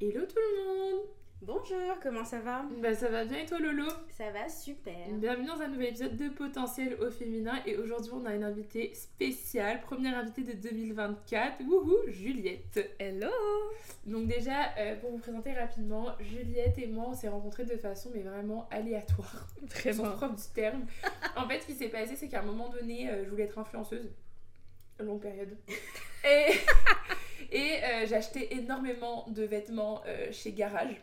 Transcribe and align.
Hello 0.00 0.20
tout 0.26 0.36
le 0.36 0.64
monde 0.64 1.02
Bonjour, 1.42 1.98
comment 2.02 2.24
ça 2.24 2.40
va? 2.40 2.64
Bah 2.82 2.94
ça 2.94 3.08
va 3.08 3.24
bien 3.24 3.38
et 3.38 3.46
toi 3.46 3.58
Lolo? 3.58 3.86
Ça 4.10 4.30
va 4.30 4.48
super. 4.48 4.94
Bienvenue 5.12 5.46
dans 5.46 5.60
un 5.60 5.68
nouvel 5.68 5.88
épisode 5.88 6.16
de 6.16 6.28
Potentiel 6.28 6.96
au 7.00 7.10
féminin 7.10 7.54
et 7.66 7.76
aujourd'hui 7.76 8.12
on 8.14 8.24
a 8.26 8.34
une 8.34 8.42
invitée 8.44 8.92
spéciale, 8.94 9.80
première 9.80 10.18
invitée 10.18 10.42
de 10.42 10.52
2024, 10.52 11.62
wouhou, 11.64 11.94
Juliette. 12.08 12.94
Hello 12.98 13.28
Donc 14.06 14.26
déjà, 14.28 14.74
euh, 14.78 14.96
pour 14.96 15.10
vous 15.12 15.18
présenter 15.18 15.52
rapidement, 15.52 16.08
Juliette 16.20 16.78
et 16.78 16.86
moi 16.86 17.06
on 17.08 17.14
s'est 17.14 17.28
rencontrés 17.28 17.64
de 17.64 17.76
façon 17.76 18.10
mais 18.14 18.22
vraiment 18.22 18.66
aléatoire, 18.70 19.46
Vraiment. 19.62 20.10
propre 20.12 20.34
du 20.36 20.48
terme. 20.54 20.84
en 21.36 21.46
fait 21.48 21.60
ce 21.60 21.66
qui 21.66 21.74
s'est 21.74 21.88
passé 21.88 22.16
c'est 22.16 22.28
qu'à 22.28 22.40
un 22.40 22.46
moment 22.46 22.68
donné 22.70 23.08
euh, 23.10 23.24
je 23.24 23.30
voulais 23.30 23.44
être 23.44 23.58
influenceuse, 23.58 24.10
longue 24.98 25.20
période, 25.20 25.56
et, 26.24 26.52
et 27.52 27.78
euh, 27.84 28.06
j'achetais 28.06 28.48
énormément 28.54 29.26
de 29.28 29.42
vêtements 29.44 30.02
euh, 30.06 30.30
chez 30.32 30.52
Garage. 30.52 31.00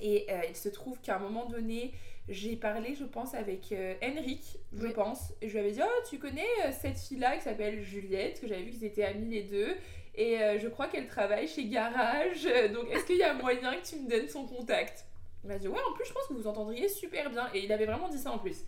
Et 0.00 0.26
euh, 0.30 0.40
il 0.48 0.56
se 0.56 0.68
trouve 0.68 1.00
qu'à 1.00 1.16
un 1.16 1.18
moment 1.18 1.46
donné, 1.46 1.92
j'ai 2.28 2.56
parlé, 2.56 2.94
je 2.94 3.04
pense, 3.04 3.34
avec 3.34 3.72
euh, 3.72 3.94
Henrik, 4.02 4.58
je 4.72 4.82
Oui. 4.86 4.92
pense. 4.92 5.32
Et 5.40 5.48
je 5.48 5.52
lui 5.54 5.60
avais 5.60 5.72
dit 5.72 5.80
Oh, 5.82 6.02
tu 6.08 6.18
connais 6.18 6.46
cette 6.80 6.98
fille-là 6.98 7.36
qui 7.36 7.42
s'appelle 7.44 7.82
Juliette, 7.82 8.40
que 8.40 8.46
j'avais 8.48 8.62
vu 8.62 8.70
qu'ils 8.72 8.84
étaient 8.84 9.04
amis 9.04 9.28
les 9.30 9.42
deux. 9.44 9.74
Et 10.18 10.38
je 10.58 10.68
crois 10.68 10.86
qu'elle 10.88 11.06
travaille 11.08 11.46
chez 11.46 11.66
Garage. 11.66 12.44
Donc, 12.72 12.90
est-ce 12.90 13.04
qu'il 13.04 13.18
y 13.18 13.22
a 13.22 13.34
moyen 13.34 13.76
que 13.76 13.86
tu 13.86 13.96
me 13.96 14.08
donnes 14.08 14.28
son 14.28 14.46
contact? 14.46 15.04
Il 15.44 15.48
m'a 15.48 15.58
dit 15.58 15.68
Ouais, 15.68 15.78
en 15.88 15.92
plus, 15.92 16.06
je 16.06 16.12
pense 16.14 16.26
que 16.26 16.32
vous 16.32 16.46
entendriez 16.46 16.88
super 16.88 17.28
bien. 17.30 17.48
Et 17.52 17.64
il 17.64 17.70
avait 17.72 17.84
vraiment 17.84 18.08
dit 18.08 18.16
ça 18.18 18.30
en 18.32 18.38
plus. 18.38 18.64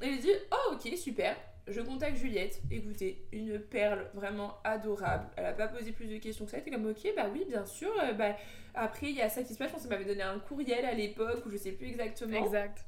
Et 0.00 0.12
j'ai 0.12 0.18
dit 0.18 0.30
Oh, 0.52 0.74
ok, 0.74 0.96
super. 0.96 1.36
Je 1.68 1.80
contacte 1.80 2.16
Juliette. 2.16 2.60
Écoutez, 2.70 3.26
une 3.32 3.58
perle 3.58 4.08
vraiment 4.14 4.54
adorable. 4.62 5.26
Elle 5.36 5.46
a 5.46 5.52
pas 5.52 5.66
posé 5.68 5.90
plus 5.92 6.06
de 6.06 6.18
questions 6.18 6.44
que 6.44 6.50
ça. 6.52 6.58
Elle 6.58 6.62
était 6.62 6.70
comme 6.70 6.86
Ok, 6.86 7.06
bah 7.16 7.26
oui, 7.32 7.44
bien 7.48 7.64
sûr. 7.66 7.92
Euh, 8.02 8.12
bah, 8.12 8.36
après, 8.74 9.08
il 9.08 9.16
y 9.16 9.22
a 9.22 9.28
ça 9.28 9.42
qui 9.42 9.52
se 9.52 9.58
passe. 9.58 9.68
Je 9.68 9.72
pense 9.72 9.82
qu'elle 9.82 9.90
m'avait 9.90 10.04
donné 10.04 10.22
un 10.22 10.38
courriel 10.38 10.84
à 10.84 10.92
l'époque, 10.94 11.44
ou 11.44 11.50
je 11.50 11.56
sais 11.56 11.72
plus 11.72 11.88
exactement 11.88 12.44
Exact. 12.44 12.84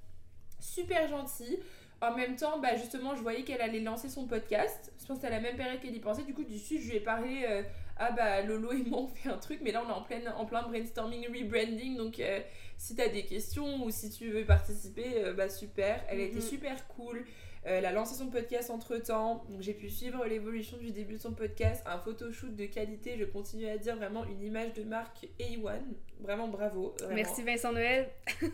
super 0.60 1.08
gentille. 1.08 1.58
En 2.00 2.14
même 2.16 2.36
temps, 2.36 2.60
bah 2.60 2.76
justement, 2.76 3.16
je 3.16 3.22
voyais 3.22 3.42
qu'elle 3.42 3.60
allait 3.60 3.80
lancer 3.80 4.08
son 4.08 4.28
podcast. 4.28 4.92
Je 5.00 5.06
pense 5.06 5.16
que 5.18 5.22
c'était 5.24 5.34
à 5.34 5.36
la 5.36 5.40
même 5.40 5.56
période 5.56 5.80
qu'elle 5.80 5.96
y 5.96 5.98
pensait. 5.98 6.22
Du 6.22 6.32
coup, 6.32 6.44
du 6.44 6.58
sud, 6.58 6.80
je 6.80 6.90
lui 6.90 6.96
ai 6.98 7.00
parlé. 7.00 7.44
euh, 7.48 7.62
ah 8.00 8.12
bah 8.12 8.42
Lolo 8.42 8.70
et 8.70 8.84
moi 8.84 9.00
on 9.00 9.08
fait 9.08 9.28
un 9.28 9.38
truc, 9.38 9.58
mais 9.60 9.72
là 9.72 9.82
on 9.84 9.88
est 9.88 9.92
en, 9.92 10.02
pleine, 10.02 10.28
en 10.36 10.46
plein 10.46 10.62
brainstorming, 10.62 11.26
rebranding. 11.36 11.96
Donc 11.96 12.20
euh, 12.20 12.38
si 12.76 12.94
t'as 12.94 13.08
des 13.08 13.24
questions 13.24 13.82
ou 13.84 13.90
si 13.90 14.08
tu 14.10 14.30
veux 14.30 14.44
participer, 14.44 15.24
euh, 15.24 15.32
bah 15.32 15.48
super. 15.48 16.00
Elle 16.08 16.20
a 16.20 16.22
été 16.22 16.36
Mhm. 16.36 16.40
super 16.40 16.86
cool. 16.86 17.26
Euh, 17.66 17.78
elle 17.78 17.86
a 17.86 17.92
lancé 17.92 18.14
son 18.14 18.28
podcast 18.28 18.70
entre 18.70 18.96
temps. 18.98 19.44
Donc 19.48 19.62
j'ai 19.62 19.74
pu 19.74 19.90
suivre 19.90 20.24
l'évolution 20.26 20.76
du 20.78 20.90
début 20.90 21.14
de 21.14 21.20
son 21.20 21.32
podcast. 21.32 21.82
Un 21.86 21.98
photoshoot 21.98 22.54
de 22.54 22.66
qualité, 22.66 23.16
je 23.18 23.24
continue 23.24 23.66
à 23.68 23.78
dire 23.78 23.96
vraiment 23.96 24.24
une 24.24 24.42
image 24.42 24.74
de 24.74 24.84
marque 24.84 25.28
A1. 25.40 25.80
Vraiment 26.20 26.48
bravo. 26.48 26.94
vraiment. 26.98 27.14
Merci 27.14 27.42
Vincent 27.42 27.72
Noël. 27.72 28.08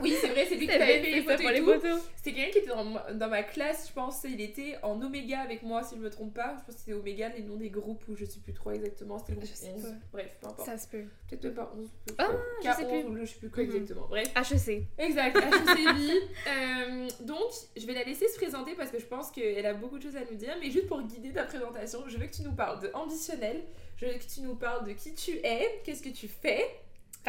Oui, 0.00 0.14
c'est 0.20 0.28
vrai, 0.28 0.46
c'est 0.48 0.54
lui 0.54 0.68
qui 0.68 0.72
avait 0.72 1.02
fait 1.02 1.10
les 1.10 1.22
photos 1.22 1.40
pour 1.40 1.50
et 1.50 1.54
les 1.54 1.58
tout. 1.58 1.72
photos. 1.72 2.00
C'était 2.14 2.32
quelqu'un 2.32 2.50
qui 2.52 2.58
était 2.58 2.68
dans 2.68 2.84
ma, 2.84 3.12
dans 3.14 3.28
ma 3.28 3.42
classe, 3.42 3.88
je 3.88 3.92
pense. 3.92 4.22
Il 4.22 4.40
était 4.40 4.76
en 4.84 5.02
Oméga 5.02 5.40
avec 5.40 5.64
moi, 5.64 5.82
si 5.82 5.96
je 5.96 6.00
me 6.00 6.08
trompe 6.08 6.34
pas. 6.34 6.54
Je 6.60 6.64
pense 6.66 6.74
que 6.76 6.80
c'était 6.82 6.92
Oméga, 6.92 7.30
les 7.30 7.42
noms 7.42 7.56
des 7.56 7.68
groupes, 7.68 8.04
ou 8.06 8.14
je 8.14 8.24
sais 8.24 8.38
plus 8.38 8.52
trop 8.52 8.70
exactement. 8.70 9.18
C'était 9.18 9.32
le 9.32 9.38
groupe 9.38 9.50
Je 9.50 9.54
sais 9.56 9.72
11. 9.74 9.82
pas. 9.82 9.88
Bref, 10.12 10.36
peu 10.40 10.46
importe. 10.46 10.68
Ça 10.68 10.78
se 10.78 10.86
peut. 10.86 11.02
Peut-être 11.28 11.42
même 11.46 11.54
pas 11.54 11.72
11. 11.76 11.88
peut-être 12.06 12.16
Ah, 12.30 12.36
je 12.62 12.70
sais 12.70 12.84
K11 12.84 12.88
plus. 13.00 13.08
ou 13.10 13.14
le- 13.14 13.24
je 13.24 13.32
sais 13.32 13.38
plus 13.40 13.50
quoi 13.50 13.64
Mhm. 13.64 13.70
exactement. 13.72 14.06
Bref. 14.08 14.28
HEC. 14.36 14.86
Exact, 14.98 15.36
HECB. 15.36 16.10
euh, 16.46 17.08
donc, 17.22 17.50
je 17.76 17.84
vais 17.84 17.94
la 17.94 18.04
laisser 18.04 18.28
se 18.28 18.36
présenter 18.36 18.74
parce 18.76 18.92
que 18.92 19.00
je 19.00 19.06
pense 19.06 19.32
qu'elle 19.32 19.66
a 19.66 19.74
beaucoup 19.74 19.98
de 19.98 20.04
choses 20.04 20.16
à 20.16 20.20
nous 20.30 20.36
dire. 20.36 20.56
Mais 20.60 20.70
juste 20.70 20.86
pour 20.86 21.02
guider 21.02 21.32
ta 21.32 21.42
présentation, 21.42 22.04
je 22.06 22.16
veux 22.18 22.26
que 22.26 22.32
tu 22.36 22.42
nous 22.42 22.54
parles 22.54 22.80
de 22.80 22.90
ambitionnel. 22.94 23.62
Je 23.96 24.06
veux 24.06 24.12
que 24.12 24.32
tu 24.32 24.42
nous 24.42 24.54
parles 24.54 24.86
de 24.86 24.92
qui 24.92 25.12
tu 25.12 25.32
es, 25.42 25.80
qu'est-ce 25.82 26.04
que 26.04 26.10
tu 26.10 26.28
fais, 26.28 26.64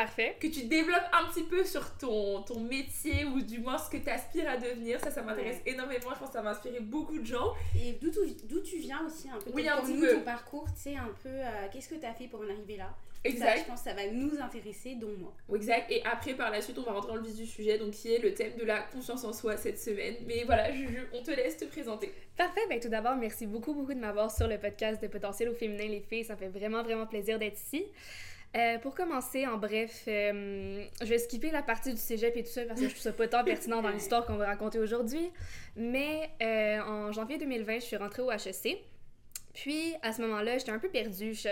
Parfait. 0.03 0.36
que 0.39 0.47
tu 0.47 0.64
développes 0.64 1.09
un 1.14 1.25
petit 1.31 1.44
peu 1.44 1.64
sur 1.64 1.95
ton, 1.97 2.42
ton 2.44 2.59
métier 2.59 3.25
ou 3.25 3.42
du 3.42 3.59
moins 3.59 3.78
ce 3.78 3.89
que 3.89 3.97
tu 3.97 4.09
aspires 4.09 4.50
à 4.50 4.58
devenir. 4.58 5.00
Ça, 5.00 5.11
ça 5.11 5.22
m'intéresse 5.22 5.61
énormément. 5.66 6.10
Je 6.14 6.20
pense 6.20 6.27
que 6.30 6.33
ça 6.33 6.42
va 6.42 6.52
inspirer 6.52 6.80
beaucoup 6.80 7.20
de 7.20 7.26
gens. 7.26 7.54
Et 7.76 7.93
d'où 8.02 8.09
tu, 8.09 8.20
d'où 8.48 8.61
tu 8.61 8.77
viens 8.77 9.05
aussi 9.05 9.30
un 9.30 9.38
peu 9.39 9.52
Oui, 9.54 9.67
un 9.67 9.82
petit 9.82 9.93
nous, 9.93 10.02
peu. 10.02 10.14
ton 10.15 10.21
parcours, 10.21 10.65
tu 10.76 10.82
sais, 10.82 10.95
un 10.95 11.11
peu, 11.23 11.30
euh, 11.30 11.67
qu'est-ce 11.71 11.89
que 11.89 11.95
tu 11.95 12.05
as 12.05 12.14
fait 12.14 12.27
pour 12.27 12.39
en 12.42 12.49
arriver 12.49 12.77
là? 12.77 12.89
Ça, 13.21 13.23
je 13.26 13.30
Exact. 13.36 13.67
pense 13.67 13.82
que 13.82 13.89
ça 13.89 13.93
va 13.95 14.08
nous 14.08 14.32
intéresser, 14.42 14.95
dont 14.95 15.11
moi. 15.20 15.33
Exact. 15.54 15.92
Et 15.92 16.02
après, 16.05 16.36
par 16.36 16.52
la 16.52 16.61
suite, 16.61 16.77
on 16.80 16.83
va 16.83 16.93
rentrer 16.93 17.09
dans 17.09 17.15
le 17.17 17.23
vif 17.23 17.36
du 17.36 17.45
sujet, 17.45 17.77
donc 17.77 17.92
qui 17.92 18.14
est 18.14 18.20
le 18.20 18.33
thème 18.33 18.55
de 18.58 18.64
la 18.64 18.80
confiance 18.80 19.26
en 19.26 19.33
soi 19.33 19.58
cette 19.58 19.77
semaine. 19.77 20.15
Mais 20.26 20.45
voilà, 20.45 20.71
Juju, 20.71 21.05
on 21.14 21.21
te 21.21 21.32
laisse 21.32 21.58
te 21.58 21.65
présenter. 21.65 22.14
Parfait. 22.38 22.61
Ben, 22.70 22.80
tout 22.80 22.88
d'abord, 22.88 23.17
merci 23.17 23.45
beaucoup, 23.45 23.73
beaucoup 23.73 23.93
de 23.93 23.99
m'avoir 23.99 24.32
sur 24.32 24.48
le 24.48 24.58
podcast 24.58 25.02
de 25.02 25.08
Potentiel 25.08 25.49
au 25.49 25.54
féminin, 25.54 25.89
les 25.89 25.99
filles. 25.99 26.23
Ça 26.23 26.36
me 26.36 26.39
fait 26.39 26.48
vraiment, 26.48 26.82
vraiment 26.82 27.05
plaisir 27.08 27.38
d'être 27.38 27.58
ici. 27.59 27.86
Euh, 28.58 28.80
pour 28.80 28.95
commencer, 28.95 29.45
en 29.45 29.58
bref, 29.58 30.05
euh, 30.08 30.83
je 31.02 31.05
vais 31.05 31.20
skipper 31.20 31.52
la 31.52 31.61
partie 31.61 31.92
du 31.92 31.99
cégep 31.99 32.36
et 32.36 32.43
tout 32.43 32.49
ça 32.49 32.65
parce 32.65 32.80
que 32.80 32.87
je 32.87 32.92
trouve 32.92 33.04
ça 33.04 33.14
pas 33.14 33.27
tant 33.27 33.43
pertinent 33.43 33.83
dans 33.83 33.89
l'histoire 33.89 34.26
qu'on 34.26 34.37
va 34.37 34.48
raconter 34.48 34.80
aujourd'hui. 34.80 35.30
Mais 35.76 36.32
euh, 36.42 36.82
en 36.82 37.11
janvier 37.11 37.38
2020, 37.38 37.76
je 37.76 37.86
suis 37.86 37.95
rentrée 37.95 38.23
au 38.23 38.32
HEC. 38.32 38.80
Puis, 39.54 39.93
à 40.02 40.14
ce 40.14 40.21
moment-là, 40.23 40.58
j'étais 40.58 40.71
un 40.71 40.80
peu 40.80 40.89
perdue. 40.89 41.33
Je, 41.33 41.49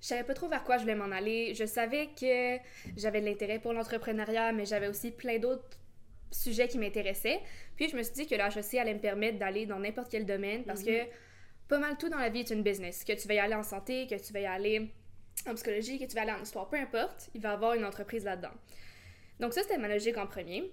je 0.00 0.06
savais 0.06 0.24
pas 0.24 0.34
trop 0.34 0.48
vers 0.48 0.64
quoi 0.64 0.76
je 0.76 0.82
voulais 0.82 0.96
m'en 0.96 1.12
aller. 1.12 1.54
Je 1.54 1.64
savais 1.66 2.08
que 2.20 2.58
j'avais 2.96 3.20
de 3.20 3.26
l'intérêt 3.26 3.60
pour 3.60 3.72
l'entrepreneuriat, 3.72 4.52
mais 4.52 4.64
j'avais 4.64 4.88
aussi 4.88 5.12
plein 5.12 5.38
d'autres 5.38 5.78
sujets 6.32 6.66
qui 6.66 6.78
m'intéressaient. 6.78 7.40
Puis, 7.76 7.88
je 7.90 7.96
me 7.96 8.02
suis 8.02 8.14
dit 8.14 8.26
que 8.26 8.34
le 8.34 8.40
HEC 8.40 8.74
allait 8.74 8.94
me 8.94 9.00
permettre 9.00 9.38
d'aller 9.38 9.66
dans 9.66 9.78
n'importe 9.78 10.10
quel 10.10 10.26
domaine 10.26 10.64
parce 10.64 10.82
que 10.82 11.04
pas 11.68 11.78
mal 11.78 11.96
tout 11.96 12.08
dans 12.08 12.18
la 12.18 12.28
vie 12.28 12.40
est 12.40 12.50
une 12.50 12.64
business. 12.64 13.04
Que 13.04 13.12
tu 13.12 13.32
y 13.32 13.38
aller 13.38 13.54
en 13.54 13.62
santé, 13.62 14.08
que 14.08 14.16
tu 14.16 14.32
y 14.32 14.46
aller 14.46 14.90
en 15.48 15.54
psychologie, 15.54 15.98
que 15.98 16.04
tu 16.04 16.14
vas 16.14 16.22
aller 16.22 16.32
en 16.32 16.42
histoire, 16.42 16.68
peu 16.68 16.76
importe, 16.76 17.30
il 17.34 17.40
va 17.40 17.50
y 17.50 17.52
avoir 17.52 17.74
une 17.74 17.84
entreprise 17.84 18.24
là-dedans. 18.24 18.50
Donc 19.38 19.52
ça, 19.54 19.62
c'était 19.62 19.78
ma 19.78 19.88
logique 19.88 20.18
en 20.18 20.26
premier. 20.26 20.70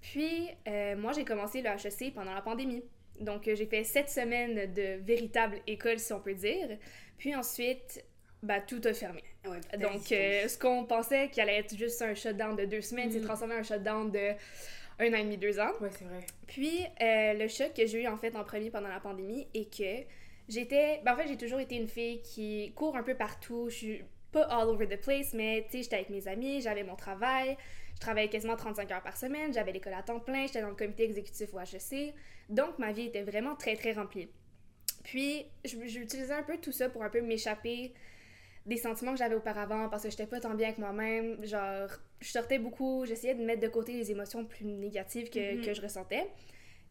Puis, 0.00 0.48
euh, 0.68 0.96
moi, 0.96 1.12
j'ai 1.12 1.24
commencé 1.24 1.62
le 1.62 1.68
HEC 1.68 2.14
pendant 2.14 2.32
la 2.34 2.40
pandémie. 2.42 2.82
Donc, 3.20 3.48
euh, 3.48 3.54
j'ai 3.54 3.66
fait 3.66 3.82
sept 3.84 4.08
semaines 4.08 4.72
de 4.72 5.02
véritable 5.04 5.60
école, 5.66 5.98
si 5.98 6.12
on 6.12 6.20
peut 6.20 6.34
dire. 6.34 6.78
Puis 7.18 7.34
ensuite, 7.34 8.04
bah, 8.42 8.60
tout 8.60 8.80
a 8.84 8.92
fermé. 8.94 9.22
Ouais, 9.46 9.60
Donc, 9.78 10.12
euh, 10.12 10.48
ce 10.48 10.58
qu'on 10.58 10.84
pensait 10.84 11.28
qu'il 11.30 11.42
allait 11.42 11.58
être 11.58 11.76
juste 11.76 12.00
un 12.02 12.14
shutdown 12.14 12.54
de 12.56 12.64
deux 12.66 12.82
semaines, 12.82 13.10
s'est 13.10 13.18
Mhm. 13.18 13.24
transformé 13.24 13.54
en 13.54 13.58
un 13.58 13.62
shutdown 13.62 14.10
de 14.10 14.32
un 14.98 15.12
an 15.12 15.16
et 15.16 15.24
demi, 15.24 15.36
deux 15.36 15.58
ans. 15.60 15.72
Ouais, 15.80 15.90
c'est 15.90 16.04
vrai. 16.04 16.24
Puis, 16.46 16.84
le 17.00 17.48
choc 17.48 17.74
que 17.74 17.86
j'ai 17.86 18.02
eu 18.02 18.06
en 18.06 18.16
fait 18.16 18.34
en 18.36 18.44
premier 18.44 18.70
pendant 18.70 18.88
la 18.88 19.00
pandémie 19.00 19.46
est 19.54 19.70
que 19.70 20.06
j'étais. 20.48 21.00
Ben, 21.04 21.14
en 21.14 21.16
fait, 21.16 21.28
j'ai 21.28 21.36
toujours 21.36 21.60
été 21.60 21.76
une 21.76 21.88
fille 21.88 22.22
qui 22.22 22.72
court 22.74 22.96
un 22.96 23.02
peu 23.02 23.14
partout. 23.14 23.68
Je 23.70 23.74
suis 23.74 24.04
pas 24.32 24.42
all 24.44 24.68
over 24.68 24.86
the 24.88 25.00
place, 25.00 25.32
mais 25.34 25.64
tu 25.70 25.78
sais, 25.78 25.82
j'étais 25.84 25.96
avec 25.96 26.10
mes 26.10 26.28
amis, 26.28 26.60
j'avais 26.60 26.82
mon 26.82 26.96
travail. 26.96 27.56
Je 27.94 28.00
travaillais 28.00 28.28
quasiment 28.28 28.56
35 28.56 28.90
heures 28.92 29.02
par 29.02 29.16
semaine, 29.16 29.54
j'avais 29.54 29.72
l'école 29.72 29.94
à 29.94 30.02
temps 30.02 30.20
plein, 30.20 30.46
j'étais 30.46 30.60
dans 30.60 30.68
le 30.68 30.74
comité 30.74 31.04
exécutif 31.04 31.54
au 31.54 31.58
HEC. 31.60 32.12
Donc, 32.50 32.78
ma 32.78 32.92
vie 32.92 33.06
était 33.06 33.22
vraiment 33.22 33.56
très, 33.56 33.74
très 33.74 33.92
remplie. 33.92 34.28
Puis, 35.02 35.46
j'utilisais 35.64 36.34
un 36.34 36.42
peu 36.42 36.58
tout 36.58 36.72
ça 36.72 36.90
pour 36.90 37.02
un 37.04 37.08
peu 37.08 37.22
m'échapper 37.22 37.94
des 38.66 38.76
sentiments 38.76 39.12
que 39.12 39.18
j'avais 39.18 39.36
auparavant 39.36 39.88
parce 39.88 40.02
que 40.02 40.10
j'étais 40.10 40.26
pas 40.26 40.40
tant 40.40 40.54
bien 40.54 40.66
avec 40.66 40.78
moi-même. 40.78 41.42
Genre, 41.46 41.88
je 42.20 42.28
sortais 42.28 42.58
beaucoup, 42.58 43.06
j'essayais 43.06 43.34
de 43.34 43.42
mettre 43.44 43.62
de 43.62 43.68
côté 43.68 43.92
les 43.92 44.10
émotions 44.10 44.44
plus 44.44 44.66
négatives 44.66 45.30
que, 45.30 45.54
Mhm. 45.56 45.64
que 45.64 45.72
je 45.72 45.80
ressentais. 45.80 46.26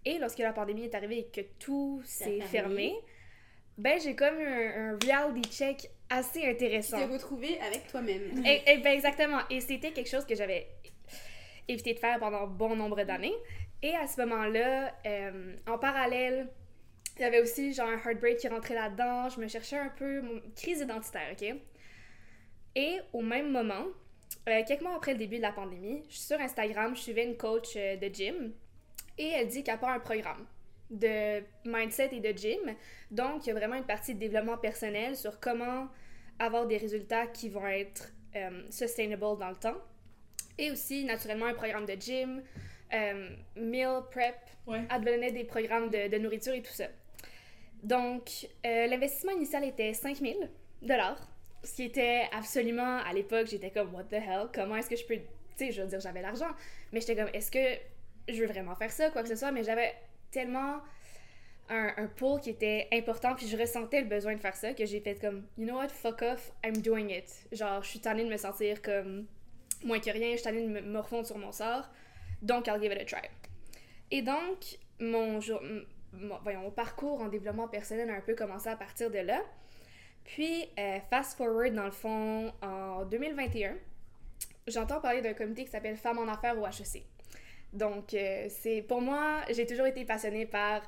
Et 0.05 0.17
lorsque 0.17 0.39
la 0.39 0.53
pandémie 0.53 0.85
est 0.85 0.95
arrivée 0.95 1.19
et 1.19 1.25
que 1.27 1.41
tout 1.59 2.01
s'est 2.05 2.39
fermé. 2.41 2.95
Ben 3.78 4.00
j'ai 4.02 4.16
comme 4.16 4.38
un, 4.38 4.91
un 4.94 4.97
reality 5.03 5.41
check 5.50 5.90
assez 6.09 6.41
Tu 6.41 6.47
intéressant. 6.50 6.97
t'es 6.97 7.06
retrouvé 7.06 7.59
avec 7.62 7.88
toi-même. 7.88 8.46
Et, 8.46 8.62
et 8.72 8.78
ben 8.78 8.94
exactement. 8.94 9.40
Et 9.50 9.59
c'était 9.62 9.91
quelque 9.91 10.09
chose 10.09 10.25
que 10.25 10.36
j'avais 10.36 10.68
évité 11.68 11.94
de 11.94 12.00
faire 12.00 12.19
pendant 12.19 12.47
bon 12.47 12.75
nombre 12.75 13.03
d'années. 13.03 13.34
Et 13.81 13.94
à 13.96 14.08
ce 14.08 14.22
moment-là, 14.22 14.94
euh, 15.06 15.56
en 15.68 15.78
parallèle, 15.78 16.47
il 17.18 17.22
y 17.22 17.25
avait 17.25 17.41
aussi 17.41 17.74
genre 17.74 17.88
un 17.90 17.97
heartbreak 17.97 18.38
qui 18.38 18.47
rentrait 18.47 18.75
là-dedans. 18.75 19.30
Je 19.30 19.40
me 19.40 19.47
cherchais 19.47 19.78
un 19.78 19.90
peu, 19.90 20.22
mon 20.22 20.42
crise 20.56 20.81
identitaire, 20.81 21.31
ok? 21.34 21.56
Et 22.75 23.00
au 23.13 23.22
même 23.22 23.52
moment, 23.52 23.86
euh, 24.50 24.62
quelques 24.68 24.81
mois 24.81 24.95
après 24.95 25.13
le 25.13 25.19
début 25.19 25.38
de 25.38 25.42
la 25.42 25.51
pandémie, 25.51 26.04
je 26.10 26.16
suis 26.16 26.25
sur 26.25 26.39
Instagram, 26.39 26.95
je 26.95 27.01
suivais 27.01 27.24
une 27.25 27.38
coach 27.38 27.74
euh, 27.78 27.95
de 27.95 28.07
gym 28.13 28.54
et 29.18 29.28
elle 29.30 29.48
dit 29.48 29.63
qu'elle 29.63 29.80
part 29.80 29.92
un 29.92 30.00
programme 30.00 30.45
de 30.89 31.43
mindset 31.65 32.09
et 32.13 32.19
de 32.19 32.37
gym. 32.37 32.75
Donc, 33.11 33.45
il 33.45 33.49
y 33.49 33.51
a 33.51 33.55
vraiment 33.55 33.75
une 33.75 33.85
partie 33.85 34.13
de 34.13 34.19
développement 34.19 34.57
personnel 34.57 35.15
sur 35.15 35.39
comment 35.39 35.87
avoir 36.39 36.67
des 36.67 36.77
résultats 36.77 37.27
qui 37.27 37.49
vont 37.49 37.67
être 37.67 38.11
euh, 38.35 38.63
sustainable 38.69 39.39
dans 39.39 39.49
le 39.49 39.55
temps. 39.55 39.77
Et 40.57 40.71
aussi, 40.71 41.03
naturellement, 41.03 41.45
un 41.45 41.53
programme 41.53 41.85
de 41.85 41.93
gym, 41.93 42.41
euh, 42.93 43.29
meal 43.55 44.01
prep. 44.11 44.35
Ouais. 44.67 44.87
Donnait 45.03 45.31
des 45.31 45.43
programmes 45.43 45.89
de, 45.89 46.09
de 46.09 46.17
nourriture 46.17 46.53
et 46.53 46.61
tout 46.61 46.73
ça. 46.73 46.85
Donc, 47.83 48.47
euh, 48.65 48.87
l'investissement 48.87 49.33
initial 49.33 49.63
était 49.63 49.93
5000 49.93 50.49
dollars, 50.81 51.29
ce 51.63 51.73
qui 51.73 51.83
était 51.83 52.23
absolument, 52.31 52.99
à 52.99 53.13
l'époque, 53.13 53.47
j'étais 53.47 53.71
comme, 53.71 53.93
what 53.93 54.05
the 54.05 54.13
hell, 54.13 54.47
comment 54.53 54.75
est-ce 54.75 54.89
que 54.89 54.95
je 54.95 55.05
peux, 55.05 55.15
tu 55.15 55.21
sais, 55.57 55.71
je 55.71 55.81
veux 55.81 55.87
dire, 55.87 55.99
j'avais 55.99 56.21
l'argent, 56.21 56.49
mais 56.91 56.99
j'étais 56.99 57.15
comme, 57.15 57.29
est-ce 57.33 57.51
que 57.51 57.79
je 58.27 58.39
veux 58.39 58.47
vraiment 58.47 58.75
faire 58.75 58.91
ça, 58.91 59.09
quoi 59.09 59.23
que 59.23 59.29
ce 59.29 59.35
soit, 59.35 59.51
mais 59.51 59.63
j'avais 59.63 59.93
tellement 60.35 60.81
un, 61.69 61.93
un 61.97 62.37
qui 62.39 62.49
était 62.49 62.87
important, 62.91 63.35
puis 63.35 63.47
je 63.47 63.57
ressentais 63.57 64.01
le 64.01 64.07
besoin 64.07 64.35
de 64.35 64.39
faire 64.39 64.55
ça, 64.55 64.73
que 64.73 64.85
j'ai 64.85 64.99
fait 64.99 65.15
comme, 65.15 65.47
you 65.57 65.65
know 65.65 65.77
what, 65.77 65.87
fuck 65.87 66.21
off, 66.21 66.51
I'm 66.63 66.77
doing 66.81 67.09
it. 67.09 67.47
Genre, 67.51 67.81
je 67.81 67.89
suis 67.89 67.99
tannée 67.99 68.25
de 68.25 68.29
me 68.29 68.37
sentir 68.37 68.81
comme 68.81 69.25
moins 69.83 69.99
que 69.99 70.11
rien, 70.11 70.31
je 70.31 70.35
suis 70.35 70.43
tannée 70.43 70.67
de 70.67 70.81
me, 70.81 70.99
refondre 70.99 71.25
sur 71.25 71.37
mon 71.37 71.51
sort, 71.51 71.89
donc 72.41 72.67
I'll 72.67 72.81
give 72.81 72.91
it 72.91 72.99
a 72.99 73.05
try. 73.05 73.29
Et 74.11 74.21
donc, 74.21 74.77
mon, 74.99 75.39
voyons, 76.43 76.61
mon 76.61 76.71
parcours 76.71 77.21
en 77.21 77.29
développement 77.29 77.67
personnel 77.67 78.09
a 78.09 78.15
un 78.15 78.21
peu 78.21 78.35
commencé 78.35 78.67
à 78.67 78.75
partir 78.75 79.09
de 79.09 79.19
là. 79.19 79.41
Puis, 80.25 80.65
euh, 80.77 80.99
fast 81.09 81.37
forward, 81.37 81.73
dans 81.73 81.85
le 81.85 81.91
fond, 81.91 82.51
en 82.61 83.05
2021, 83.05 83.75
j'entends 84.67 84.99
parler 84.99 85.21
d'un 85.21 85.33
comité 85.33 85.63
qui 85.63 85.71
s'appelle 85.71 85.97
Femmes 85.97 86.19
en 86.19 86.27
affaires 86.27 86.59
au 86.59 86.65
HEC. 86.65 87.05
Donc, 87.73 88.13
euh, 88.13 88.45
c'est 88.50 88.81
pour 88.81 89.01
moi, 89.01 89.41
j'ai 89.50 89.65
toujours 89.65 89.85
été 89.85 90.06
passionnée 90.06 90.45
par 90.45 90.81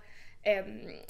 euh, 0.48 0.62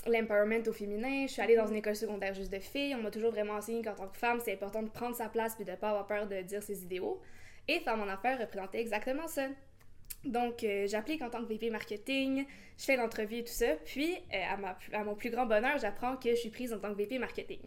l'empowerment 0.07 0.67
au 0.67 0.73
féminin. 0.73 1.27
Je 1.27 1.33
suis 1.33 1.41
allée 1.41 1.55
dans 1.55 1.67
une 1.67 1.75
école 1.75 1.95
secondaire 1.95 2.33
juste 2.33 2.51
de 2.51 2.59
filles. 2.59 2.95
On 2.95 3.01
m'a 3.01 3.11
toujours 3.11 3.31
vraiment 3.31 3.53
enseigné 3.53 3.83
qu'en 3.83 3.93
tant 3.93 4.07
que 4.07 4.17
femme, 4.17 4.39
c'est 4.43 4.53
important 4.53 4.81
de 4.81 4.89
prendre 4.89 5.15
sa 5.15 5.29
place 5.29 5.55
puis 5.55 5.65
de 5.65 5.75
pas 5.75 5.89
avoir 5.89 6.07
peur 6.07 6.27
de 6.27 6.41
dire 6.41 6.63
ses 6.63 6.83
idéaux. 6.83 7.21
Et 7.67 7.79
Femmes 7.81 8.01
en 8.01 8.07
affaires 8.07 8.39
représentait 8.39 8.79
exactement 8.79 9.27
ça. 9.27 9.47
Donc, 10.23 10.63
euh, 10.63 10.87
j'applique 10.87 11.21
en 11.21 11.29
tant 11.29 11.43
que 11.43 11.47
VP 11.47 11.69
marketing, 11.69 12.45
je 12.77 12.83
fais 12.83 12.95
l'entrevue 12.95 13.37
et 13.37 13.43
tout 13.43 13.53
ça. 13.53 13.75
Puis, 13.85 14.17
à, 14.33 14.57
à 14.97 15.03
mon 15.03 15.15
plus 15.15 15.29
grand 15.29 15.45
bonheur, 15.45 15.77
j'apprends 15.77 16.15
que 16.17 16.29
je 16.31 16.35
suis 16.35 16.49
prise 16.49 16.73
en 16.73 16.79
tant 16.79 16.91
que 16.91 16.97
VP 16.97 17.19
marketing. 17.19 17.59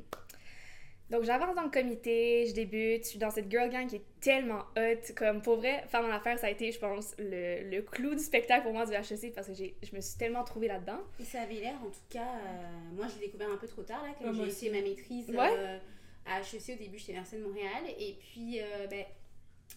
Donc, 1.10 1.24
j'avance 1.24 1.56
dans 1.56 1.64
le 1.64 1.70
comité, 1.70 2.46
je 2.46 2.54
débute, 2.54 3.02
je 3.04 3.08
suis 3.10 3.18
dans 3.18 3.30
cette 3.30 3.50
girl 3.50 3.68
gang 3.68 3.86
qui 3.88 3.96
est 3.96 4.04
tellement 4.20 4.60
hot. 4.76 5.12
Comme, 5.16 5.42
pour 5.42 5.56
vrai, 5.56 5.82
Femme 5.88 6.04
en 6.04 6.14
affaires, 6.14 6.38
ça 6.38 6.46
a 6.46 6.50
été, 6.50 6.70
je 6.70 6.78
pense, 6.78 7.14
le, 7.18 7.68
le 7.68 7.82
clou 7.82 8.14
du 8.14 8.22
spectacle 8.22 8.62
pour 8.62 8.72
moi 8.72 8.86
du 8.86 8.92
HEC 8.92 9.34
parce 9.34 9.48
que 9.48 9.54
j'ai- 9.54 9.74
je 9.82 9.94
me 9.96 10.00
suis 10.00 10.16
tellement 10.18 10.44
trouvée 10.44 10.68
là-dedans. 10.68 11.00
Et 11.18 11.24
ça 11.24 11.40
avait 11.42 11.54
l'air, 11.54 11.74
en 11.82 11.90
tout 11.90 11.98
cas, 12.10 12.22
euh, 12.44 12.94
moi 12.94 13.06
je 13.08 13.18
l'ai 13.20 13.26
découvert 13.26 13.50
un 13.50 13.56
peu 13.56 13.66
trop 13.66 13.82
tard, 13.82 14.02
là, 14.04 14.10
quand 14.18 14.32
j'ai 14.32 14.40
aussi. 14.42 14.66
essayé 14.66 14.70
ma 14.72 14.80
maîtrise 14.88 15.28
Ouais. 15.30 15.48
euh, 15.56 15.78
à 16.26 16.40
HEC. 16.40 16.74
Au 16.74 16.78
début, 16.82 16.98
j'étais 16.98 17.16
à 17.18 17.22
de 17.36 17.42
Montréal. 17.42 17.82
Et 17.98 18.16
puis, 18.20 18.60
euh, 18.60 18.86
ben, 18.88 19.04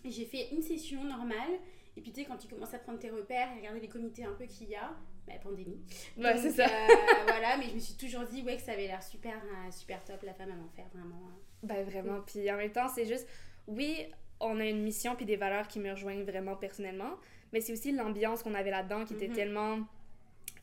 j'ai 0.06 0.26
fait 0.26 0.50
une 0.52 0.62
session 0.62 1.04
normale. 1.04 1.60
Et 1.98 2.02
puis, 2.02 2.12
tu 2.12 2.22
sais, 2.22 2.28
quand 2.28 2.38
tu 2.38 2.48
commences 2.48 2.74
à 2.74 2.80
prendre 2.80 3.00
tes 3.00 3.10
repères 3.10 3.50
et 3.56 3.60
regarder 3.60 3.80
les 3.80 3.88
comités 3.88 4.24
un 4.24 4.34
peu 4.34 4.46
qu'il 4.46 4.70
y 4.70 4.76
a, 4.76 4.92
ben, 5.28 5.40
pandémie. 5.40 5.80
Ouais, 6.18 6.38
c'est 6.38 6.52
ça. 6.52 6.66
euh, 6.66 6.88
voilà, 7.28 7.58
mais 7.58 7.70
je 7.70 7.76
me 7.76 7.80
suis 7.80 7.96
toujours 7.96 8.24
dit, 8.24 8.42
ouais, 8.44 8.56
que 8.58 8.62
ça 8.62 8.74
avait 8.74 8.88
l'air 8.88 9.02
super, 9.04 9.34
euh, 9.36 9.72
super 9.72 10.04
top, 10.04 10.22
la 10.24 10.34
femme 10.34 10.52
à 10.52 10.56
m'en 10.56 10.70
faire, 10.70 10.88
vraiment. 10.94 11.16
euh. 11.16 11.40
Ben 11.68 11.84
vraiment. 11.86 12.22
Puis 12.22 12.52
en 12.52 12.58
même 12.58 12.72
temps, 12.72 12.88
c'est 12.90 13.06
juste, 13.06 13.28
oui, 13.68 14.06
on 14.40 14.60
a 14.60 14.66
une 14.66 14.84
mission 14.84 15.16
puis 15.16 15.26
des 15.26 15.38
valeurs 15.38 15.68
qui 15.68 15.80
me 15.80 15.92
rejoignent 15.92 16.24
vraiment 16.26 16.56
personnellement, 16.58 17.16
mais 17.54 17.62
c'est 17.62 17.72
aussi 17.72 17.92
l'ambiance 17.94 18.44
qu'on 18.44 18.54
avait 18.54 18.72
là-dedans 18.72 19.06
qui 19.06 19.14
était 19.14 19.30
Mhm. 19.30 19.34
tellement 19.36 19.80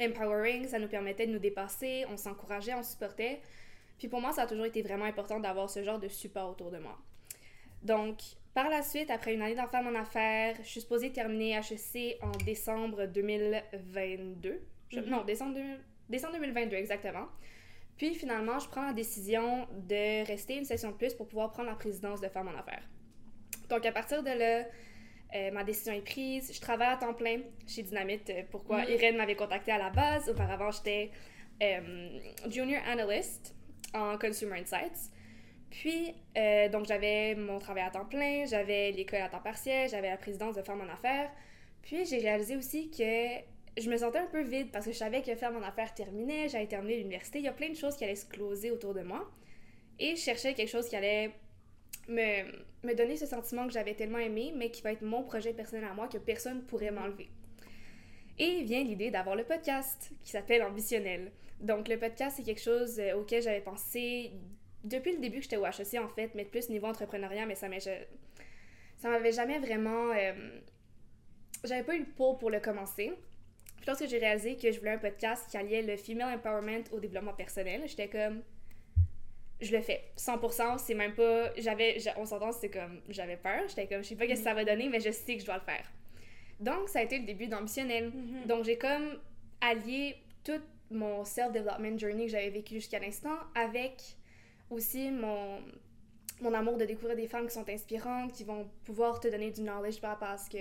empowering, 0.01 0.67
ça 0.67 0.79
nous 0.79 0.89
permettait 0.89 1.27
de 1.27 1.33
nous 1.33 1.39
dépasser, 1.39 2.05
on 2.11 2.17
s'encourageait, 2.17 2.75
on 2.75 2.83
supportait. 2.83 3.41
Puis 3.99 4.09
pour 4.09 4.21
moi, 4.21 4.33
ça 4.33 4.43
a 4.43 4.47
toujours 4.47 4.65
été 4.67 4.83
vraiment 4.83 5.05
important 5.05 5.41
d'avoir 5.41 5.69
ce 5.71 5.83
genre 5.83 5.99
de 5.99 6.09
support 6.09 6.51
autour 6.51 6.71
de 6.71 6.79
moi. 6.79 6.99
Donc, 7.83 8.19
par 8.55 8.69
la 8.69 8.83
suite, 8.83 9.11
après 9.11 9.35
une 9.35 9.43
année 9.43 9.55
dans 9.55 9.69
Femmes 9.69 9.87
en 9.89 9.99
affaires, 9.99 10.57
je 10.63 10.69
suis 10.69 10.81
supposée 10.81 11.13
terminer 11.13 11.53
HEC 11.59 12.19
en 12.23 12.31
décembre 12.45 13.07
2022. 13.07 14.61
Je- 14.91 15.01
Mhm. 15.01 15.07
Non, 15.09 15.25
décembre, 15.25 15.55
2000 15.55 15.79
décembre 16.09 16.33
2022, 16.35 16.77
exactement. 16.77 17.27
Puis 17.97 18.15
finalement, 18.15 18.59
je 18.59 18.69
prends 18.69 18.87
la 18.87 18.93
décision 18.93 19.69
de 19.89 20.27
rester 20.27 20.57
une 20.57 20.65
session 20.65 20.91
de 20.91 20.97
plus 20.97 21.15
pour 21.15 21.29
pouvoir 21.29 21.53
prendre 21.53 21.69
la 21.69 21.77
présidence 21.77 22.21
de 22.21 22.29
Femmes 22.29 22.49
en 22.49 22.59
affaires. 22.59 22.83
Donc 23.69 23.87
à 23.87 23.93
partir 23.93 24.23
de 24.23 24.31
là, 24.31 24.65
euh, 25.37 25.51
ma 25.53 25.63
décision 25.63 25.93
est 25.93 26.01
prise. 26.01 26.53
Je 26.53 26.61
travaille 26.61 26.89
à 26.93 26.97
temps 26.97 27.15
plein 27.15 27.41
chez 27.69 27.83
Dynamite. 27.85 28.31
euh, 28.31 28.43
Pourquoi 28.51 28.83
Mhm. 28.83 28.91
Irène 28.91 29.17
m'avait 29.17 29.37
contacté 29.37 29.71
à 29.71 29.79
la 29.79 29.91
base. 29.91 30.29
Auparavant, 30.29 30.71
j'étais 30.73 31.11
euh, 31.63 32.19
junior 32.49 32.83
analyst 32.89 33.55
en 33.95 34.17
Consumer 34.19 34.59
Insights. 34.61 35.11
Puis, 35.71 36.15
euh, 36.37 36.69
donc 36.69 36.87
j'avais 36.87 37.35
mon 37.35 37.59
travail 37.59 37.85
à 37.85 37.91
temps 37.91 38.05
plein, 38.05 38.45
j'avais 38.45 38.91
l'école 38.91 39.21
à 39.21 39.29
temps 39.29 39.41
partiel, 39.41 39.89
j'avais 39.89 40.11
la 40.11 40.17
présidence 40.17 40.57
de 40.57 40.63
Femmes 40.63 40.81
en 40.81 40.93
affaires. 40.93 41.31
Puis 41.83 42.05
j'ai 42.05 42.19
réalisé 42.19 42.57
aussi 42.57 42.91
que 42.91 43.81
je 43.81 43.89
me 43.89 43.97
sentais 43.97 44.19
un 44.19 44.27
peu 44.27 44.43
vide 44.43 44.71
parce 44.73 44.85
que 44.85 44.93
je 44.93 44.99
savais 44.99 45.23
que 45.23 45.35
Femmes 45.37 45.57
en 45.57 45.63
affaires 45.63 45.95
terminait, 45.95 46.49
j'allais 46.49 46.67
terminer 46.67 46.97
l'université, 46.99 47.39
il 47.39 47.45
y 47.45 47.49
a 47.49 47.53
plein 47.53 47.71
de 47.71 47.77
choses 47.77 47.97
qui 47.97 48.05
allaient 48.05 48.17
se 48.17 48.27
closer 48.27 48.71
autour 48.71 48.95
de 48.95 49.03
moi. 49.03 49.31
Et 49.99 50.17
je 50.17 50.21
cherchais 50.21 50.55
quelque 50.55 50.69
chose 50.69 50.89
qui 50.89 50.97
allait 50.97 51.31
me, 52.09 52.43
me 52.83 52.95
donner 52.95 53.17
ce 53.17 53.27
sentiment 53.27 53.67
que 53.67 53.73
j'avais 53.73 53.95
tellement 53.95 54.19
aimé, 54.19 54.53
mais 54.57 54.71
qui 54.71 54.83
va 54.83 54.93
être 54.93 55.03
mon 55.03 55.23
projet 55.23 55.53
personnel 55.53 55.85
à 55.85 55.95
moi 55.95 56.09
que 56.09 56.19
personne 56.19 56.59
ne 56.59 56.63
pourrait 56.63 56.91
m'enlever. 56.91 57.29
Et 58.39 58.63
vient 58.63 58.83
l'idée 58.83 59.11
d'avoir 59.11 59.37
le 59.37 59.45
podcast 59.45 60.11
qui 60.25 60.31
s'appelle 60.31 60.63
Ambitionnel. 60.63 61.31
Donc 61.61 61.89
le 61.89 61.99
podcast, 61.99 62.37
c'est 62.39 62.43
quelque 62.43 62.63
chose 62.63 62.99
euh, 62.99 63.15
auquel 63.15 63.43
j'avais 63.43 63.61
pensé 63.61 64.33
depuis 64.85 65.13
le 65.13 65.19
début 65.19 65.37
que 65.39 65.43
j'étais 65.43 65.57
au 65.57 65.67
HEC 65.67 65.95
en 66.01 66.09
fait, 66.09 66.31
mais 66.35 66.45
plus 66.45 66.69
niveau 66.71 66.87
entrepreneuriat, 66.87 67.47
mais 67.47 67.55
ça 67.55 67.69
m'avait 67.69 69.33
jamais 69.33 69.59
vraiment 69.59 70.11
euh, 70.13 70.33
j'avais 71.65 71.83
pas 71.85 71.95
eu 71.97 72.01
le 72.01 72.07
pot 72.07 72.35
pour 72.35 72.51
le 72.51 72.61
commencer. 72.61 73.13
Puis 73.77 73.87
lorsque 73.87 74.07
j'ai 74.09 74.19
réalisé 74.19 74.57
que 74.57 74.71
je 74.71 74.79
voulais 74.79 74.93
un 74.93 74.99
podcast 74.99 75.49
qui 75.51 75.57
alliait 75.57 75.83
le 75.83 75.97
female 75.97 76.35
empowerment 76.37 76.85
au 76.93 77.01
développement 77.01 77.33
personnel, 77.35 77.83
j'étais 77.87 78.09
comme 78.09 78.43
je 79.61 79.73
le 79.77 79.83
fais 79.83 80.05
100%, 80.17 80.79
c'est 80.79 80.95
même 80.95 81.15
pas 81.15 81.53
j'avais 81.59 81.99
j'a- 81.99 82.19
on 82.19 82.25
s'entend 82.25 82.53
c'est 82.53 82.71
comme 82.71 83.01
j'avais 83.09 83.37
peur, 83.37 83.63
j'étais 83.69 83.87
comme 83.87 84.03
je 84.03 84.09
sais 84.09 84.17
pas 84.17 84.27
qu'est-ce 84.27 84.41
que 84.41 84.49
ça 84.49 84.55
va 84.55 84.65
donner 84.65 84.89
mais 84.89 85.01
je 85.01 85.11
sais 85.11 85.35
que 85.35 85.41
je 85.41 85.47
dois 85.47 85.57
le 85.59 85.65
faire. 85.65 85.85
Donc 86.61 86.89
ça 86.89 87.01
a 87.01 87.03
été 87.03 87.19
le 87.19 87.25
début 87.27 87.47
d'ambitionnel. 87.47 88.11
Donc 88.47 88.65
j'ai 88.65 88.79
comme 88.79 89.19
allié 89.61 90.17
tout 90.45 90.61
mon 90.91 91.25
self-development 91.25 91.99
journey 91.99 92.25
que 92.27 92.33
j'avais 92.33 92.51
vécu 92.51 92.75
jusqu'à 92.75 92.99
l'instant 92.99 93.37
avec 93.55 94.17
aussi 94.71 95.11
mon, 95.11 95.59
mon 96.41 96.55
amour 96.55 96.77
de 96.79 96.85
découvrir 96.85 97.17
des 97.17 97.27
femmes 97.27 97.47
qui 97.47 97.55
sont 97.55 97.69
inspirantes, 97.69 98.33
qui 98.33 98.45
vont 98.45 98.69
pouvoir 98.85 99.21
te 99.21 99.29
donner 99.29 99.51
du 99.51 99.61
knowledge 99.63 100.01
par 100.01 100.11
rapport 100.13 100.29
à, 100.29 100.39
ce 100.39 100.49
que, 100.49 100.57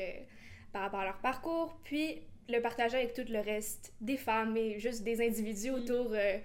par 0.74 0.82
rapport 0.84 1.00
à 1.02 1.06
leur 1.06 1.18
parcours, 1.20 1.78
puis 1.84 2.22
le 2.50 2.60
partager 2.62 2.98
avec 2.98 3.14
tout 3.14 3.26
le 3.30 3.40
reste 3.40 3.94
des 4.02 4.18
femmes 4.18 4.58
et 4.58 4.80
juste 4.80 5.04
des 5.04 5.22
individus 5.26 5.70
autour 5.70 6.08
euh, 6.14 6.38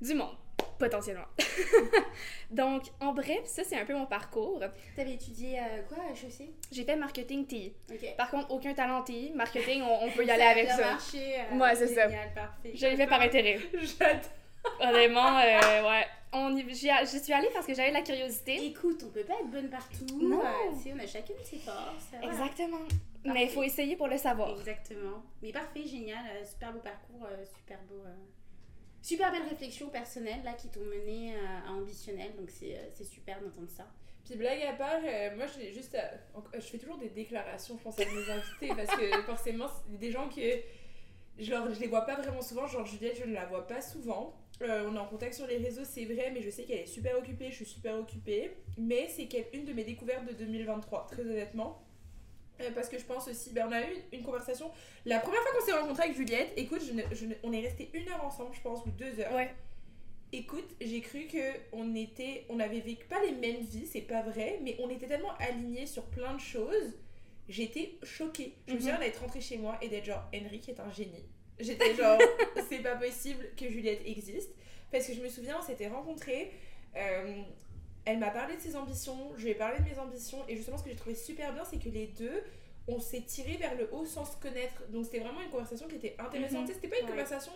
du 0.00 0.14
monde, 0.14 0.34
potentiellement. 0.78 1.26
Donc, 2.50 2.84
en 3.00 3.12
bref, 3.12 3.42
ça 3.44 3.62
c'est 3.64 3.76
un 3.76 3.84
peu 3.84 3.92
mon 3.94 4.06
parcours. 4.06 4.62
T'avais 4.96 5.12
étudié 5.12 5.58
euh, 5.60 5.82
quoi 5.88 5.98
à 6.08 6.12
HEC 6.12 6.48
J'ai 6.72 6.84
fait 6.84 6.96
marketing 6.96 7.46
TI. 7.46 7.74
Ok. 7.92 8.16
Par 8.16 8.30
contre, 8.30 8.50
aucun 8.50 8.72
talent 8.72 9.02
TI. 9.02 9.32
Marketing, 9.34 9.82
on, 9.82 10.06
on 10.06 10.10
peut 10.16 10.24
y 10.24 10.30
aller 10.30 10.42
Ça 10.42 10.50
avec 10.50 10.68
ça. 10.70 10.90
marché, 10.92 11.34
euh, 11.52 11.58
Ouais, 11.58 11.74
c'est 11.74 11.88
ça. 11.88 12.08
Génial, 12.08 12.32
parfait. 12.34 12.72
Je 12.74 12.86
l'ai 12.86 12.96
fait 12.96 13.06
par 13.06 13.20
intérêt. 13.20 13.58
J'adore. 13.74 14.20
Honnêtement, 14.80 15.36
euh, 15.38 15.82
ouais. 15.88 16.06
On 16.32 16.56
y, 16.56 16.74
j'y 16.74 16.88
a- 16.90 17.04
j'y 17.04 17.18
suis 17.18 17.32
allée 17.32 17.48
parce 17.52 17.66
que 17.66 17.74
j'avais 17.74 17.88
de 17.90 17.94
la 17.94 18.02
curiosité. 18.02 18.64
Écoute, 18.66 19.02
on 19.04 19.10
peut 19.10 19.24
pas 19.24 19.34
être 19.34 19.50
bonne 19.50 19.68
partout. 19.68 20.06
Non. 20.22 20.40
euh, 20.40 20.72
tu 20.76 20.82
sais, 20.84 20.92
on 20.94 20.98
a 21.02 21.06
chacune 21.06 21.34
ses 21.42 21.58
forces. 21.58 21.76
euh, 22.14 22.18
voilà. 22.22 22.32
Exactement. 22.34 22.78
Mais 23.24 23.44
il 23.44 23.50
faut 23.50 23.62
essayer 23.62 23.96
pour 23.96 24.06
le 24.08 24.16
savoir. 24.16 24.50
Exactement. 24.58 25.22
Mais 25.42 25.50
parfait, 25.52 25.84
génial, 25.86 26.24
euh, 26.32 26.44
super 26.44 26.72
beau 26.72 26.78
parcours, 26.78 27.26
euh, 27.30 27.44
super 27.44 27.78
beau. 27.88 28.02
euh, 28.06 28.14
Super 29.02 29.32
belle 29.32 29.42
réflexion 29.48 29.88
personnelle 29.88 30.42
là 30.44 30.52
qui 30.52 30.68
t'ont 30.68 30.84
mené 30.84 31.34
euh, 31.34 31.68
à 31.68 31.72
ambitionnel, 31.72 32.36
donc 32.36 32.50
c'est 32.50 32.74
euh, 32.76 32.82
c'est 32.94 33.04
super 33.04 33.40
d'entendre 33.40 33.70
ça. 33.74 33.86
Puis 34.26 34.36
blague 34.36 34.62
à 34.62 34.74
part, 34.74 35.00
euh, 35.02 35.34
moi 35.36 35.46
j'ai 35.46 35.72
juste. 35.72 35.94
euh, 35.94 36.16
en- 36.38 36.42
je 36.54 36.60
fais 36.60 36.76
toujours 36.78 36.98
des 36.98 37.08
déclarations, 37.08 37.76
je 37.78 37.82
pense, 37.82 37.98
à 37.98 38.04
mes 38.04 38.30
invités 38.30 38.68
parce 38.76 38.94
que 39.00 39.22
forcément, 39.22 39.66
c'est 39.68 39.98
des 39.98 40.10
gens 40.12 40.28
que. 40.28 40.40
Genre, 41.42 41.70
je 41.72 41.80
les 41.80 41.86
vois 41.86 42.02
pas 42.02 42.16
vraiment 42.16 42.42
souvent. 42.42 42.66
Genre, 42.66 42.84
Juliette, 42.84 43.16
je 43.18 43.24
ne 43.24 43.32
la 43.32 43.46
vois 43.46 43.66
pas 43.66 43.80
souvent. 43.80 44.34
Euh, 44.62 44.86
on 44.90 44.94
est 44.94 44.98
en 44.98 45.06
contact 45.06 45.34
sur 45.34 45.46
les 45.46 45.56
réseaux, 45.56 45.84
c'est 45.84 46.04
vrai, 46.04 46.30
mais 46.34 46.42
je 46.42 46.50
sais 46.50 46.64
qu'elle 46.64 46.80
est 46.80 46.86
super 46.86 47.16
occupée, 47.18 47.46
je 47.50 47.56
suis 47.56 47.64
super 47.64 47.94
occupée. 47.96 48.50
Mais 48.76 49.08
c'est 49.08 49.28
une 49.54 49.64
de 49.64 49.72
mes 49.72 49.84
découvertes 49.84 50.26
de 50.26 50.32
2023, 50.34 51.06
très 51.10 51.22
honnêtement. 51.22 51.82
Euh, 52.60 52.70
parce 52.74 52.90
que 52.90 52.98
je 52.98 53.04
pense 53.04 53.26
aussi, 53.26 53.52
ben, 53.54 53.66
on 53.68 53.72
a 53.72 53.80
eu 53.80 53.84
une, 54.12 54.18
une 54.18 54.22
conversation. 54.24 54.70
La 55.06 55.18
première 55.18 55.40
fois 55.40 55.52
qu'on 55.58 55.64
s'est 55.64 55.72
rencontré 55.72 56.02
avec 56.04 56.16
Juliette, 56.16 56.52
écoute, 56.58 56.82
je 56.86 56.92
ne- 56.92 57.02
je 57.14 57.24
ne- 57.24 57.34
on 57.42 57.52
est 57.54 57.60
resté 57.60 57.88
une 57.94 58.06
heure 58.10 58.22
ensemble, 58.22 58.54
je 58.54 58.60
pense, 58.60 58.84
ou 58.84 58.90
deux 58.90 59.18
heures. 59.20 59.32
Ouais. 59.34 59.50
Écoute, 60.32 60.68
j'ai 60.80 61.00
cru 61.00 61.26
que 61.26 61.38
on 61.72 61.94
était, 61.94 62.44
on 62.50 62.60
avait 62.60 62.80
vécu 62.80 63.06
pas 63.06 63.20
les 63.24 63.32
mêmes 63.32 63.62
vies, 63.64 63.86
c'est 63.86 64.02
pas 64.02 64.20
vrai, 64.22 64.60
mais 64.62 64.76
on 64.78 64.90
était 64.90 65.06
tellement 65.08 65.34
alignés 65.38 65.86
sur 65.86 66.04
plein 66.04 66.34
de 66.34 66.40
choses. 66.40 66.92
J'étais 67.48 67.94
choquée. 68.02 68.54
Je 68.68 68.72
me 68.74 68.76
Mhm. 68.76 68.82
souviens 68.82 68.98
d'être 69.00 69.20
rentrée 69.22 69.40
chez 69.40 69.56
moi 69.56 69.76
et 69.80 69.88
d'être 69.88 70.04
genre 70.04 70.22
Henrik 70.34 70.68
est 70.68 70.78
un 70.78 70.92
génie. 70.92 71.24
J'étais 71.60 71.94
genre 72.00 72.18
c'est 72.68 72.78
pas 72.82 72.96
possible 72.96 73.46
que 73.56 73.68
Juliette 73.68 74.02
existe 74.06 74.50
parce 74.90 75.06
que 75.06 75.14
je 75.14 75.20
me 75.20 75.28
souviens 75.28 75.56
on 75.60 75.62
s'était 75.66 75.88
rencontrés. 75.88 76.52
euh, 76.96 77.42
elle 78.06 78.18
m'a 78.18 78.30
parlé 78.30 78.56
de 78.56 78.60
ses 78.60 78.76
ambitions, 78.76 79.32
je 79.36 79.44
lui 79.44 79.50
ai 79.50 79.54
parlé 79.54 79.78
de 79.78 79.84
mes 79.84 79.98
ambitions 79.98 80.38
et 80.48 80.56
justement 80.56 80.78
ce 80.78 80.84
que 80.84 80.90
j'ai 80.90 80.96
trouvé 80.96 81.14
super 81.14 81.52
bien 81.52 81.62
c'est 81.64 81.78
que 81.78 81.90
les 81.90 82.06
deux 82.06 82.42
on 82.88 82.98
s'est 82.98 83.20
tiré 83.22 83.56
vers 83.56 83.76
le 83.76 83.88
haut 83.92 84.04
sans 84.06 84.24
se 84.24 84.36
connaître. 84.40 84.82
Donc 84.88 85.04
c'était 85.04 85.20
vraiment 85.20 85.40
une 85.42 85.50
conversation 85.50 85.86
qui 85.86 85.96
était 85.96 86.16
intéressante. 86.18 86.62
Tu 86.62 86.68
sais, 86.68 86.74
C'était 86.74 86.88
pas 86.88 86.96
une 86.98 87.04
Ouais. 87.04 87.10
conversation 87.10 87.52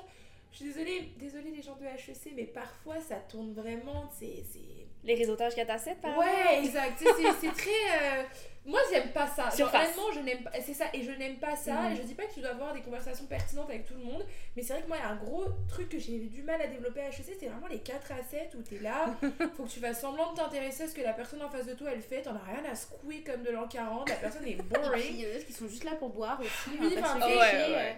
Je 0.55 0.59
suis 0.59 0.67
désolée, 0.73 1.13
désolée 1.19 1.51
les 1.51 1.63
gens 1.63 1.75
de 1.75 1.85
HEC, 1.85 2.33
mais 2.37 2.45
parfois 2.45 3.01
ça 3.01 3.17
tourne 3.17 3.53
vraiment, 3.55 4.09
c'est... 4.19 4.45
c'est- 4.53 4.87
Les 5.03 5.15
réseautages 5.17 5.55
4 5.57 5.69
à 5.71 5.79
7, 5.79 6.01
par 6.01 6.17
Ouais, 6.17 6.27
exemple? 6.61 6.67
exact. 6.67 6.93
C'est- 6.99 7.23
C'est 7.23 7.47
c'est 7.49 7.53
très. 7.53 8.21
euh, 8.21 8.23
Moi, 8.67 8.81
j'aime 8.91 9.11
pas 9.11 9.27
ça. 9.27 9.51
Genre, 9.55 9.69
honnêtement, 9.75 10.11
je 10.15 10.21
n'aime 10.21 10.43
pas. 10.43 10.51
C'est 10.65 10.73
ça, 10.73 10.87
et 10.95 11.03
je 11.03 11.11
n'aime 11.11 11.37
pas 11.37 11.55
ça. 11.55 11.75
Mhm. 11.83 11.93
Et 11.93 11.97
je 11.97 12.03
dis 12.03 12.15
pas 12.15 12.25
que 12.25 12.33
tu 12.33 12.41
dois 12.41 12.51
avoir 12.53 12.73
des 12.73 12.81
conversations 12.81 13.27
pertinentes 13.27 13.69
avec 13.69 13.85
tout 13.85 13.93
le 13.93 14.01
monde, 14.05 14.25
mais 14.57 14.63
c'est 14.63 14.73
vrai 14.73 14.83
que 14.83 14.89
moi, 14.89 14.97
il 14.97 15.01
y 15.01 15.05
a 15.05 15.11
un 15.11 15.17
gros 15.17 15.45
truc 15.69 15.91
que 15.91 15.99
j'ai 15.99 16.15
eu 16.15 16.29
du 16.29 16.43
mal 16.43 16.59
à 16.63 16.67
développer 16.69 17.01
à 17.03 17.09
HEC, 17.11 17.37
c'est 17.39 17.47
vraiment 17.49 17.67
les 17.67 17.81
4 17.81 18.13
à 18.13 18.23
7 18.23 18.55
où 18.59 18.63
t'es 18.63 18.79
là, 18.79 19.15
faut 19.57 19.65
que 19.65 19.69
tu 19.69 19.81
fasses 19.81 20.01
semblant 20.01 20.33
de 20.33 20.37
t'intéresser 20.39 20.85
à 20.85 20.89
ce 20.89 20.95
que 20.95 21.03
la 21.03 21.13
personne 21.13 21.43
en 21.43 21.51
face 21.51 21.67
de 21.67 21.75
toi 21.75 21.91
elle 21.93 22.01
fait, 22.01 22.23
t'en 22.23 22.37
as 22.37 22.43
rien 22.53 22.65
à 22.71 22.75
secouer 22.75 23.21
comme 23.23 23.43
de 23.43 23.51
l'an 23.51 23.69
40, 23.69 24.09
la 24.09 24.15
personne 24.17 24.47
est 24.47 24.55
boring. 24.63 25.15
il 25.15 25.21
y 25.21 25.27
en 25.27 25.37
a 25.37 25.43
qui 25.43 25.53
sont 25.53 25.69
juste 25.69 25.85
là 25.85 25.97
pour 25.97 26.09
boire 26.09 26.41
aussi. 26.41 26.79
Oui, 26.81 26.95
ouais, 26.95 27.75
ouais. 27.75 27.97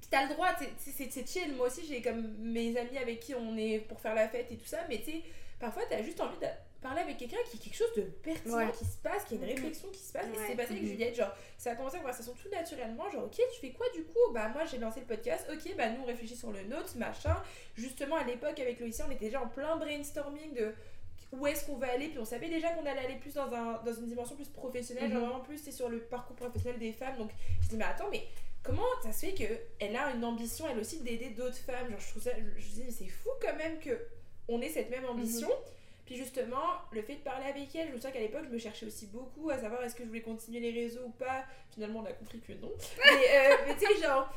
Puis 0.00 0.08
t'as 0.10 0.26
le 0.26 0.34
droit, 0.34 0.48
c'est- 0.78 1.26
chill. 1.26 1.54
Moi 1.54 1.66
aussi, 1.68 1.84
j'ai 1.86 2.02
comme 2.02 2.34
mes 2.38 2.76
amis 2.76 2.98
avec 2.98 3.20
qui 3.20 3.34
on 3.34 3.56
est 3.56 3.78
pour 3.80 4.00
faire 4.00 4.14
la 4.14 4.28
fête 4.28 4.50
et 4.52 4.56
tout 4.56 4.66
ça, 4.66 4.78
mais 4.88 4.98
tu 4.98 5.04
sais, 5.04 5.22
parfois 5.58 5.82
t'as 5.88 6.02
juste 6.02 6.20
envie 6.20 6.38
de 6.38 6.46
parler 6.82 7.00
avec 7.00 7.16
quelqu'un 7.16 7.38
qui 7.50 7.56
a 7.56 7.60
quelque 7.60 7.74
chose 7.76 7.92
de 7.96 8.02
pertinent 8.02 8.58
Ouais. 8.58 8.70
qui 8.70 8.84
se 8.84 8.98
passe, 9.02 9.24
qui 9.24 9.34
a 9.34 9.36
une 9.38 9.42
Mhm. 9.42 9.48
réflexion 9.48 9.88
qui 9.88 9.98
se 9.98 10.12
passe. 10.12 10.26
Et 10.26 10.36
c'est 10.46 10.54
passé 10.54 10.72
avec 10.72 10.82
Mhm. 10.82 10.88
Juliette, 10.90 11.16
genre, 11.16 11.32
ça 11.58 11.72
a 11.72 11.74
commencé 11.74 11.96
la 11.96 12.02
conversation 12.02 12.34
tout 12.40 12.48
naturellement, 12.50 13.10
genre, 13.10 13.24
ok, 13.24 13.34
tu 13.54 13.60
fais 13.60 13.70
quoi 13.72 13.86
du 13.94 14.04
coup? 14.04 14.32
Bah, 14.32 14.48
moi 14.50 14.64
j'ai 14.66 14.78
lancé 14.78 15.00
le 15.00 15.06
podcast, 15.06 15.50
ok, 15.52 15.74
bah 15.76 15.88
nous 15.90 16.02
on 16.02 16.06
réfléchit 16.06 16.36
sur 16.36 16.52
le 16.52 16.62
nôtre, 16.64 16.96
machin. 16.96 17.36
Justement, 17.74 18.16
à 18.16 18.24
l'époque, 18.24 18.60
avec 18.60 18.78
Loïcia, 18.78 19.04
on 19.08 19.10
était 19.10 19.24
déjà 19.26 19.42
en 19.42 19.48
plein 19.48 19.76
brainstorming 19.76 20.52
de 20.54 20.74
où 21.32 21.44
est-ce 21.46 21.66
qu'on 21.66 21.76
va 21.76 21.90
aller, 21.90 22.08
puis 22.08 22.18
on 22.20 22.24
savait 22.24 22.48
déjà 22.48 22.70
qu'on 22.70 22.86
allait 22.86 23.00
aller 23.00 23.16
plus 23.16 23.34
dans, 23.34 23.52
un, 23.52 23.82
dans 23.82 23.92
une 23.92 24.06
dimension 24.06 24.36
plus 24.36 24.48
professionnelle, 24.48 25.10
genre 25.10 25.22
Mhm. 25.22 25.26
vraiment 25.28 25.40
plus 25.44 25.58
c'est 25.58 25.72
sur 25.72 25.88
le 25.88 25.98
parcours 25.98 26.36
professionnel 26.36 26.78
des 26.78 26.92
femmes. 26.92 27.16
Donc 27.16 27.30
je 27.62 27.68
dis, 27.68 27.76
mais 27.76 27.84
attends, 27.84 28.08
mais 28.12 28.22
comment 28.66 28.82
ça 29.02 29.12
se 29.12 29.26
fait 29.26 29.32
qu'elle 29.34 29.96
a 29.96 30.10
une 30.14 30.24
ambition 30.24 30.66
elle 30.68 30.78
aussi 30.78 31.00
d'aider 31.00 31.30
d'autres 31.30 31.56
femmes? 31.56 31.90
Genre 31.90 32.00
je 32.00 32.10
trouve 32.10 32.22
ça, 32.22 32.30
je, 32.36 32.60
je 32.60 32.66
dis, 32.68 32.92
c'est 32.92 33.08
fou 33.08 33.30
quand 33.40 33.56
même 33.56 33.78
que 33.78 33.98
on 34.48 34.60
ait 34.60 34.68
cette 34.68 34.90
même 34.90 35.04
ambition. 35.06 35.48
Puis 36.04 36.16
justement, 36.16 36.62
le 36.92 37.02
fait 37.02 37.16
de 37.16 37.20
parler 37.20 37.46
avec 37.46 37.74
elle, 37.74 37.88
je 37.88 37.92
me 37.92 37.96
souviens 37.96 38.12
qu'à 38.12 38.20
l'époque, 38.20 38.44
je 38.44 38.50
me 38.54 38.58
cherchais 38.58 38.86
aussi 38.86 39.06
beaucoup 39.06 39.50
à 39.50 39.58
savoir 39.58 39.82
est-ce 39.82 39.94
que 39.96 40.04
je 40.04 40.08
voulais 40.08 40.20
continuer 40.22 40.60
les 40.60 40.70
réseaux 40.70 41.02
ou 41.06 41.10
pas. 41.10 41.44
Finalement, 41.74 42.00
on 42.00 42.04
a 42.04 42.12
compris 42.12 42.38
que 42.40 42.52
non. 42.52 42.70
Mais, 42.98 43.36
euh, 43.38 43.56
mais 43.66 43.74
tu 43.76 43.86
sais, 43.86 44.00
genre, 44.00 44.32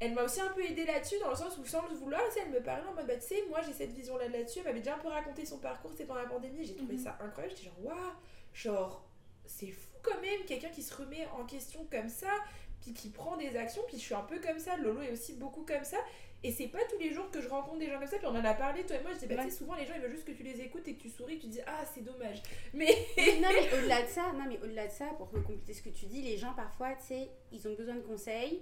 elle 0.00 0.14
m'a 0.14 0.24
aussi 0.24 0.40
un 0.40 0.48
peu 0.48 0.64
aidé 0.64 0.84
là-dessus, 0.84 1.14
dans 1.20 1.30
le 1.30 1.36
sens 1.36 1.56
où 1.58 1.64
sans 1.64 1.86
le 1.88 1.94
vouloir, 1.94 2.20
elle 2.44 2.50
me 2.50 2.60
parlait 2.60 2.82
en 2.90 2.94
mode, 2.94 3.06
bah 3.06 3.14
tu 3.14 3.22
sais, 3.28 3.44
moi 3.48 3.60
j'ai 3.64 3.72
cette 3.72 3.92
vision-là 3.92 4.26
là-dessus. 4.28 4.58
Elle 4.58 4.64
m'avait 4.64 4.80
déjà 4.80 4.96
un 4.96 4.98
peu 4.98 5.06
raconté 5.08 5.44
son 5.46 5.58
parcours, 5.58 5.92
c'était 5.92 6.06
pendant 6.06 6.22
la 6.22 6.26
pandémie. 6.28 6.64
J'ai 6.64 6.74
trouvé 6.74 6.94
Mhm. 6.94 7.04
ça 7.04 7.16
incroyable. 7.20 7.54
J'étais 7.56 7.68
genre, 7.70 7.84
waouh, 7.84 8.12
genre, 8.52 9.04
c'est 9.46 9.68
fou 9.70 9.88
quand 10.02 10.20
même, 10.20 10.40
quelqu'un 10.44 10.70
qui 10.70 10.82
se 10.82 10.92
remet 10.96 11.28
en 11.38 11.44
question 11.44 11.86
comme 11.88 12.08
ça, 12.08 12.32
puis 12.82 12.92
qui 12.92 13.08
prend 13.08 13.36
des 13.38 13.56
actions. 13.56 13.82
Puis 13.88 13.96
je 13.96 14.02
suis 14.02 14.14
un 14.14 14.20
peu 14.22 14.38
comme 14.40 14.58
ça, 14.58 14.76
Lolo 14.76 15.00
est 15.00 15.12
aussi 15.12 15.34
beaucoup 15.34 15.64
comme 15.64 15.84
ça. 15.84 15.96
Et 16.44 16.50
c'est 16.50 16.66
pas 16.66 16.80
tous 16.90 16.98
les 16.98 17.12
jours 17.14 17.30
que 17.30 17.40
je 17.40 17.48
rencontre 17.48 17.78
des 17.78 17.86
gens 17.88 18.00
comme 18.00 18.08
ça, 18.08 18.18
puis 18.18 18.26
on 18.26 18.30
en 18.34 18.44
a 18.44 18.52
parlé, 18.54 18.84
toi 18.84 18.96
et 18.96 19.00
moi, 19.02 19.12
je 19.14 19.18
dis, 19.20 19.26
bah 19.26 19.36
Ouais. 19.36 19.44
tu 19.44 19.50
sais, 19.52 19.56
souvent 19.58 19.76
les 19.76 19.86
gens 19.86 19.94
ils 19.94 20.00
veulent 20.02 20.10
juste 20.10 20.24
que 20.24 20.32
tu 20.32 20.42
les 20.42 20.60
écoutes 20.60 20.86
et 20.88 20.94
que 20.96 21.00
tu 21.02 21.08
souris, 21.08 21.36
que 21.38 21.42
tu 21.44 21.48
dis, 21.50 21.60
ah 21.68 21.84
c'est 21.94 22.02
dommage. 22.02 22.42
Mais. 22.74 22.88
non 23.40 23.48
mais 23.52 23.72
au-delà 23.78 24.02
de 24.02 24.08
ça, 24.08 24.32
non 24.32 24.44
mais 24.48 24.58
au-delà 24.58 24.88
de 24.88 24.92
ça, 24.92 25.06
pour 25.16 25.30
compléter 25.30 25.72
ce 25.72 25.82
que 25.82 25.90
tu 25.90 26.06
dis, 26.06 26.20
les 26.20 26.36
gens 26.36 26.52
parfois, 26.54 26.94
tu 26.96 27.06
sais, 27.06 27.30
ils 27.52 27.68
ont 27.68 27.74
besoin 27.74 27.94
de 27.94 28.00
conseils, 28.00 28.60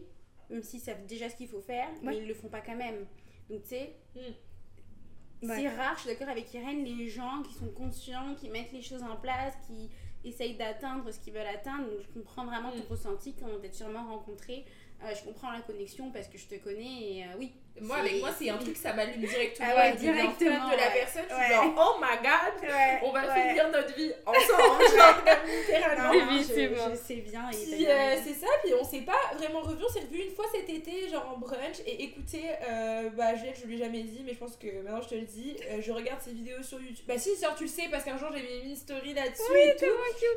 même 0.51 0.63
s'ils 0.63 0.81
savent 0.81 1.07
déjà 1.07 1.31
ce 1.31 1.37
qu'il 1.37 1.49
faut 1.49 1.63
faire, 1.63 1.89
mais 2.03 2.19
ils 2.19 2.29
le 2.29 2.35
font 2.35 2.49
pas 2.49 2.61
quand 2.61 2.77
même. 2.77 3.07
Donc 3.49 3.63
tu 3.63 3.71
sais, 3.71 3.97
Mm. 4.15 5.49
Ouais. 5.49 5.57
c'est 5.57 5.69
rare, 5.69 5.95
je 5.97 6.01
suis 6.03 6.11
d'accord 6.11 6.29
avec 6.29 6.53
Irène, 6.53 6.85
les 6.85 7.09
gens 7.09 7.43
qui 7.43 7.55
sont 7.55 7.71
conscients, 7.71 8.35
qui 8.35 8.51
mettent 8.51 8.73
les 8.73 8.83
choses 8.83 9.03
en 9.03 9.17
place, 9.17 9.55
qui 9.67 9.89
essayent 10.25 10.57
d'atteindre 10.57 11.11
ce 11.11 11.19
qu'ils 11.21 11.33
veulent 11.33 11.47
atteindre. 11.47 11.85
Donc 11.89 12.01
je 12.03 12.09
comprends 12.19 12.45
vraiment 12.45 12.71
ton 12.71 12.79
Mm. 12.79 12.91
ressenti 12.91 13.35
quand 13.35 13.47
on 13.55 13.59
t'a 13.61 13.73
sûrement 13.73 14.07
rencontré. 14.07 14.65
Euh, 15.03 15.15
je 15.15 15.25
comprends 15.25 15.51
la 15.51 15.61
connexion 15.61 16.11
parce 16.11 16.29
que 16.29 16.37
je 16.37 16.47
te 16.47 16.57
connais 16.57 16.83
et 16.83 17.25
euh, 17.25 17.39
oui. 17.39 17.53
Moi, 17.81 17.97
avec 17.97 18.21
moi, 18.21 18.29
c'est 18.37 18.51
un 18.51 18.59
truc, 18.59 18.77
ça 18.77 18.93
m'allume 18.93 19.21
directement. 19.21 19.69
Ah 19.73 19.77
ouais, 19.77 19.97
directement, 19.97 20.69
de 20.69 20.77
la 20.77 20.91
personne, 20.91 21.23
je 21.31 21.35
suis 21.35 21.55
genre, 21.55 21.73
oh 21.79 22.01
my 22.01 22.17
god, 22.19 22.71
on 23.05 23.13
va 23.13 23.35
finir 23.35 23.71
notre 23.71 23.95
vie 23.95 24.13
ensemble, 24.27 24.85
genre, 24.97 25.25
littéralement. 25.47 26.13
Non, 26.13 26.27
non, 26.27 26.41
Effectivement. 26.41 26.91
Je, 26.91 26.91
je 26.91 26.97
sais 26.97 27.17
bien. 27.17 27.49
Puis 27.51 27.87
euh, 27.87 28.17
c'est 28.23 28.35
ça, 28.35 28.49
puis 28.63 28.75
on 28.79 28.85
s'est 28.85 29.01
pas 29.01 29.19
vraiment 29.35 29.61
revu, 29.61 29.83
on 29.89 29.93
s'est 29.93 30.01
revu 30.01 30.25
une 30.25 30.35
fois 30.35 30.45
cet 30.53 30.69
été, 30.69 31.09
genre 31.09 31.33
en 31.35 31.39
brunch, 31.39 31.79
et 31.87 32.05
écoutez, 32.05 32.51
euh, 32.69 33.09
bah 33.17 33.35
Juliette, 33.35 33.61
je 33.63 33.67
lui 33.67 33.77
ai 33.77 33.79
jamais 33.79 34.03
dit, 34.03 34.23
mais 34.27 34.35
je 34.35 34.39
pense 34.39 34.57
que 34.57 34.83
maintenant 34.83 35.01
je 35.01 35.09
te 35.09 35.15
le 35.15 35.23
dis, 35.23 35.57
je 35.81 35.93
regarde 35.93 36.21
ses 36.21 36.33
vidéos 36.33 36.63
sur 36.63 36.81
YouTube. 36.81 37.05
Bah 37.09 37.17
si, 37.17 37.31
tu 37.57 37.65
le 37.65 37.71
sais, 37.71 37.89
parce 37.91 38.05
qu'un 38.05 38.19
jour 38.19 38.29
j'ai 38.35 38.43
mis 38.43 38.71
une 38.71 38.77
story 38.77 39.15
là-dessus 39.15 39.57
et 39.57 39.77
tout. 39.77 39.87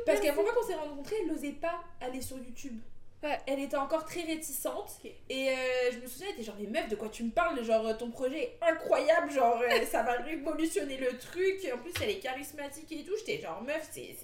Parce 0.06 0.20
qu'à 0.20 0.28
la 0.28 0.34
fois 0.34 0.44
qu'on 0.44 0.66
s'est 0.66 0.74
rencontrés, 0.74 1.16
elle 1.20 1.26
n'osait 1.26 1.52
pas 1.52 1.80
aller 2.00 2.22
sur 2.22 2.38
YouTube. 2.38 2.80
Ouais. 3.24 3.38
Elle 3.46 3.60
était 3.60 3.76
encore 3.76 4.04
très 4.04 4.22
réticente. 4.22 5.00
Et 5.28 5.48
euh, 5.48 5.52
je 5.92 5.98
me 5.98 6.06
souviens, 6.06 6.26
elle 6.28 6.34
était 6.34 6.44
genre, 6.44 6.56
mais 6.60 6.66
meuf, 6.66 6.88
de 6.88 6.96
quoi 6.96 7.08
tu 7.08 7.24
me 7.24 7.30
parles? 7.30 7.64
Genre, 7.64 7.86
euh, 7.86 7.94
ton 7.94 8.10
projet 8.10 8.42
est 8.42 8.58
incroyable, 8.62 9.32
genre, 9.32 9.60
euh, 9.60 9.84
ça 9.86 10.02
va 10.02 10.12
révolutionner 10.12 10.98
le 10.98 11.16
truc. 11.18 11.66
En 11.74 11.78
plus, 11.78 11.92
elle 12.02 12.10
est 12.10 12.18
charismatique 12.18 12.92
et 12.92 13.02
tout. 13.02 13.14
J'étais 13.18 13.42
genre, 13.42 13.62
meuf, 13.62 13.88
c'est 13.90 14.14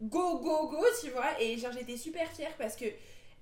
go, 0.00 0.38
go, 0.38 0.68
go, 0.68 0.84
tu 1.02 1.10
vois. 1.10 1.40
Et 1.40 1.56
genre, 1.58 1.72
j'étais 1.72 1.96
super 1.96 2.30
fière 2.32 2.54
parce 2.56 2.76
que 2.76 2.86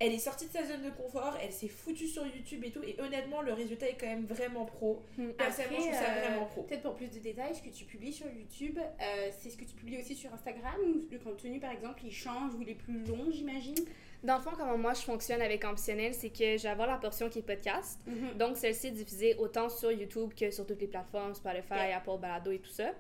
elle 0.01 0.13
est 0.13 0.19
sortie 0.19 0.47
de 0.47 0.53
sa 0.53 0.65
zone 0.67 0.83
de 0.83 0.91
confort, 0.91 1.39
elle 1.41 1.53
s'est 1.53 1.69
foutue 1.69 2.09
sur 2.09 2.27
YouTube 2.27 2.65
et 2.65 2.71
tout. 2.71 2.83
Et 2.83 2.97
honnêtement, 3.01 3.43
le 3.43 3.53
résultat 3.53 3.89
est 3.89 3.97
quand 3.99 4.07
même 4.07 4.25
vraiment 4.25 4.65
pro. 4.65 5.03
Mm. 5.17 5.31
Personnellement, 5.31 5.79
je 5.79 5.85
trouve 5.85 5.99
ça 5.99 6.11
euh, 6.11 6.21
vraiment 6.21 6.47
pro. 6.47 6.63
Peut-être 6.63 6.83
pour 6.83 6.95
plus 6.95 7.11
de 7.11 7.21
détails, 7.21 7.55
ce 7.55 7.63
que 7.63 7.71
tu 7.71 7.85
publies 7.85 8.13
sur 8.13 8.27
YouTube, 8.27 8.79
euh, 8.79 9.31
c'est 9.41 9.51
ce 9.51 9.57
que 9.57 9.65
tu 9.65 9.75
publies 9.75 9.99
aussi 9.99 10.17
sur 10.17 10.33
Instagram 10.35 10.75
ou 10.85 11.07
le 11.11 11.19
contenu 11.19 11.61
par 11.61 11.71
exemple 11.71 12.03
il 12.05 12.13
change 12.13 12.55
ou 12.55 12.63
il 12.63 12.71
est 12.71 12.75
plus 12.75 13.05
long, 13.05 13.31
j'imagine? 13.31 13.77
Dans 14.25 14.37
le 14.37 14.43
fond, 14.43 14.53
comment 14.57 14.79
moi 14.79 14.95
je 14.95 15.03
fonctionne 15.03 15.43
avec 15.43 15.63
Ambitionnel, 15.67 16.15
c'est 16.15 16.31
que 16.31 16.57
je 16.57 16.63
vais 16.63 16.71
avoir 16.71 16.89
la 16.89 16.97
portion 16.97 17.29
qui 17.29 17.41
est 17.41 17.43
podcast. 17.43 18.01
Mhm. 18.07 18.39
Donc, 18.39 18.57
celle-ci 18.57 18.87
est 18.87 18.93
diffusée 18.93 19.37
autant 19.37 19.69
sur 19.69 19.93
YouTube 19.93 20.33
que 20.35 20.51
sur 20.51 20.67
toutes 20.67 20.81
les 20.81 20.87
plateformes, 20.87 21.35
Spotify, 21.35 21.75
Yeah. 21.75 21.99
Apple, 21.99 22.19
Balado 22.19 22.51
et 22.51 22.59
tout 22.59 22.71
ça. 22.71 22.93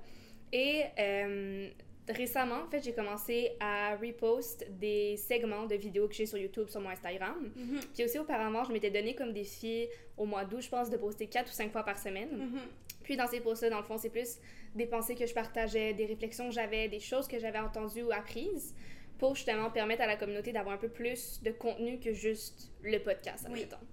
Et 0.52 0.82
euh, 0.98 1.70
récemment, 2.10 2.64
en 2.66 2.70
fait, 2.70 2.84
j'ai 2.84 2.92
commencé 2.92 3.56
à 3.58 3.96
repost 3.96 4.66
des 4.78 5.16
segments 5.16 5.64
de 5.64 5.74
vidéos 5.76 6.08
que 6.08 6.14
j'ai 6.14 6.26
sur 6.26 6.36
YouTube 6.36 6.68
sur 6.68 6.82
mon 6.82 6.90
Instagram. 6.90 7.50
Mhm. 7.56 7.80
Puis 7.94 8.04
aussi, 8.04 8.18
auparavant, 8.18 8.62
je 8.64 8.72
m'étais 8.72 8.90
donné 8.90 9.14
comme 9.14 9.32
défi 9.32 9.88
au 10.18 10.26
mois 10.26 10.44
d'août, 10.44 10.60
je 10.60 10.68
pense, 10.68 10.90
de 10.90 10.98
poster 10.98 11.26
4 11.26 11.48
ou 11.48 11.54
5 11.54 11.72
fois 11.72 11.84
par 11.84 11.98
semaine. 11.98 12.36
Mhm. 12.36 12.60
Puis 13.02 13.16
dans 13.16 13.26
ces 13.26 13.40
posts-là, 13.40 13.70
dans 13.70 13.78
le 13.78 13.84
fond, 13.84 13.96
c'est 13.96 14.10
plus 14.10 14.38
des 14.74 14.86
pensées 14.86 15.14
que 15.14 15.26
je 15.26 15.32
partageais, 15.32 15.94
des 15.94 16.04
réflexions 16.04 16.48
que 16.48 16.54
j'avais, 16.54 16.88
des 16.88 17.00
choses 17.00 17.26
que 17.28 17.38
j'avais 17.38 17.58
entendues 17.58 18.02
ou 18.02 18.12
apprises 18.12 18.74
pour 19.18 19.34
justement 19.36 19.70
permettre 19.70 20.02
à 20.02 20.06
la 20.06 20.16
communauté 20.16 20.52
d'avoir 20.52 20.74
un 20.74 20.78
peu 20.78 20.88
plus 20.88 21.40
de 21.42 21.50
contenu 21.50 21.98
que 22.00 22.12
juste 22.12 22.70
le 22.82 22.98
podcast, 22.98 23.46
Oui. 23.48 23.62
admettons. 23.62 23.84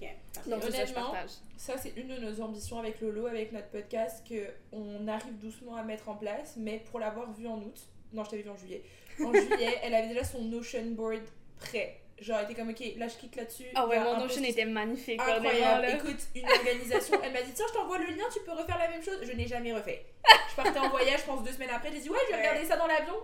Ok, 0.00 0.08
parfait. 0.34 0.50
Donc, 0.50 0.62
ça 0.62 0.68
je 0.70 0.74
Honnêtement, 0.76 1.10
partage. 1.10 1.30
Ça, 1.56 1.76
c'est 1.76 1.92
une 1.96 2.08
de 2.08 2.16
nos 2.20 2.40
ambitions 2.40 2.78
avec 2.78 3.00
Lolo, 3.00 3.26
avec 3.26 3.50
notre 3.52 3.68
podcast, 3.68 4.24
que 4.28 4.46
on 4.72 5.08
arrive 5.08 5.38
doucement 5.38 5.74
à 5.76 5.82
mettre 5.82 6.08
en 6.08 6.14
place. 6.14 6.54
Mais 6.56 6.78
pour 6.90 7.00
l'avoir 7.00 7.32
vu 7.32 7.46
en 7.48 7.58
août, 7.58 7.80
non, 8.12 8.22
je 8.24 8.30
t'avais 8.30 8.42
vu 8.42 8.50
en 8.50 8.56
juillet. 8.56 8.82
En 9.24 9.32
juillet, 9.32 9.78
elle 9.82 9.94
avait 9.94 10.08
déjà 10.08 10.22
son 10.24 10.42
Notion 10.42 10.84
board 10.92 11.22
prêt. 11.58 12.00
Genre, 12.20 12.38
elle 12.38 12.44
était 12.44 12.54
comme, 12.54 12.70
ok, 12.70 12.80
là, 12.96 13.06
je 13.08 13.16
clique 13.16 13.36
là-dessus. 13.36 13.66
Ah 13.74 13.84
y 13.86 13.88
ouais, 13.90 14.00
mon 14.00 14.18
Notion 14.18 14.42
était 14.44 14.64
magnifique. 14.64 15.20
Incroyable. 15.20 15.82
là. 15.82 15.96
Écoute, 15.96 16.18
une 16.34 16.48
organisation. 16.48 17.20
Elle 17.22 17.32
m'a 17.32 17.42
dit, 17.42 17.52
tiens, 17.54 17.66
je 17.68 17.74
t'envoie 17.74 17.98
le 17.98 18.06
lien, 18.06 18.24
tu 18.32 18.40
peux 18.44 18.52
refaire 18.52 18.78
la 18.78 18.88
même 18.88 19.02
chose. 19.02 19.18
Je 19.22 19.32
n'ai 19.32 19.46
jamais 19.48 19.72
refait. 19.72 20.04
Je 20.50 20.54
partais 20.56 20.78
en 20.78 20.88
voyage, 20.90 21.20
je 21.20 21.26
pense 21.26 21.42
deux 21.42 21.52
semaines 21.52 21.70
après. 21.70 21.90
J'ai 21.92 22.00
dit, 22.00 22.10
ouais, 22.10 22.18
je 22.28 22.36
vais 22.36 22.40
Ouais. 22.42 22.48
regarder 22.48 22.68
ça 22.68 22.76
dans 22.76 22.86
l'avion. 22.86 23.14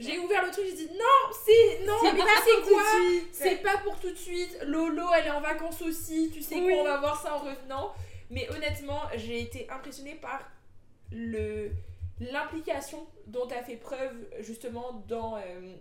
J'ai 0.00 0.18
ouvert 0.18 0.44
le 0.44 0.50
truc, 0.50 0.64
j'ai 0.66 0.74
dit, 0.86 0.90
non, 0.92 1.34
c'est. 1.44 1.84
Non, 1.86 1.94
C'est 2.02 2.12
mais 2.12 2.18
pas 2.18 2.24
tu 2.24 2.50
sais 2.50 2.56
pour 2.56 2.62
tout 2.62 2.68
de 2.68 2.74
quoi 2.74 3.00
suite. 3.00 3.28
c'est 3.32 3.56
pas 3.62 3.76
pour 3.78 4.00
tout 4.00 4.10
de 4.10 4.16
suite. 4.16 4.58
Lolo, 4.64 5.04
elle 5.16 5.26
est 5.26 5.30
en 5.30 5.40
vacances 5.40 5.80
aussi. 5.82 6.30
Tu 6.32 6.42
sais 6.42 6.56
Oui. 6.56 6.72
quoi, 6.72 6.80
on 6.80 6.84
va 6.84 6.98
voir 6.98 7.20
ça 7.22 7.34
en 7.36 7.38
revenant. 7.38 7.92
Mais 8.30 8.48
honnêtement, 8.50 9.02
j'ai 9.16 9.40
été 9.40 9.68
impressionnée 9.70 10.14
par 10.16 10.40
le 11.12 11.70
l'implication 12.20 13.06
dont 13.26 13.46
tu 13.46 13.54
as 13.54 13.62
fait 13.62 13.76
preuve 13.76 14.14
justement 14.40 15.04
dans, 15.08 15.36
euh, 15.36 15.74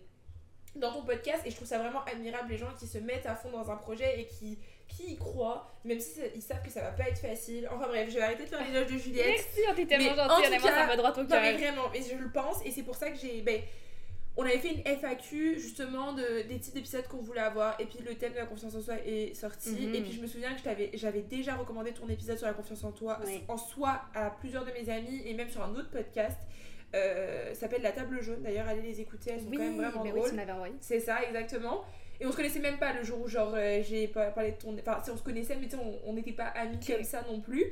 dans 0.75 0.91
ton 0.91 1.03
podcast. 1.03 1.41
Et 1.45 1.51
je 1.51 1.55
trouve 1.55 1.67
ça 1.67 1.77
vraiment 1.79 2.03
admirable 2.05 2.49
les 2.49 2.57
gens 2.57 2.73
qui 2.79 2.87
se 2.87 2.97
mettent 2.97 3.25
à 3.25 3.35
fond 3.35 3.51
dans 3.51 3.69
un 3.71 3.75
projet 3.77 4.19
et 4.19 4.27
qui, 4.27 4.57
qui 4.95 5.13
y 5.13 5.17
croient, 5.17 5.71
même 5.85 5.99
si 5.99 6.19
ils 6.35 6.41
savent 6.41 6.61
que 6.63 6.69
ça 6.69 6.81
va 6.81 6.91
pas 6.91 7.07
être 7.09 7.19
facile. 7.19 7.67
Enfin 7.71 7.87
bref, 7.87 8.09
je 8.09 8.15
vais 8.15 8.21
arrêter 8.21 8.43
de 8.43 8.49
faire 8.49 8.63
l'éloge 8.65 8.91
de 8.91 8.97
Juliette. 8.97 9.25
Merci, 9.27 9.59
on 9.69 9.75
t'es 9.75 9.85
tellement 9.85 10.05
Mais 10.05 10.11
en 10.21 10.27
gentil, 10.27 10.41
tout 10.41 10.47
honnêtement, 10.47 10.67
cas- 10.69 10.75
ça 10.75 10.85
va 10.87 10.95
droit 10.97 11.11
au 11.11 11.23
Non 11.23 11.27
mais 11.31 11.51
cœur. 11.57 11.57
vraiment, 11.59 11.89
mais 11.93 12.01
je 12.01 12.15
le 12.15 12.29
pense 12.31 12.57
et 12.65 12.71
c'est 12.71 12.83
pour 12.83 12.95
ça 12.95 13.09
que 13.09 13.17
j'ai... 13.17 13.41
Ben, 13.41 13.61
on 14.35 14.43
avait 14.43 14.57
fait 14.57 14.69
une 14.73 14.81
FAQ 14.97 15.59
justement 15.59 16.13
de, 16.13 16.41
des 16.47 16.59
types 16.59 16.73
d'épisodes 16.73 17.07
qu'on 17.07 17.21
voulait 17.21 17.39
avoir 17.41 17.79
et 17.79 17.85
puis 17.85 17.99
le 18.03 18.15
thème 18.15 18.33
de 18.33 18.37
la 18.39 18.47
confiance 18.47 18.73
en 18.73 18.81
soi 18.81 18.95
est 19.05 19.35
sorti 19.35 19.69
Mhm. 19.87 19.93
et 19.95 20.01
puis 20.01 20.11
je 20.11 20.21
me 20.21 20.25
souviens 20.25 20.55
que 20.55 20.59
j'avais 20.95 21.21
déjà 21.21 21.53
recommandé 21.55 21.91
ton 21.91 22.07
épisode 22.09 22.37
sur 22.39 22.47
la 22.47 22.53
confiance 22.53 22.83
en 22.83 22.91
toi 22.91 23.19
en 23.47 23.57
soi 23.57 24.01
à 24.15 24.31
plusieurs 24.31 24.65
de 24.65 24.71
mes 24.71 24.89
amis 24.89 25.21
et 25.25 25.35
même 25.35 25.49
sur 25.49 25.61
un 25.61 25.69
autre 25.75 25.91
podcast 25.91 26.39
euh, 26.95 27.53
ça 27.53 27.59
s'appelle 27.61 27.83
La 27.83 27.91
Table 27.91 28.21
Jaune 28.23 28.41
d'ailleurs 28.41 28.67
allez 28.67 28.81
les 28.81 29.01
écouter 29.01 29.31
elles 29.33 29.41
sont 29.41 29.49
Oui, 29.49 29.57
quand 29.57 29.63
même 29.63 29.77
vraiment 29.77 30.03
ben 30.03 30.11
oui, 30.15 30.19
drôles 30.31 30.49
envoyé. 30.49 30.73
c'est 30.79 30.99
ça, 30.99 31.23
exactement. 31.23 31.83
Et 32.19 32.25
on 32.25 32.31
se 32.31 32.35
connaissait 32.37 32.59
même 32.59 32.77
pas 32.77 32.93
le 32.93 33.03
jour 33.03 33.19
où, 33.21 33.27
genre, 33.27 33.53
euh, 33.55 33.81
j'ai 33.83 34.07
parlé 34.07 34.51
de 34.51 34.57
ton. 34.57 34.75
Enfin, 34.79 35.01
si 35.03 35.11
on 35.11 35.17
se 35.17 35.23
connaissait, 35.23 35.55
mais 35.55 35.65
tu 35.67 35.75
sais, 35.75 35.83
on- 36.05 36.13
n'était 36.13 36.31
pas 36.31 36.45
amis 36.45 36.77
Ok. 36.81 36.95
comme 36.95 37.03
ça 37.03 37.23
non 37.29 37.39
plus. 37.41 37.65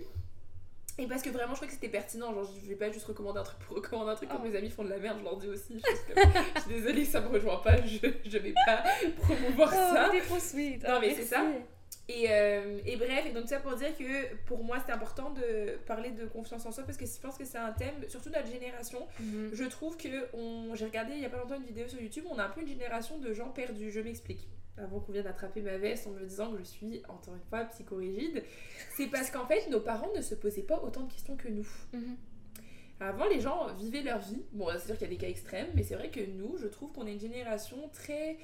Et 0.98 1.08
parce 1.08 1.22
que 1.22 1.30
vraiment, 1.30 1.52
je 1.52 1.56
crois 1.56 1.68
que 1.68 1.74
c'était 1.74 1.88
pertinent. 1.90 2.34
Genre, 2.34 2.48
je 2.62 2.68
vais 2.68 2.76
pas 2.76 2.92
juste 2.92 3.06
recommander 3.06 3.40
un 3.40 3.44
truc 3.44 3.60
pour 3.60 3.76
recommander 3.78 4.12
un 4.12 4.16
truc 4.16 4.30
Oh. 4.32 4.38
comme 4.38 4.50
mes 4.52 4.58
amis 4.58 4.70
font 4.70 4.84
de 4.84 4.90
la 4.90 4.98
merde, 4.98 5.18
je 5.20 5.24
leur 5.24 5.38
dis 5.38 5.48
aussi. 5.48 5.80
Je, 5.80 5.96
suis 5.96 6.14
comme- 6.14 6.34
je 6.56 6.60
suis 6.62 6.70
désolée, 6.70 7.06
ça 7.06 7.22
me 7.22 7.28
rejoint 7.30 7.58
pas, 7.58 7.78
je, 7.86 8.08
je 8.30 8.38
vais 8.38 8.54
pas 8.66 8.84
promouvoir 9.22 9.70
Oh, 9.72 9.96
ça. 9.96 10.10
trop 10.28 10.40
sweet. 10.40 10.84
Non, 10.84 10.96
Oh, 10.98 11.00
mais 11.02 11.14
c'est 11.16 11.24
ça. 11.24 11.44
Et, 12.08 12.26
euh, 12.30 12.80
et 12.86 12.98
bref, 12.98 13.26
et 13.26 13.32
donc 13.32 13.48
ça 13.48 13.60
pour 13.60 13.76
dire 13.76 13.96
que 13.98 14.36
pour 14.46 14.64
moi 14.64 14.80
c'était 14.80 14.92
important 14.92 15.30
de 15.32 15.78
parler 15.86 16.12
de 16.12 16.26
confiance 16.26 16.66
en 16.66 16.72
soi 16.72 16.84
parce 16.84 16.98
que 16.98 17.06
je 17.06 17.20
pense 17.22 17.38
que 17.38 17.46
c'est 17.46 17.58
un 17.58 17.72
thème, 17.72 17.96
surtout 18.08 18.30
notre 18.30 18.48
génération. 18.48 19.08
Mhm. 19.20 19.52
Je 19.54 19.64
trouve 19.66 19.98
que 19.98 20.36
on... 20.36 20.76
j'ai 20.76 20.86
regardé 20.86 21.14
il 21.14 21.22
y 21.22 21.26
a 21.26 21.30
pas 21.30 21.38
longtemps 21.38 21.56
une 21.56 21.66
vidéo 21.66 21.88
sur 21.88 22.02
YouTube, 22.02 22.26
on 22.30 22.38
a 22.38 22.46
un 22.46 22.50
peu 22.50 22.62
une 22.62 22.68
génération 22.68 23.18
de 23.18 23.34
gens 23.34 23.50
perdus. 23.50 23.92
Je 23.92 24.02
m'explique. 24.02 24.48
Avant 24.78 25.00
qu'on 25.00 25.12
vienne 25.12 25.26
d'attraper 25.26 25.62
ma 25.62 25.78
veste 25.78 26.08
en 26.08 26.12
me 26.12 26.26
disant 26.26 26.52
que 26.52 26.58
je 26.58 26.64
suis 26.64 27.04
encore 27.08 27.36
une 27.36 27.44
fois 27.50 27.66
psychorigide, 27.66 28.44
c'est 28.96 29.08
parce 29.08 29.30
qu'en 29.30 29.46
fait 29.46 29.70
nos 29.70 29.82
parents 29.82 30.12
ne 30.16 30.22
se 30.22 30.36
posaient 30.36 30.64
pas 30.64 30.82
autant 30.82 31.04
de 31.04 31.12
questions 31.12 31.38
que 31.38 31.50
nous. 31.50 31.68
Mhm. 31.94 32.18
Avant, 33.02 33.28
les 33.28 33.42
gens 33.42 33.74
vivaient 33.74 34.04
leur 34.04 34.20
vie. 34.20 34.44
Bon, 34.52 34.68
c'est 34.74 34.86
sûr 34.86 34.94
qu'il 34.96 35.08
y 35.08 35.10
a 35.10 35.14
des 35.14 35.18
cas 35.18 35.28
extrêmes, 35.28 35.70
mais 35.74 35.82
c'est 35.82 35.96
vrai 35.96 36.12
que 36.12 36.20
nous, 36.20 36.58
je 36.58 36.68
trouve 36.68 36.92
qu'on 36.94 37.08
est 37.08 37.14
une 37.14 37.20
génération 37.20 37.90
très 37.92 38.38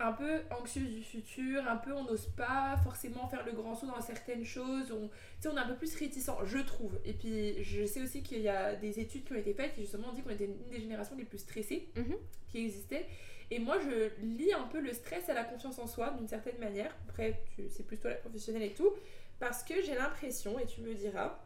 un 0.00 0.12
peu 0.12 0.40
anxieuse 0.50 0.90
du 0.90 1.02
futur, 1.02 1.66
un 1.68 1.76
peu 1.76 1.92
on 1.92 2.04
n'ose 2.04 2.26
pas 2.36 2.76
forcément 2.82 3.28
faire 3.28 3.44
le 3.44 3.52
grand 3.52 3.74
saut 3.74 3.86
dans 3.86 4.00
certaines 4.00 4.44
choses, 4.44 4.90
on, 4.92 5.10
on 5.48 5.56
est 5.56 5.60
un 5.60 5.66
peu 5.68 5.76
plus 5.76 5.94
réticent, 5.94 6.30
je 6.44 6.58
trouve. 6.58 6.98
Et 7.04 7.12
puis 7.12 7.62
je 7.62 7.84
sais 7.84 8.02
aussi 8.02 8.22
qu'il 8.22 8.40
y 8.40 8.48
a 8.48 8.74
des 8.76 8.98
études 8.98 9.24
qui 9.24 9.32
ont 9.34 9.36
été 9.36 9.52
faites 9.54 9.74
qui 9.74 9.82
justement 9.82 10.08
ont 10.08 10.12
dit 10.12 10.22
qu'on 10.22 10.30
était 10.30 10.46
une 10.46 10.68
des 10.70 10.80
générations 10.80 11.16
les 11.16 11.24
plus 11.24 11.38
stressées 11.38 11.88
Mhm. 11.96 12.16
qui 12.48 12.58
existait. 12.64 13.06
Et 13.50 13.58
moi 13.58 13.78
je 13.80 14.10
lis 14.24 14.52
un 14.52 14.62
peu 14.64 14.80
le 14.80 14.92
stress 14.92 15.28
à 15.28 15.34
la 15.34 15.44
confiance 15.44 15.78
en 15.78 15.86
soi 15.86 16.10
d'une 16.18 16.28
certaine 16.28 16.58
manière. 16.58 16.94
Après, 17.08 17.42
c'est 17.70 17.84
plus 17.86 17.98
toi 17.98 18.10
la 18.10 18.16
professionnelle 18.16 18.62
et 18.62 18.74
tout, 18.74 18.92
parce 19.38 19.62
que 19.64 19.82
j'ai 19.82 19.94
l'impression, 19.94 20.58
et 20.58 20.66
tu 20.66 20.80
me 20.82 20.94
diras, 20.94 21.38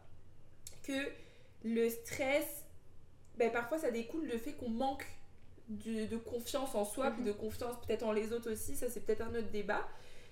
que 0.83 0.93
le 1.63 1.89
stress, 1.89 2.63
ben, 3.37 3.51
parfois 3.51 3.79
ça 3.79 3.89
découle 3.89 4.27
du 4.29 4.37
fait 4.37 4.53
qu'on 4.53 4.69
manque 4.69 5.05
de, 5.69 6.05
de 6.05 6.17
confiance 6.17 6.75
en 6.75 6.85
soi, 6.85 7.11
puis 7.11 7.21
Mhm. 7.21 7.27
de 7.27 7.31
confiance 7.33 7.75
peut-être 7.85 8.03
en 8.03 8.11
les 8.11 8.31
autres 8.33 8.51
aussi, 8.51 8.75
ça 8.75 8.89
c'est 8.89 9.01
peut-être 9.01 9.21
un 9.21 9.33
autre 9.35 9.49
débat. 9.51 9.87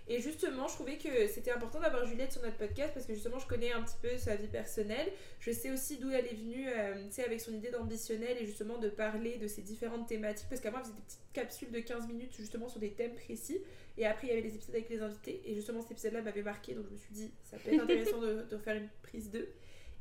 Et 0.09 0.19
justement, 0.19 0.67
je 0.67 0.73
trouvais 0.73 0.97
que 0.97 1.27
c'était 1.27 1.51
important 1.51 1.79
d'avoir 1.79 2.05
Juliette 2.05 2.33
sur 2.33 2.41
notre 2.41 2.57
podcast 2.57 2.93
parce 2.93 3.05
que 3.05 3.13
justement, 3.13 3.39
je 3.39 3.47
connais 3.47 3.71
un 3.71 3.81
petit 3.83 3.95
peu 4.01 4.17
sa 4.17 4.35
vie 4.35 4.49
personnelle. 4.49 5.09
Je 5.39 5.49
sais 5.53 5.71
aussi 5.71 5.97
d'où 5.97 6.11
elle 6.11 6.25
est 6.25 6.35
venue, 6.35 6.67
euh, 6.67 7.05
tu 7.07 7.13
sais, 7.13 7.23
avec 7.23 7.39
son 7.39 7.53
idée 7.53 7.69
d'ambitionnel 7.71 8.35
et 8.37 8.45
justement 8.45 8.77
de 8.79 8.89
parler 8.89 9.37
de 9.37 9.47
ces 9.47 9.61
différentes 9.61 10.05
thématiques. 10.09 10.47
Parce 10.49 10.59
qu'avant, 10.59 10.79
elle 10.79 10.83
faisait 10.83 10.95
des 10.95 11.01
petites 11.03 11.21
capsules 11.31 11.71
de 11.71 11.79
15 11.79 12.07
minutes 12.09 12.33
justement 12.35 12.67
sur 12.67 12.81
des 12.81 12.91
thèmes 12.91 13.15
précis. 13.15 13.61
Et 13.97 14.05
après, 14.05 14.27
il 14.27 14.29
y 14.31 14.33
avait 14.33 14.41
les 14.41 14.53
épisodes 14.55 14.75
avec 14.75 14.89
les 14.89 15.01
invités. 15.01 15.41
Et 15.45 15.55
justement, 15.55 15.81
cet 15.81 15.91
épisode-là 15.91 16.21
m'avait 16.21 16.41
marqué, 16.43 16.73
donc 16.73 16.85
je 16.89 16.91
me 16.91 16.97
suis 16.97 17.13
dit, 17.13 17.31
ça 17.45 17.55
peut 17.57 17.73
être 17.73 17.81
intéressant 17.83 18.19
de, 18.19 18.41
de 18.41 18.57
faire 18.57 18.75
une 18.75 18.89
prise 19.03 19.31
2. 19.31 19.47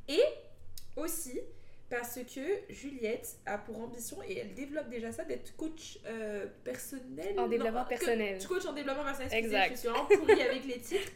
Et 0.09 0.19
aussi, 0.97 1.39
parce 1.95 2.19
que 2.23 2.41
Juliette 2.73 3.35
a 3.45 3.59
pour 3.59 3.79
ambition, 3.79 4.17
et 4.27 4.39
elle 4.39 4.53
développe 4.55 4.89
déjà 4.89 5.11
ça, 5.11 5.23
d'être 5.25 5.55
coach 5.55 5.99
euh, 6.07 6.47
personnel. 6.63 7.39
En 7.39 7.47
développement 7.47 7.81
Non, 7.81 7.87
personnel. 7.87 8.39
que- 8.39 8.47
Coach 8.47 8.65
en 8.65 8.73
développement 8.73 9.03
personnel, 9.03 9.31
Exact. 9.33 9.71
je 9.73 9.77
suis 9.79 9.87
vraiment 9.89 10.05
pourrie 10.05 10.41
avec 10.41 10.65
les 10.65 10.79
titres. 10.79 11.11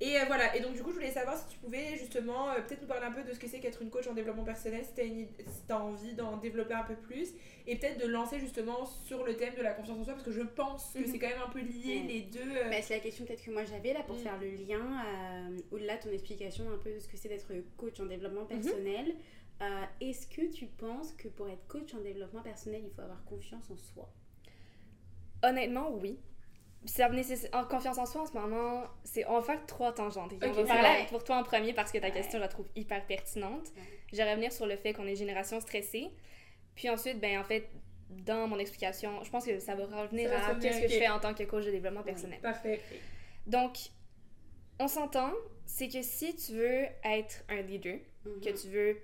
Et 0.00 0.16
euh, 0.16 0.24
voilà, 0.28 0.54
et 0.54 0.60
donc 0.60 0.74
du 0.74 0.82
coup, 0.84 0.90
je 0.90 0.94
voulais 0.94 1.10
savoir 1.10 1.36
si 1.36 1.48
tu 1.48 1.58
pouvais 1.58 1.96
justement 1.98 2.50
euh, 2.52 2.60
peut-être 2.60 2.82
nous 2.82 2.86
parler 2.86 3.06
un 3.06 3.10
peu 3.10 3.24
de 3.24 3.32
ce 3.34 3.38
que 3.40 3.48
c'est 3.48 3.58
qu'être 3.58 3.82
une 3.82 3.90
coach 3.90 4.06
en 4.06 4.12
développement 4.14 4.44
personnel, 4.44 4.84
si 4.84 4.92
tu 4.94 5.72
as, 5.72 5.76
envie 5.80 6.14
d'en 6.14 6.36
développer 6.36 6.74
un 6.74 6.84
peu 6.84 6.94
plus, 6.94 7.30
et 7.66 7.74
peut-être 7.74 7.98
de 8.00 8.06
lancer 8.06 8.38
justement 8.38 8.86
sur 8.86 9.24
le 9.24 9.34
thème 9.36 9.54
de 9.56 9.62
la 9.62 9.72
confiance 9.72 9.98
en 9.98 10.04
soi, 10.04 10.12
parce 10.12 10.24
que 10.24 10.30
je 10.30 10.42
pense 10.42 10.92
que 10.94 11.00
Mhm. 11.00 11.06
c'est 11.10 11.18
quand 11.18 11.26
même 11.28 11.42
un 11.44 11.50
peu 11.50 11.58
lié 11.58 11.96
Ouais. 12.02 12.06
les 12.06 12.20
deux. 12.20 12.38
euh, 12.48 12.70
Bah, 12.70 12.76
c'est 12.80 12.94
la 12.94 13.00
question 13.00 13.24
peut-être 13.24 13.42
que 13.44 13.50
moi 13.50 13.64
j'avais 13.64 13.92
là 13.92 14.04
pour 14.06 14.14
Mm. 14.14 14.18
faire 14.20 14.38
le 14.40 14.50
lien 14.50 15.02
euh, 15.04 15.58
au-delà 15.72 15.96
de 15.96 16.02
ton 16.04 16.10
explication 16.12 16.70
un 16.72 16.78
peu 16.78 16.92
de 16.92 17.00
ce 17.00 17.08
que 17.08 17.16
c'est 17.16 17.28
d'être 17.28 17.48
coach 17.76 17.98
en 17.98 18.06
développement 18.06 18.42
Mhm. 18.42 18.46
personnel. 18.60 19.14
Euh, 19.60 19.84
Est-ce 20.00 20.26
que 20.26 20.46
tu 20.52 20.66
penses 20.66 21.12
que 21.12 21.28
pour 21.28 21.48
être 21.48 21.66
coach 21.66 21.92
en 21.94 21.98
développement 22.00 22.42
personnel, 22.42 22.82
il 22.84 22.90
faut 22.90 23.02
avoir 23.02 23.24
confiance 23.24 23.70
en 23.70 23.76
soi? 23.76 24.08
Honnêtement, 25.42 25.90
oui. 25.90 26.18
Ça. 26.84 27.10
En 27.52 27.64
confiance 27.64 27.98
en 27.98 28.06
soi, 28.06 28.22
en 28.22 28.26
ce 28.26 28.32
moment, 28.34 28.84
c'est... 29.02 29.26
on 29.26 29.34
va 29.34 29.42
faire 29.42 29.66
trois 29.66 29.92
tangentes. 29.92 30.32
ok? 30.32 30.42
Ok, 30.44 30.50
on 30.58 30.62
va 30.62 30.74
parler 30.82 31.06
pour 31.08 31.24
toi 31.24 31.36
en 31.38 31.42
premier 31.42 31.72
parce 31.72 31.90
que 31.90 31.98
ta 31.98 32.06
Ouais. 32.06 32.12
question, 32.12 32.38
je 32.38 32.42
la 32.42 32.48
trouve 32.48 32.68
hyper 32.76 33.04
pertinente. 33.06 33.68
Ouais. 33.76 33.82
Je 34.12 34.16
vais 34.16 34.30
revenir 34.30 34.52
sur 34.52 34.66
le 34.66 34.76
fait 34.76 34.92
qu'on 34.92 35.06
est 35.06 35.16
génération 35.16 35.60
stressée. 35.60 36.08
Puis 36.76 36.88
ensuite, 36.88 37.18
ben 37.20 37.38
en 37.40 37.44
fait, 37.44 37.68
dans 38.10 38.46
mon 38.46 38.58
explication, 38.58 39.22
je 39.24 39.30
pense 39.30 39.44
que 39.44 39.58
ça 39.58 39.74
va 39.74 39.84
revenir 40.02 40.30
Ça 40.30 40.46
à 40.46 40.54
qu'est-ce 40.54 40.80
que 40.82 40.88
je 40.88 40.98
fais 40.98 41.08
en 41.08 41.18
tant 41.18 41.34
que 41.34 41.42
coach 41.42 41.64
de 41.66 41.72
développement 41.72 42.04
personnel. 42.04 42.38
Parfait. 42.40 42.80
Donc, 43.46 43.76
on 44.78 44.86
s'entend, 44.86 45.32
c'est 45.66 45.88
que 45.88 46.00
si 46.02 46.36
tu 46.36 46.52
veux 46.52 46.84
être 47.04 47.44
un 47.48 47.60
leader, 47.62 47.98
que 48.24 48.50
tu 48.50 48.68
veux 48.68 48.96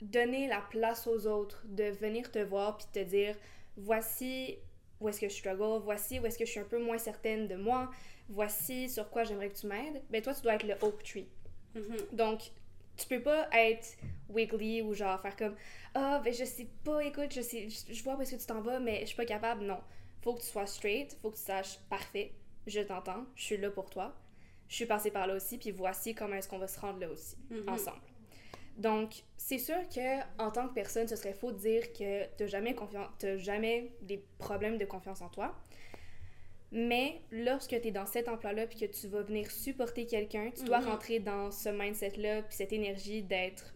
donner 0.00 0.46
la 0.48 0.60
place 0.60 1.06
aux 1.06 1.26
autres, 1.26 1.62
de 1.66 1.84
venir 1.84 2.30
te 2.30 2.38
voir 2.38 2.76
puis 2.76 2.86
te 2.92 3.00
dire 3.00 3.36
voici 3.76 4.58
où 5.00 5.08
est-ce 5.08 5.20
que 5.20 5.28
je 5.28 5.34
struggle, 5.34 5.82
voici 5.82 6.18
où 6.18 6.26
est-ce 6.26 6.38
que 6.38 6.44
je 6.44 6.50
suis 6.50 6.60
un 6.60 6.64
peu 6.64 6.82
moins 6.82 6.98
certaine 6.98 7.46
de 7.46 7.54
moi, 7.56 7.90
voici 8.28 8.88
sur 8.88 9.08
quoi 9.10 9.24
j'aimerais 9.24 9.48
que 9.48 9.56
tu 9.58 9.66
m'aides, 9.66 10.02
ben 10.10 10.20
toi 10.22 10.34
tu 10.34 10.42
dois 10.42 10.54
être 10.54 10.66
le 10.66 10.74
oak 10.82 11.02
tree. 11.02 11.28
Mhm. 11.74 11.96
Donc 12.12 12.50
tu 12.96 13.06
peux 13.06 13.22
pas 13.22 13.48
être 13.52 13.96
wiggly 14.28 14.82
ou 14.82 14.92
genre 14.92 15.20
faire 15.20 15.36
comme 15.36 15.54
ah 15.94 16.20
ben 16.24 16.32
je 16.32 16.44
sais 16.44 16.68
pas 16.84 17.00
écoute 17.04 17.32
je 17.32 17.40
sais 17.40 17.68
je, 17.68 18.02
vois 18.02 18.16
où 18.16 18.22
est-ce 18.22 18.34
que 18.34 18.40
tu 18.40 18.46
t'en 18.46 18.60
vas 18.60 18.80
mais 18.80 19.00
je 19.02 19.06
suis 19.06 19.16
pas 19.16 19.24
capable 19.24 19.64
non 19.64 19.78
faut 20.20 20.34
que 20.34 20.40
tu 20.40 20.46
sois 20.46 20.66
straight 20.66 21.16
faut 21.22 21.30
que 21.30 21.36
tu 21.36 21.42
saches 21.42 21.78
parfait 21.88 22.32
je 22.66 22.80
t'entends 22.80 23.24
je 23.36 23.44
suis 23.44 23.56
là 23.56 23.70
pour 23.70 23.88
toi 23.88 24.14
je 24.66 24.74
suis 24.74 24.86
passée 24.86 25.10
par 25.12 25.26
là 25.28 25.34
aussi 25.36 25.58
puis 25.58 25.70
voici 25.70 26.14
comment 26.14 26.34
est-ce 26.34 26.48
qu'on 26.48 26.58
va 26.58 26.66
se 26.66 26.78
rendre 26.80 26.98
là 26.98 27.08
aussi 27.08 27.36
Mhm. 27.50 27.68
ensemble 27.68 28.02
donc 28.78 29.24
c'est 29.36 29.58
sûr 29.58 29.76
que 29.88 30.20
en 30.42 30.50
tant 30.50 30.68
que 30.68 30.72
personne 30.74 31.06
ce 31.06 31.16
serait 31.16 31.34
faux 31.34 31.52
de 31.52 31.58
dire 31.58 31.92
que 31.92 32.24
t'as 32.36 32.46
jamais 32.46 32.74
confiance 32.74 33.10
jamais 33.36 33.92
des 34.02 34.24
problèmes 34.38 34.78
de 34.78 34.84
confiance 34.86 35.20
en 35.20 35.28
toi 35.28 35.54
mais 36.70 37.22
lorsque 37.30 37.70
tu 37.80 37.88
es 37.88 37.90
dans 37.90 38.06
cet 38.06 38.28
emploi-là 38.28 38.66
puis 38.66 38.78
que 38.78 38.84
tu 38.84 39.08
vas 39.08 39.22
venir 39.22 39.50
supporter 39.50 40.04
quelqu'un, 40.06 40.50
tu 40.54 40.64
dois 40.64 40.80
Mhm. 40.80 40.88
rentrer 40.88 41.18
dans 41.18 41.50
ce 41.50 41.70
mindset-là 41.70 42.42
puis 42.42 42.54
cette 42.56 42.72
énergie 42.74 43.22
d'être 43.22 43.74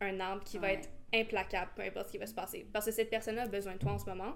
un 0.00 0.18
arbre 0.18 0.42
qui 0.42 0.58
va 0.58 0.72
être 0.72 0.88
implacable, 1.14 1.70
peu 1.76 1.82
importe 1.82 2.06
ce 2.08 2.12
qui 2.12 2.18
va 2.18 2.26
se 2.26 2.34
passer. 2.34 2.66
Parce 2.72 2.86
que 2.86 2.90
cette 2.90 3.08
personne-là 3.08 3.42
a 3.42 3.46
besoin 3.46 3.74
de 3.74 3.78
toi 3.78 3.92
en 3.92 3.98
ce 3.98 4.06
moment. 4.06 4.34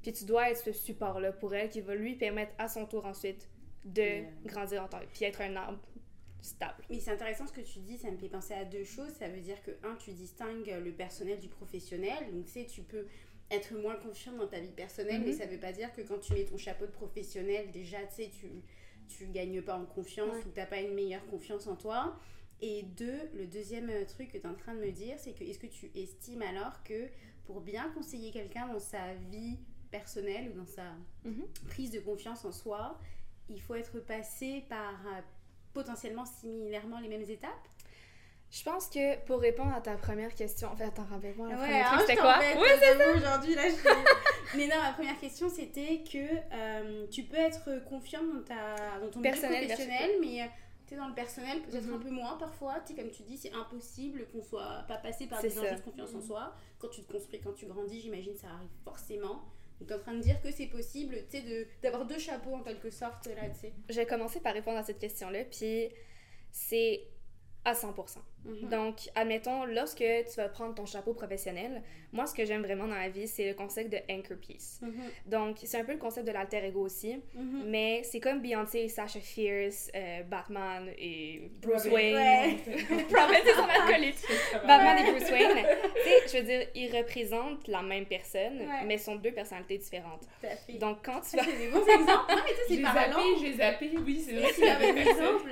Puis 0.00 0.14
tu 0.14 0.24
dois 0.24 0.50
être 0.50 0.56
ce 0.64 0.72
support-là 0.72 1.32
pour 1.32 1.54
elle 1.54 1.68
qui 1.68 1.82
va 1.82 1.94
lui 1.94 2.16
permettre 2.16 2.52
à 2.56 2.66
son 2.66 2.86
tour 2.86 3.04
ensuite 3.04 3.46
de 3.84 4.22
grandir 4.46 4.82
en 4.82 4.88
tant 4.88 5.00
puis 5.12 5.26
être 5.26 5.42
un 5.42 5.54
arbre 5.56 5.78
stable. 6.44 6.84
Mais 6.90 7.00
c'est 7.00 7.10
intéressant 7.10 7.46
ce 7.46 7.52
que 7.52 7.60
tu 7.60 7.78
dis, 7.80 7.96
ça 7.98 8.10
me 8.10 8.16
fait 8.16 8.28
penser 8.28 8.54
à 8.54 8.64
deux 8.64 8.84
choses. 8.84 9.12
Ça 9.18 9.28
veut 9.28 9.40
dire 9.40 9.62
que, 9.62 9.70
un, 9.82 9.94
tu 9.96 10.12
distingues 10.12 10.66
le 10.84 10.92
personnel 10.92 11.40
du 11.40 11.48
professionnel. 11.48 12.30
Donc, 12.32 12.44
tu 12.46 12.52
sais, 12.52 12.66
tu 12.66 12.82
peux 12.82 13.06
être 13.50 13.74
moins 13.74 13.96
confiant 13.96 14.32
dans 14.32 14.46
ta 14.46 14.58
vie 14.60 14.72
personnelle, 14.72 15.20
Mhm. 15.20 15.26
mais 15.26 15.32
ça 15.32 15.46
veut 15.46 15.58
pas 15.60 15.72
dire 15.72 15.92
que 15.92 16.02
quand 16.02 16.18
tu 16.18 16.32
mets 16.34 16.44
ton 16.44 16.56
chapeau 16.56 16.86
de 16.86 16.90
professionnel, 16.92 17.70
déjà, 17.72 17.98
tu 18.06 18.14
sais, 18.14 18.30
tu, 18.30 18.46
tu 19.08 19.26
gagnes 19.26 19.60
pas 19.62 19.76
en 19.76 19.84
confiance 19.86 20.32
Ouais. 20.34 20.44
ou 20.46 20.50
t'as 20.54 20.66
pas 20.66 20.80
une 20.80 20.94
meilleure 20.94 21.24
confiance 21.26 21.66
en 21.66 21.76
toi. 21.76 22.18
Et 22.60 22.82
deux, 22.82 23.18
le 23.34 23.46
deuxième 23.46 23.90
euh, 23.90 24.04
truc 24.06 24.28
que 24.28 24.38
tu 24.38 24.44
es 24.44 24.46
en 24.46 24.54
train 24.54 24.74
de 24.74 24.80
me 24.80 24.90
dire, 24.92 25.16
c'est 25.18 25.32
que 25.32 25.44
est-ce 25.44 25.58
que 25.58 25.66
tu 25.66 25.90
estimes 25.94 26.42
alors 26.42 26.82
que 26.84 27.08
pour 27.44 27.60
bien 27.60 27.90
conseiller 27.90 28.30
quelqu'un 28.30 28.66
dans 28.68 28.78
sa 28.78 29.12
vie 29.30 29.58
personnelle 29.90 30.50
ou 30.50 30.56
dans 30.58 30.66
sa 30.66 30.94
Mhm. 31.24 31.44
prise 31.68 31.90
de 31.90 32.00
confiance 32.00 32.44
en 32.44 32.52
soi, 32.52 32.98
il 33.50 33.60
faut 33.60 33.74
être 33.74 34.00
passé 34.00 34.64
par 34.70 35.06
euh, 35.06 35.20
potentiellement 35.74 36.24
similairement 36.24 37.00
les 37.00 37.08
mêmes 37.08 37.28
étapes? 37.28 37.50
Je 38.50 38.62
pense 38.62 38.88
que 38.88 39.18
pour 39.26 39.40
répondre 39.40 39.74
à 39.74 39.80
ta 39.80 39.96
première 39.96 40.32
question, 40.34 40.68
en 40.68 40.76
fait, 40.76 40.84
attends, 40.84 41.06
rappelle-moi 41.10 41.48
le 41.48 41.56
Ouais, 41.56 41.82
truc, 41.82 41.92
je 41.94 42.00
c'était 42.02 42.16
quoi? 42.16 42.38
j'avoue, 42.40 43.18
Aujourd'hui, 43.18 43.54
là, 43.56 43.62
je... 43.68 44.56
Mais 44.56 44.68
non, 44.68 44.76
ma 44.80 44.92
première 44.92 45.18
question, 45.18 45.48
c'était 45.48 46.04
que 46.04 46.18
euh, 46.52 47.06
tu 47.10 47.24
peux 47.24 47.36
être 47.36 47.84
confiante 47.88 48.22
dans, 48.32 48.42
ta... 48.44 49.00
dans 49.00 49.10
ton 49.10 49.20
Personnel 49.20 49.66
professionnel, 49.66 50.10
mais 50.20 50.48
tu 50.86 50.94
es 50.94 50.96
dans 50.96 51.08
le 51.08 51.14
personnel, 51.14 51.62
peut-être 51.62 51.86
Mhm. 51.86 51.94
un 51.94 51.98
peu 51.98 52.10
moins 52.10 52.36
parfois. 52.36 52.74
Tu 52.86 52.94
sais, 52.94 53.02
comme 53.02 53.10
tu 53.10 53.22
dis, 53.24 53.36
c'est 53.38 53.52
impossible 53.52 54.28
qu'on 54.30 54.42
soit 54.42 54.84
pas 54.86 54.98
passé 54.98 55.26
par 55.26 55.40
C'est 55.40 55.48
des 55.48 55.58
enjeux 55.58 55.74
de 55.76 55.80
confiance 55.80 56.14
en 56.14 56.20
soi. 56.20 56.54
Quand 56.78 56.88
tu 56.88 57.02
te 57.02 57.10
construis, 57.12 57.40
quand 57.40 57.54
tu 57.54 57.66
grandis, 57.66 58.00
j'imagine, 58.02 58.36
ça 58.36 58.48
arrive 58.54 58.70
forcément. 58.84 59.42
Donc, 59.80 59.90
en 59.90 59.98
train 59.98 60.14
de 60.14 60.20
dire 60.20 60.40
que 60.40 60.50
c'est 60.50 60.66
possible, 60.66 61.16
tu 61.30 61.38
sais, 61.38 61.42
de- 61.42 61.66
d'avoir 61.82 62.06
deux 62.06 62.18
chapeaux 62.18 62.54
en 62.54 62.62
quelque 62.62 62.90
sorte, 62.90 63.26
là, 63.26 63.48
tu 63.50 63.60
sais. 63.60 63.72
Je 63.90 63.94
vais 63.94 64.06
commencer 64.06 64.40
par 64.40 64.54
répondre 64.54 64.78
à 64.78 64.82
cette 64.84 64.98
question-là, 64.98 65.44
puis 65.44 65.88
c'est 66.52 67.02
à 67.64 67.74
100%. 67.74 68.20
Mhm. 68.44 68.68
Donc, 68.68 68.96
admettons, 69.14 69.64
lorsque 69.64 69.98
tu 69.98 70.36
vas 70.36 70.48
prendre 70.48 70.74
ton 70.74 70.86
chapeau 70.86 71.14
professionnel, 71.14 71.82
moi, 72.12 72.26
ce 72.26 72.34
que 72.34 72.44
j'aime 72.44 72.62
vraiment 72.62 72.86
dans 72.86 72.94
la 72.94 73.08
vie, 73.08 73.26
c'est 73.26 73.48
le 73.48 73.54
concept 73.54 73.90
de 73.90 73.98
anchor 74.10 74.36
piece. 74.38 74.80
Mhm. 74.82 74.92
Donc, 75.26 75.56
c'est 75.64 75.78
un 75.78 75.84
peu 75.84 75.92
le 75.92 75.98
concept 75.98 76.26
de 76.26 76.32
l'alter 76.32 76.64
ego 76.64 76.80
aussi, 76.82 77.16
Mhm. 77.34 77.64
mais 77.66 78.02
c'est 78.04 78.20
comme 78.20 78.40
Beyoncé, 78.40 78.88
Sasha 78.88 79.18
Fierce, 79.20 79.90
euh, 79.94 80.22
Batman 80.24 80.88
et 80.98 81.50
Bruce 81.60 81.84
Robin. 81.84 81.94
Wayne. 81.94 82.14
Ouais. 82.16 82.56
Robin, 83.10 83.38
c'est 83.44 83.54
son. 83.54 83.66
Batman 84.66 84.98
et 85.06 85.10
Bruce 85.10 85.30
Wayne. 85.30 85.66
tu 85.94 86.02
sais, 86.02 86.28
je 86.32 86.38
veux 86.38 86.44
dire, 86.44 86.68
ils 86.74 86.96
représentent 86.96 87.66
la 87.68 87.82
même 87.82 88.06
personne, 88.06 88.58
Ouais. 88.60 88.84
mais 88.86 88.98
sont 88.98 89.16
deux 89.16 89.32
personnalités 89.32 89.78
différentes. 89.78 90.22
Fait. 90.40 90.78
Donc, 90.78 90.98
quand 91.04 91.20
tu 91.20 91.30
Ça, 91.30 91.38
vas... 91.38 91.44
c'est 91.44 91.56
des 91.58 91.68
bons 91.68 91.80
exemples. 91.86 92.06
Non, 92.06 92.36
mais 92.44 92.52
J'ai 92.68 92.76
c'est 92.76 92.82
parlant. 92.82 93.00
zappé, 93.16 93.22
j'ai 93.40 93.52
zappé, 93.54 93.90
oui, 94.04 94.20
c'est 94.24 94.34
vrai. 94.34 94.52
C'est 94.54 94.70
un 94.70 94.96
exemple. 94.96 95.50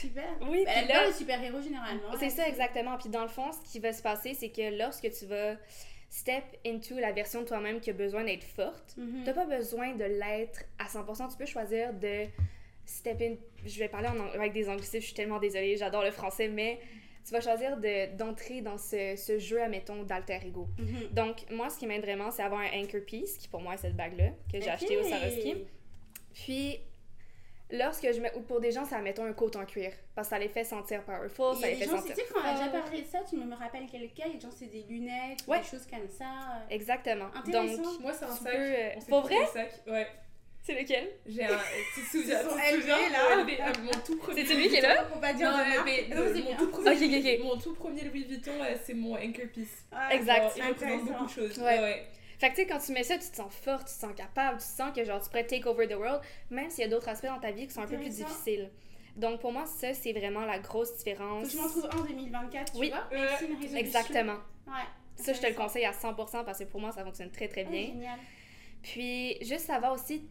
Super. 0.00 0.24
Oui, 0.48 0.64
puis 0.66 0.88
là, 0.88 1.06
les 1.06 1.12
super-héros 1.12 1.60
généralement. 1.60 2.10
C'est 2.18 2.30
ça, 2.30 2.48
exactement. 2.48 2.96
Puis 2.98 3.08
dans 3.08 3.22
le 3.22 3.28
fond, 3.28 3.50
ce 3.52 3.70
qui 3.72 3.78
va 3.80 3.92
se 3.92 4.02
passer, 4.02 4.34
c'est 4.34 4.50
que 4.50 4.76
lorsque 4.78 5.10
tu 5.10 5.26
vas 5.26 5.56
step 6.10 6.44
into 6.66 6.94
la 6.98 7.12
version 7.12 7.42
de 7.42 7.46
toi-même 7.46 7.80
qui 7.80 7.90
a 7.90 7.92
besoin 7.92 8.24
d'être 8.24 8.44
forte, 8.44 8.94
Mhm. 8.96 9.24
t'as 9.24 9.34
pas 9.34 9.44
besoin 9.46 9.94
de 9.94 10.04
l'être 10.04 10.62
à 10.78 10.88
100%. 10.88 11.28
Tu 11.28 11.36
peux 11.36 11.46
choisir 11.46 11.92
de 11.92 12.24
step 12.86 13.20
in. 13.20 13.34
Je 13.66 13.78
vais 13.78 13.88
parler 13.88 14.08
en, 14.08 14.18
ang- 14.18 14.34
avec 14.34 14.52
des 14.52 14.68
anglicismes, 14.70 15.00
je 15.00 15.04
suis 15.06 15.14
tellement 15.14 15.38
désolée, 15.38 15.76
j'adore 15.76 16.02
le 16.02 16.10
français, 16.10 16.48
mais 16.48 16.78
tu 17.26 17.32
vas 17.32 17.42
choisir 17.42 17.76
de- 17.76 18.16
d'entrer 18.16 18.62
dans 18.62 18.78
ce, 18.78 19.14
ce 19.16 19.38
jeu, 19.38 19.60
admettons, 19.62 20.02
d'alter 20.04 20.38
ego. 20.46 20.66
Mhm. 20.78 21.08
Donc, 21.12 21.44
moi, 21.50 21.68
ce 21.68 21.78
qui 21.78 21.86
m'aide 21.86 22.00
vraiment, 22.00 22.30
c'est 22.30 22.42
avoir 22.42 22.62
un 22.62 22.80
anchor 22.80 23.02
piece, 23.06 23.36
qui 23.36 23.48
pour 23.48 23.60
moi 23.60 23.74
est 23.74 23.78
cette 23.78 23.96
bague-là, 23.96 24.28
que 24.50 24.58
j'ai 24.58 24.62
Ok. 24.62 24.68
acheté 24.68 24.96
au 24.96 25.02
Swarovski. 25.04 25.54
Puis, 26.32 26.78
lorsque 27.70 28.10
je 28.12 28.20
mets, 28.20 28.32
ou 28.34 28.40
pour 28.40 28.60
des 28.60 28.70
gens, 28.72 28.84
c'est, 28.84 28.94
admettons, 28.94 29.24
un 29.24 29.32
coat 29.32 29.50
en 29.56 29.64
cuir, 29.64 29.92
parce 30.14 30.28
que 30.28 30.34
ça 30.34 30.38
les 30.38 30.48
fait 30.48 30.64
sentir 30.64 31.02
powerful, 31.02 31.56
ça 31.60 31.68
les 31.68 31.74
fait 31.76 31.84
gens, 31.86 31.98
sentir 31.98 32.14
tu 32.14 32.20
sais, 32.22 32.26
quand 32.32 32.40
on 32.40 32.44
a 32.44 32.52
déjà 32.54 32.70
fort. 32.70 32.80
parlé 32.82 33.02
de 33.02 33.06
ça, 33.06 33.18
tu 33.28 33.36
me 33.36 33.54
rappelles 33.54 33.86
quelqu'un, 33.86 34.24
il 34.26 34.32
y 34.32 34.34
a 34.34 34.34
des 34.36 34.40
gens, 34.40 34.50
c'est 34.56 34.66
des 34.66 34.84
lunettes, 34.88 35.38
ou 35.46 35.50
Ouais. 35.50 35.60
des 35.60 35.66
choses 35.66 35.86
comme 35.86 36.08
ça. 36.08 36.26
Exactement. 36.70 37.26
Intéressant. 37.34 37.82
Donc, 37.82 38.00
Moi, 38.00 38.12
c'est 38.12 38.24
un 38.24 38.34
sac. 38.34 38.52
peux, 38.52 38.58
euh, 38.58 38.90
pour 39.08 39.20
vrai? 39.22 39.36
sacs. 39.52 39.80
Ouais. 39.86 40.06
c'est 40.62 40.80
lequel? 40.80 41.08
J'ai 41.26 41.44
un. 41.44 41.58
Tu 41.94 42.02
te 42.02 42.06
souviens, 42.10 42.42
là. 42.42 43.36
mon 43.36 43.46
ah, 43.60 43.72
Mon 43.82 43.90
tout 44.04 44.16
premier. 44.18 44.44
C'est 44.44 44.52
celui 44.52 44.68
qui 44.68 44.76
est 44.76 44.80
là? 44.82 45.04
Faut 45.04 45.18
pas 45.18 45.32
dire 45.32 45.50
Non, 45.50 45.56
de 45.58 45.84
mais, 45.84 46.04
c'est 46.08 46.42
mon, 46.42 46.56
tout 46.56 46.70
premier, 46.70 47.38
mon 47.42 47.56
tout 47.56 47.74
premier 47.74 48.04
Louis 48.04 48.24
Vuitton, 48.24 48.52
euh, 48.60 48.74
c'est 48.84 48.92
mon 48.94 49.14
anchor 49.14 49.46
piece. 49.52 49.84
Ah, 49.92 50.14
Exact. 50.14 50.52
Il 50.56 50.62
représente 50.64 51.04
beaucoup 51.06 51.24
de 51.26 51.30
choses. 51.30 51.58
Ouais. 51.58 52.06
Fait 52.38 52.50
que 52.50 52.54
tu 52.54 52.60
sais, 52.62 52.66
quand 52.68 52.78
tu 52.78 52.92
mets 52.92 53.02
ça, 53.02 53.18
tu 53.18 53.28
te 53.28 53.36
sens 53.36 53.52
fort, 53.52 53.80
tu 53.80 53.86
te 53.86 53.90
sens 53.90 54.14
capable, 54.14 54.58
tu 54.58 54.64
sens 54.66 54.92
que 54.94 55.04
genre 55.04 55.20
tu 55.20 55.28
pourrais 55.28 55.46
take 55.46 55.66
over 55.68 55.88
the 55.88 55.94
world, 55.96 56.20
même 56.50 56.70
s'il 56.70 56.82
y 56.84 56.86
a 56.86 56.88
d'autres 56.90 57.08
aspects 57.08 57.26
dans 57.26 57.40
ta 57.40 57.50
vie 57.50 57.66
qui 57.66 57.72
sont 57.74 57.82
un 57.82 57.86
peu 57.86 57.96
plus 57.96 58.10
difficiles. 58.10 58.70
Donc 59.16 59.40
pour 59.40 59.52
moi, 59.52 59.66
ça, 59.66 59.92
c'est 59.94 60.12
vraiment 60.12 60.44
la 60.44 60.60
grosse 60.60 60.90
Faut 60.90 60.96
différence. 60.98 61.46
que 61.46 61.52
je 61.52 61.56
m'en 61.58 61.68
trouve 61.68 61.86
un 61.92 61.98
en 61.98 62.04
2024, 62.04 62.72
tu 62.72 62.78
Oui. 62.78 62.90
vois? 62.90 63.08
Une 63.10 63.24
résolution. 63.56 63.76
Exactement. 63.76 64.36
Ouais. 64.68 64.72
Ça, 65.16 65.32
je 65.32 65.40
te 65.40 65.46
le 65.48 65.54
conseille 65.54 65.84
à 65.84 65.90
100% 65.92 66.44
parce 66.44 66.60
que 66.60 66.64
pour 66.64 66.80
moi, 66.80 66.92
ça 66.92 67.02
fonctionne 67.04 67.30
très 67.32 67.48
très 67.48 67.64
Ah, 67.66 67.70
bien. 67.70 67.86
génial. 67.86 68.18
Puis, 68.82 69.36
juste 69.44 69.66
savoir 69.66 69.92
aussi, 69.92 70.20
tu 70.20 70.28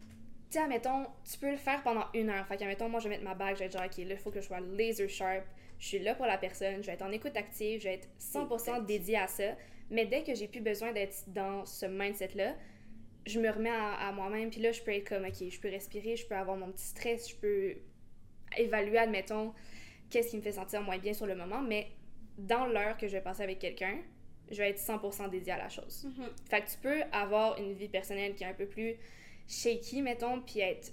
sais, 0.50 0.60
admettons, 0.60 1.04
tu 1.30 1.38
peux 1.38 1.50
le 1.50 1.58
faire 1.58 1.82
pendant 1.82 2.04
une 2.14 2.30
heure. 2.30 2.46
Fait 2.46 2.56
qu'admettons, 2.56 2.88
moi, 2.88 3.00
je 3.00 3.04
vais 3.04 3.10
mettre 3.16 3.24
ma 3.24 3.34
bague, 3.34 3.54
je 3.56 3.58
vais 3.60 3.66
être 3.66 3.72
genre, 3.72 3.84
ok, 3.84 3.98
là, 3.98 4.04
il 4.14 4.16
faut 4.16 4.30
que 4.30 4.40
je 4.40 4.46
sois 4.46 4.60
laser 4.60 5.08
sharp. 5.10 5.44
Je 5.78 5.86
suis 5.86 5.98
là 5.98 6.14
pour 6.14 6.24
la 6.26 6.38
personne, 6.38 6.76
je 6.82 6.86
vais 6.86 6.94
être 6.94 7.02
en 7.02 7.12
écoute 7.12 7.36
active, 7.36 7.80
je 7.80 7.88
vais 7.88 7.94
être 7.94 8.08
100% 8.18 8.76
Écoute 8.76 8.86
dédiée 8.86 9.18
à 9.18 9.26
ça. 9.28 9.44
Mais 9.90 10.06
dès 10.06 10.22
que 10.22 10.34
j'ai 10.34 10.48
plus 10.48 10.60
besoin 10.60 10.92
d'être 10.92 11.24
dans 11.28 11.64
ce 11.64 11.86
mindset-là, 11.86 12.54
je 13.26 13.40
me 13.40 13.50
remets 13.50 13.70
à, 13.70 14.08
à 14.08 14.12
moi-même, 14.12 14.50
puis 14.50 14.60
là, 14.60 14.72
je 14.72 14.82
peux 14.82 14.92
être 14.92 15.08
comme, 15.08 15.24
ok, 15.24 15.48
je 15.50 15.60
peux 15.60 15.68
respirer, 15.68 16.16
je 16.16 16.26
peux 16.26 16.34
avoir 16.34 16.56
mon 16.56 16.70
petit 16.72 16.86
stress, 16.86 17.30
je 17.30 17.36
peux 17.36 17.74
évaluer, 18.56 18.98
admettons, 18.98 19.52
qu'est-ce 20.10 20.30
qui 20.30 20.36
me 20.36 20.42
fait 20.42 20.52
sentir 20.52 20.82
moins 20.82 20.98
bien 20.98 21.12
sur 21.12 21.26
le 21.26 21.34
moment, 21.34 21.60
mais 21.60 21.88
dans 22.38 22.66
l'heure 22.66 22.96
que 22.96 23.06
je 23.06 23.12
vais 23.12 23.20
passer 23.20 23.42
avec 23.42 23.58
quelqu'un, 23.58 23.98
je 24.50 24.56
vais 24.56 24.70
être 24.70 24.78
100% 24.78 25.28
dédiée 25.28 25.52
à 25.52 25.58
la 25.58 25.68
chose. 25.68 26.04
Mhm. 26.04 26.28
Fait 26.48 26.62
que 26.62 26.70
tu 26.70 26.78
peux 26.78 27.02
avoir 27.12 27.58
une 27.58 27.74
vie 27.74 27.88
personnelle 27.88 28.34
qui 28.34 28.44
est 28.44 28.46
un 28.46 28.54
peu 28.54 28.66
plus 28.66 28.96
shaky, 29.46 30.02
mettons, 30.02 30.40
puis 30.40 30.60
être 30.60 30.92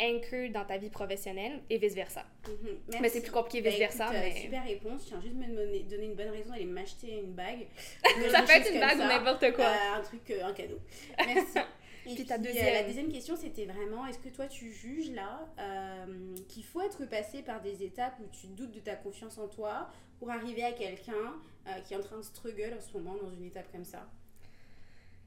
anchored 0.00 0.52
dans 0.52 0.64
ta 0.64 0.78
vie 0.78 0.90
professionnelle 0.90 1.60
et 1.70 1.78
vice-versa. 1.78 2.24
Mhm. 2.46 3.00
Mais 3.00 3.08
c'est 3.08 3.20
plus 3.20 3.30
compliqué 3.30 3.62
Bah, 3.62 3.70
vice-versa, 3.70 4.08
euh, 4.08 4.12
mais... 4.12 4.42
Super 4.42 4.64
réponse, 4.64 5.02
je 5.04 5.08
tiens 5.08 5.20
juste 5.20 5.34
de 5.34 5.40
me 5.40 5.88
donner, 5.88 6.06
une 6.06 6.14
bonne 6.14 6.30
raison 6.30 6.50
d'aller 6.50 6.64
m'acheter 6.64 7.18
une 7.18 7.32
bague. 7.32 7.66
ça 8.30 8.42
peut 8.42 8.52
être 8.52 8.72
une 8.72 8.80
bague 8.80 8.96
ou 8.96 9.02
n'importe 9.02 9.52
quoi. 9.54 9.66
Euh, 9.66 9.98
un 9.98 10.00
truc, 10.00 10.30
euh, 10.30 10.44
un 10.44 10.52
cadeau. 10.52 10.78
Merci. 11.18 11.58
Et 12.06 12.14
Puis 12.14 12.26
ta 12.26 12.36
deuxième. 12.36 12.72
la 12.72 12.82
deuxième 12.82 13.10
question, 13.10 13.34
c'était 13.36 13.64
vraiment, 13.64 14.06
est-ce 14.06 14.18
que 14.18 14.28
toi 14.28 14.46
tu 14.46 14.70
juges 14.72 15.10
là 15.12 15.48
euh, 15.58 16.34
qu'il 16.48 16.64
faut 16.64 16.82
être 16.82 17.06
passé 17.06 17.42
par 17.42 17.62
des 17.62 17.82
étapes 17.82 18.14
où 18.20 18.26
tu 18.30 18.46
doutes 18.48 18.72
de 18.72 18.80
ta 18.80 18.94
confiance 18.94 19.38
en 19.38 19.48
toi 19.48 19.88
pour 20.18 20.30
arriver 20.30 20.64
à 20.64 20.72
quelqu'un 20.72 21.34
euh, 21.66 21.80
qui 21.80 21.94
est 21.94 21.96
en 21.96 22.02
train 22.02 22.18
de 22.18 22.22
struggle 22.22 22.74
en 22.76 22.80
ce 22.80 22.92
moment 22.96 23.14
dans 23.16 23.30
une 23.30 23.44
étape 23.44 23.70
comme 23.72 23.84
ça? 23.84 24.06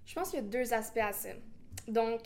Je 0.06 0.14
pense 0.14 0.30
qu'il 0.30 0.40
y 0.40 0.42
a 0.42 0.46
deux 0.46 0.74
aspects 0.74 1.00
à 1.00 1.14
ça. 1.14 1.30
Donc, 1.88 2.22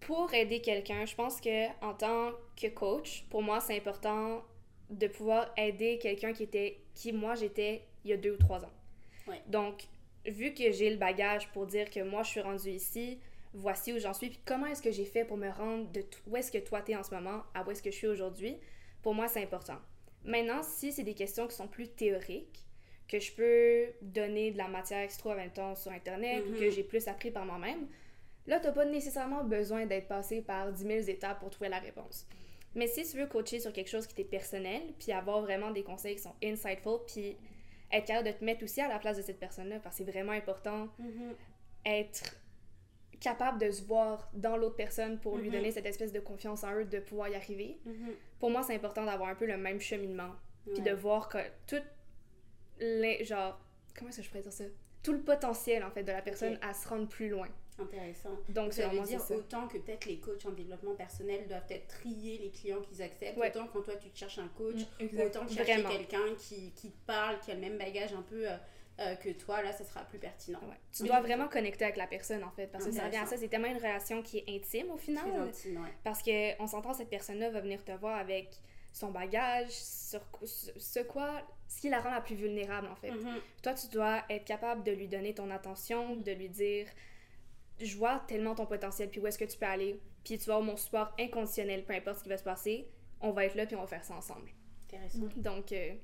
pour 0.00 0.32
aider 0.32 0.60
quelqu'un, 0.60 1.04
je 1.06 1.14
pense 1.14 1.40
que 1.40 1.66
en 1.84 1.94
tant 1.94 2.32
que 2.56 2.68
coach, 2.68 3.24
pour 3.30 3.42
moi, 3.42 3.60
c'est 3.60 3.76
important 3.76 4.44
de 4.90 5.06
pouvoir 5.06 5.52
aider 5.56 5.98
quelqu'un 5.98 6.32
qui 6.32 6.44
était 6.44 6.80
qui 6.94 7.12
moi 7.12 7.34
j'étais 7.34 7.84
il 8.04 8.10
y 8.10 8.12
a 8.14 8.16
deux 8.16 8.32
ou 8.32 8.36
trois 8.36 8.64
ans. 8.64 8.72
Ouais. 9.26 9.40
Donc, 9.46 9.82
vu 10.26 10.54
que 10.54 10.72
j'ai 10.72 10.90
le 10.90 10.96
bagage 10.96 11.48
pour 11.52 11.66
dire 11.66 11.90
que 11.90 12.00
moi 12.00 12.22
je 12.22 12.30
suis 12.30 12.40
rendue 12.40 12.70
ici, 12.70 13.18
voici 13.52 13.92
où 13.92 13.98
j'en 13.98 14.14
suis, 14.14 14.30
puis 14.30 14.40
comment 14.44 14.66
est-ce 14.66 14.82
que 14.82 14.90
j'ai 14.90 15.04
fait 15.04 15.24
pour 15.24 15.36
me 15.36 15.50
rendre 15.50 15.90
de 15.90 16.04
où 16.26 16.36
est-ce 16.36 16.50
que 16.50 16.58
toi 16.58 16.80
t'es 16.80 16.96
en 16.96 17.02
ce 17.02 17.14
moment 17.14 17.42
à 17.54 17.62
où 17.62 17.70
est-ce 17.70 17.82
que 17.82 17.90
je 17.90 17.96
suis 17.96 18.06
aujourd'hui, 18.06 18.56
pour 19.02 19.14
moi 19.14 19.28
c'est 19.28 19.42
important. 19.42 19.78
Maintenant, 20.24 20.62
si 20.62 20.92
c'est 20.92 21.04
des 21.04 21.14
questions 21.14 21.46
qui 21.46 21.56
sont 21.56 21.68
plus 21.68 21.88
théoriques, 21.88 22.64
que 23.08 23.18
je 23.18 23.32
peux 23.32 23.92
donner 24.02 24.50
de 24.50 24.58
la 24.58 24.68
matière 24.68 25.08
trouve 25.16 25.32
en 25.32 25.36
même 25.36 25.50
temps 25.50 25.74
sur 25.74 25.90
Internet 25.90 26.44
ou 26.46 26.58
que 26.58 26.70
j'ai 26.70 26.82
plus 26.82 27.08
appris 27.08 27.30
par 27.30 27.46
moi-même, 27.46 27.88
là, 28.48 28.58
t'as 28.60 28.72
pas 28.72 28.84
nécessairement 28.84 29.44
besoin 29.44 29.86
d'être 29.86 30.08
passé 30.08 30.42
par 30.42 30.72
10 30.72 30.82
000 30.82 30.98
étapes 31.08 31.38
pour 31.38 31.50
trouver 31.50 31.68
la 31.70 31.78
réponse. 31.78 32.26
Mais 32.74 32.86
si 32.86 33.02
tu 33.08 33.16
veux 33.18 33.26
coacher 33.26 33.60
sur 33.60 33.72
quelque 33.72 33.88
chose 33.88 34.06
qui 34.06 34.14
t'est 34.14 34.24
personnel, 34.24 34.82
puis 34.98 35.12
avoir 35.12 35.40
vraiment 35.42 35.70
des 35.70 35.82
conseils 35.82 36.16
qui 36.16 36.22
sont 36.22 36.34
insightful, 36.42 36.98
puis 37.06 37.36
être 37.92 38.06
capable 38.06 38.26
de 38.28 38.32
te 38.32 38.44
mettre 38.44 38.62
aussi 38.64 38.80
à 38.80 38.88
la 38.88 38.98
place 38.98 39.16
de 39.16 39.22
cette 39.22 39.38
personne-là, 39.40 39.78
parce 39.80 39.96
que 39.98 40.04
c'est 40.04 40.10
vraiment 40.10 40.32
important 40.32 40.88
être 41.86 42.36
capable 43.20 43.58
de 43.58 43.70
se 43.70 43.82
voir 43.84 44.30
dans 44.34 44.56
l'autre 44.56 44.76
personne 44.76 45.18
pour 45.18 45.38
lui 45.38 45.48
Mhm. 45.48 45.54
donner 45.54 45.72
cette 45.72 45.86
espèce 45.86 46.12
de 46.12 46.20
confiance 46.20 46.62
en 46.64 46.72
eux 46.74 46.84
de 46.84 47.00
pouvoir 47.00 47.28
y 47.28 47.34
arriver. 47.34 47.78
Mhm. 47.84 48.14
Pour 48.38 48.50
moi, 48.50 48.62
c'est 48.62 48.74
important 48.74 49.04
d'avoir 49.04 49.28
un 49.30 49.34
peu 49.34 49.46
le 49.46 49.56
même 49.56 49.80
cheminement, 49.80 50.32
puis 50.66 50.74
Ouais. 50.82 50.90
de 50.90 50.92
voir 50.94 51.28
que 51.28 51.38
tout 51.66 51.82
les 52.80 53.24
genre 53.24 53.58
comment 53.96 54.10
est-ce 54.10 54.18
que 54.18 54.22
je 54.22 54.28
pourrais 54.28 54.42
dire 54.42 54.52
ça? 54.52 54.64
Tout 55.02 55.12
le 55.12 55.20
potentiel 55.22 55.82
en 55.82 55.90
fait 55.90 56.04
de 56.04 56.12
la 56.12 56.22
personne 56.22 56.58
à 56.62 56.74
se 56.74 56.86
rendre 56.86 57.08
plus 57.08 57.28
loin. 57.28 57.48
Intéressant. 57.78 58.30
Donc 58.48 58.72
Ça 58.72 58.88
selon 58.90 59.02
veut 59.02 59.08
dire 59.08 59.20
autant 59.30 59.68
que 59.68 59.78
peut-être 59.78 60.06
les 60.06 60.18
coachs 60.18 60.44
en 60.46 60.50
développement 60.50 60.94
personnel 60.94 61.46
doivent 61.48 61.66
peut-être 61.66 61.86
trier 61.88 62.38
les 62.38 62.50
clients 62.50 62.80
qu'ils 62.80 63.02
acceptent, 63.02 63.38
Ouais. 63.38 63.50
autant 63.50 63.66
quand 63.72 63.82
toi 63.82 63.94
tu 63.96 64.10
te 64.10 64.18
cherches 64.18 64.38
un 64.38 64.48
coach, 64.48 64.80
Mm, 65.00 65.20
autant 65.20 65.46
que 65.46 65.52
chercher 65.52 65.82
quelqu'un 65.84 66.34
qui, 66.38 66.72
qui 66.72 66.90
te 66.90 67.06
parle, 67.06 67.38
qui 67.40 67.50
a 67.52 67.54
le 67.54 67.60
même 67.60 67.78
bagage 67.78 68.12
un 68.12 68.22
peu 68.22 68.48
euh, 68.50 68.56
euh, 69.00 69.14
que 69.14 69.28
toi, 69.30 69.62
là 69.62 69.72
ça 69.72 69.84
sera 69.84 70.02
plus 70.04 70.18
pertinent. 70.18 70.58
Ouais. 70.68 70.76
Tu 70.92 71.04
dois 71.04 71.20
vraiment 71.20 71.46
connecter 71.46 71.84
avec 71.84 71.96
la 71.96 72.08
personne 72.08 72.42
en 72.42 72.50
fait 72.50 72.66
parce 72.66 72.84
que 72.84 72.90
ça 72.92 73.04
revient 73.04 73.18
à 73.18 73.26
ça, 73.26 73.36
c'est 73.36 73.48
tellement 73.48 73.68
une 73.68 73.76
relation 73.76 74.22
qui 74.22 74.38
est 74.38 74.48
intime 74.48 74.90
au 74.90 74.96
final. 74.96 75.24
Très 75.24 75.38
intime, 75.38 75.82
ouais. 75.82 75.92
Parce 76.02 76.20
que 76.22 76.60
on 76.60 76.66
s'entend, 76.66 76.92
cette 76.94 77.10
personne-là 77.10 77.50
va 77.50 77.60
venir 77.60 77.84
te 77.84 77.92
voir 77.92 78.16
avec 78.18 78.50
son 78.92 79.10
bagage, 79.12 79.68
sur 79.70 80.20
ce 80.44 80.72
ce 80.76 81.00
quoi, 81.00 81.42
ce 81.68 81.80
qui 81.82 81.90
la 81.90 82.00
rend 82.00 82.10
la 82.10 82.20
plus 82.22 82.34
vulnérable 82.34 82.88
en 82.88 82.96
fait. 82.96 83.10
Mhm. 83.12 83.38
Toi, 83.62 83.74
tu 83.74 83.86
dois 83.88 84.22
être 84.30 84.44
capable 84.44 84.82
de 84.82 84.90
lui 84.90 85.06
donner 85.06 85.32
ton 85.34 85.48
attention, 85.52 86.16
de 86.16 86.32
lui 86.32 86.48
dire 86.48 86.86
Je 87.80 87.96
vois 87.96 88.22
tellement 88.26 88.54
ton 88.54 88.66
potentiel, 88.66 89.08
puis 89.08 89.20
où 89.20 89.26
est-ce 89.26 89.38
que 89.38 89.44
tu 89.44 89.58
peux 89.58 89.66
aller, 89.66 90.00
puis 90.24 90.38
tu 90.38 90.46
vas 90.46 90.54
avoir 90.54 90.66
mon 90.66 90.76
support 90.76 91.14
inconditionnel, 91.18 91.84
peu 91.84 91.94
importe 91.94 92.18
ce 92.18 92.22
qui 92.24 92.28
va 92.28 92.36
se 92.36 92.44
passer, 92.44 92.88
on 93.20 93.30
va 93.30 93.44
être 93.44 93.54
là, 93.54 93.66
puis 93.66 93.76
on 93.76 93.80
va 93.80 93.86
faire 93.86 94.04
ça 94.04 94.14
ensemble. 94.14 94.50
Intéressant. 94.84 95.26
Donc, 95.36 95.72
euh. 95.72 95.94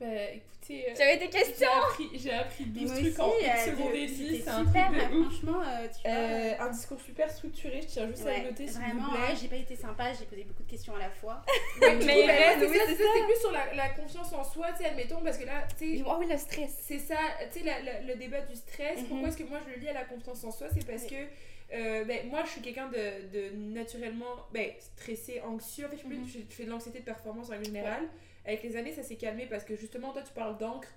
Bah 0.00 0.06
écoutez, 0.32 0.90
euh, 0.90 0.94
J'avais 0.96 1.16
des 1.16 1.28
questions 1.28 1.66
appris, 1.82 2.08
j'ai 2.14 2.32
appris 2.32 2.64
Mais 2.72 2.82
12 2.82 2.90
moi 2.90 3.00
trucs 3.00 3.08
aussi, 3.08 3.20
en 3.20 3.32
une 3.40 3.50
euh, 3.50 3.64
seconde 3.64 3.90
de- 3.92 3.96
et 3.96 4.06
demie, 4.06 4.40
c'est 4.44 4.48
un 4.50 4.64
super, 4.66 4.86
truc 4.92 5.10
de 5.10 5.16
ouf. 5.16 5.26
franchement, 5.32 5.60
euh, 5.66 5.86
tu 5.88 6.08
vois. 6.08 6.18
Euh, 6.18 6.54
un 6.60 6.70
discours 6.70 7.00
super 7.00 7.30
structuré, 7.32 7.80
je 7.82 7.86
tiens 7.88 8.06
juste 8.06 8.22
à 8.22 8.24
Ouais, 8.26 8.38
le 8.42 8.50
noter 8.50 8.66
vraiment, 8.66 9.12
ouais, 9.12 9.34
j'ai 9.40 9.48
pas 9.48 9.56
été 9.56 9.74
sympa, 9.74 10.12
j'ai 10.12 10.24
posé 10.26 10.44
beaucoup 10.44 10.62
de 10.62 10.70
questions 10.70 10.94
à 10.94 11.00
la 11.00 11.10
fois. 11.10 11.42
Mais 11.80 11.94
moi, 11.96 12.68
oui, 12.68 12.78
c'est 12.86 12.96
plus 12.96 13.40
sur 13.40 13.50
la, 13.50 13.74
la 13.74 13.88
confiance 13.88 14.32
en 14.32 14.44
soi, 14.44 14.68
tu 14.70 14.84
sais, 14.84 14.90
admettons, 14.90 15.20
parce 15.20 15.36
que 15.36 15.46
là, 15.46 15.66
tu 15.76 15.96
sais, 15.98 16.04
Ah 16.06 16.16
oui, 16.20 16.26
le 16.30 16.38
stress. 16.38 16.78
c'est 16.80 17.00
ça, 17.00 17.18
tu 17.52 17.58
sais, 17.60 17.74
le 18.06 18.14
débat 18.14 18.42
du 18.42 18.54
stress. 18.54 19.00
Mhm. 19.00 19.06
Pourquoi 19.08 19.28
est-ce 19.30 19.36
que 19.38 19.44
moi 19.44 19.58
je 19.66 19.72
le 19.74 19.80
lis 19.80 19.88
à 19.88 19.94
la 19.94 20.04
confiance 20.04 20.44
en 20.44 20.52
soi? 20.52 20.68
C'est 20.72 20.86
parce 20.86 21.02
Oui. 21.04 21.08
que 21.08 21.74
euh, 21.74 22.04
ben, 22.04 22.28
moi 22.30 22.42
je 22.44 22.50
suis 22.50 22.60
quelqu'un 22.60 22.88
de, 22.88 23.28
de 23.32 23.50
naturellement 23.74 24.46
ben, 24.52 24.70
stressé, 24.78 25.40
anxieux. 25.40 25.86
En 25.86 25.88
fait, 25.90 25.96
je, 25.96 26.02
fais- 26.02 26.20
je, 26.26 26.38
je 26.48 26.54
fais 26.54 26.64
de 26.64 26.70
l'anxiété 26.70 27.00
de 27.00 27.04
performance 27.04 27.48
en 27.48 27.52
règle 27.52 27.64
générale. 27.66 28.04
Avec 28.48 28.62
les 28.64 28.76
années, 28.76 28.92
ça 28.92 29.02
s'est 29.04 29.16
calmé 29.16 29.46
parce 29.46 29.62
que 29.62 29.76
justement, 29.76 30.10
toi 30.12 30.22
tu 30.22 30.32
parles 30.32 30.56
d'encre. 30.58 30.88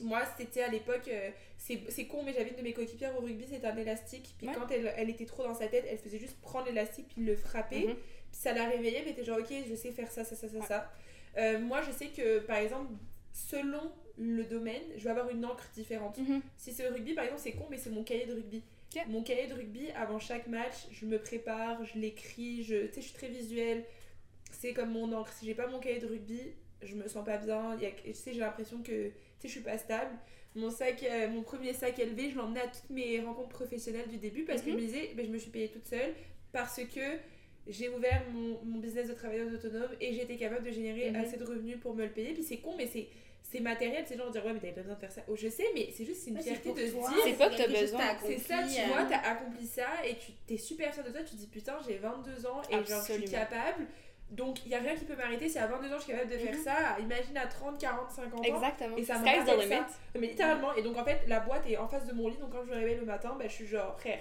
Moi, 0.00 0.22
c'était 0.36 0.62
à 0.62 0.68
l'époque, 0.68 1.06
euh, 1.06 1.30
c'est 1.56 2.06
con, 2.06 2.24
mais 2.24 2.32
j'avais 2.32 2.50
une 2.50 2.56
de 2.56 2.62
mes 2.62 2.72
coéquipières 2.72 3.16
au 3.16 3.20
rugby, 3.20 3.44
c'était 3.48 3.66
un 3.68 3.76
élastique. 3.76 4.34
Puis 4.38 4.48
Ouais. 4.48 4.54
quand 4.54 4.68
elle, 4.70 4.92
elle 4.96 5.08
était 5.10 5.26
trop 5.26 5.44
dans 5.44 5.54
sa 5.54 5.68
tête, 5.68 5.84
elle 5.88 5.98
faisait 5.98 6.18
juste 6.18 6.40
prendre 6.40 6.66
l'élastique 6.66 7.06
puis 7.14 7.22
le 7.24 7.36
frapper. 7.36 7.86
Mhm. 7.86 7.94
Puis 7.94 8.40
ça 8.40 8.52
la 8.52 8.64
réveillait, 8.68 9.04
mais 9.06 9.12
t'es 9.14 9.22
genre, 9.22 9.38
ok, 9.38 9.52
je 9.68 9.74
sais 9.76 9.92
faire 9.92 10.10
ça, 10.10 10.24
ça, 10.24 10.34
ça, 10.34 10.48
ça, 10.48 10.58
Ouais. 10.58 10.66
ça. 10.66 10.90
Euh, 11.36 11.60
moi, 11.60 11.80
je 11.82 11.92
sais 11.92 12.06
que, 12.08 12.40
par 12.40 12.56
exemple, 12.56 12.90
selon 13.32 13.92
le 14.18 14.42
domaine, 14.44 14.82
je 14.96 15.04
vais 15.04 15.10
avoir 15.10 15.28
une 15.30 15.44
encre 15.44 15.68
différente. 15.74 16.18
Mhm. 16.18 16.40
Si 16.56 16.72
c'est 16.72 16.88
le 16.88 16.94
rugby, 16.94 17.12
par 17.14 17.24
exemple, 17.24 17.42
c'est 17.42 17.52
con, 17.52 17.66
mais 17.70 17.78
c'est 17.78 17.90
mon 17.90 18.02
cahier 18.04 18.26
de 18.26 18.34
rugby. 18.34 18.62
Mon 19.08 19.22
cahier 19.22 19.48
de 19.48 19.54
rugby, 19.54 19.90
avant 19.96 20.18
chaque 20.20 20.46
match, 20.46 20.86
je 20.92 21.04
me 21.06 21.18
prépare, 21.18 21.84
je 21.84 21.98
l'écris, 21.98 22.62
je, 22.64 22.86
je 22.94 23.00
suis 23.00 23.12
très 23.12 23.28
visuelle. 23.28 23.84
C'est 24.58 24.72
comme 24.72 24.90
mon 24.92 25.12
encre. 25.12 25.32
Si 25.32 25.46
j'ai 25.46 25.54
pas 25.54 25.66
mon 25.66 25.78
cahier 25.80 25.98
de 25.98 26.06
rugby, 26.06 26.40
je 26.82 26.94
me 26.94 27.06
sens 27.08 27.24
pas 27.24 27.38
bien. 27.38 27.74
Il 27.76 27.82
y 27.82 27.86
a- 27.86 27.90
tu 27.90 28.12
sais, 28.14 28.32
j'ai 28.32 28.40
l'impression 28.40 28.78
que, 28.82 29.08
tu 29.08 29.12
sais, 29.40 29.48
je 29.48 29.52
suis 29.52 29.60
pas 29.60 29.78
stable. 29.78 30.16
Mon 30.54 30.70
sac, 30.70 31.02
euh, 31.02 31.28
mon 31.28 31.42
premier 31.42 31.72
sac 31.72 31.98
élevé, 31.98 32.30
je 32.30 32.36
l'emmenais 32.36 32.60
à 32.60 32.68
toutes 32.68 32.88
mes 32.90 33.20
rencontres 33.20 33.48
professionnelles 33.48 34.08
du 34.08 34.18
début 34.18 34.44
parce 34.44 34.62
que 34.62 34.70
je 34.70 34.74
me 34.76 34.80
disais, 34.80 35.10
ben, 35.16 35.26
je 35.26 35.30
me 35.30 35.38
suis 35.38 35.50
payée 35.50 35.68
toute 35.68 35.86
seule 35.86 36.14
parce 36.52 36.80
que 36.84 37.00
j'ai 37.66 37.88
ouvert 37.88 38.22
mon, 38.32 38.62
mon 38.64 38.78
business 38.78 39.08
de 39.08 39.14
travailleuse 39.14 39.52
autonome 39.54 39.90
et 40.00 40.12
j'ai 40.12 40.22
été 40.22 40.36
capable 40.36 40.64
de 40.64 40.70
générer 40.70 41.10
Mhm. 41.10 41.16
assez 41.16 41.36
de 41.38 41.44
revenus 41.44 41.78
pour 41.80 41.94
me 41.94 42.04
le 42.04 42.10
payer. 42.10 42.34
Puis 42.34 42.42
c'est 42.44 42.58
con, 42.58 42.74
mais 42.76 42.86
c'est 42.86 43.08
c'est 43.46 43.60
matériel, 43.60 44.04
c'est 44.06 44.16
genre 44.16 44.30
dire 44.30 44.44
ouais, 44.46 44.52
mais 44.54 44.58
t'avais 44.58 44.72
pas 44.72 44.80
besoin 44.80 44.94
de 44.94 45.00
faire 45.00 45.12
ça. 45.12 45.22
Oh, 45.28 45.36
je 45.36 45.48
sais, 45.48 45.66
mais 45.74 45.90
c'est 45.92 46.04
juste 46.04 46.22
c'est 46.22 46.30
une 46.30 46.36
Ouais, 46.36 46.42
fierté 46.42 46.72
de 46.72 46.78
se 46.86 46.92
dire. 46.92 47.02
C'est 47.24 47.34
pas 47.34 47.50
que 47.50 47.56
t'as 47.56 47.68
besoin. 47.68 48.00
C'est 48.24 48.38
ça, 48.38 48.62
tu 48.62 48.80
euh, 48.80 48.86
vois, 48.86 49.04
t'as 49.04 49.18
accompli 49.18 49.66
ça 49.66 49.86
et 50.06 50.14
tu 50.16 50.32
t'es 50.46 50.56
super 50.56 50.92
fier 50.94 51.04
de 51.04 51.10
toi, 51.10 51.20
tu 51.22 51.32
te 51.32 51.36
dis 51.36 51.46
putain, 51.48 51.76
j'ai 51.86 51.98
22 51.98 52.46
ans 52.46 52.62
et 52.70 52.72
genre 52.72 52.82
je 52.84 53.12
suis 53.12 53.24
Absolument. 53.24 53.30
capable. 53.30 53.86
Donc 54.30 54.64
il 54.66 54.72
y 54.72 54.74
a 54.74 54.78
rien 54.78 54.94
qui 54.96 55.04
peut 55.04 55.14
m'arrêter, 55.16 55.48
si 55.48 55.58
à 55.58 55.66
22 55.66 55.92
ans 55.92 55.98
je 55.98 56.02
suis 56.04 56.12
capable 56.12 56.30
de 56.32 56.38
faire 56.38 56.54
Mhm. 56.54 56.62
ça, 56.64 56.72
imagine 56.98 57.36
à 57.36 57.46
30, 57.46 57.78
40, 57.78 58.10
50 58.10 58.40
ans. 58.40 58.42
Exactement. 58.42 58.96
Et 58.96 59.04
ça 59.04 59.14
the 59.14 59.18
rappelle 59.18 59.58
limit. 59.60 59.68
ça. 59.76 59.86
Mais 60.18 60.26
littéralement, 60.28 60.74
et 60.74 60.82
donc 60.82 60.96
en 60.98 61.04
fait, 61.04 61.20
la 61.28 61.40
boîte 61.40 61.62
est 61.68 61.76
en 61.76 61.86
face 61.86 62.06
de 62.06 62.12
mon 62.12 62.28
lit, 62.28 62.36
donc 62.38 62.50
quand 62.50 62.64
je 62.64 62.70
me 62.70 62.74
réveille 62.76 62.96
le 62.96 63.04
matin, 63.04 63.36
bah 63.38 63.44
je 63.46 63.52
suis 63.52 63.66
genre 63.66 63.98
frère. 64.00 64.18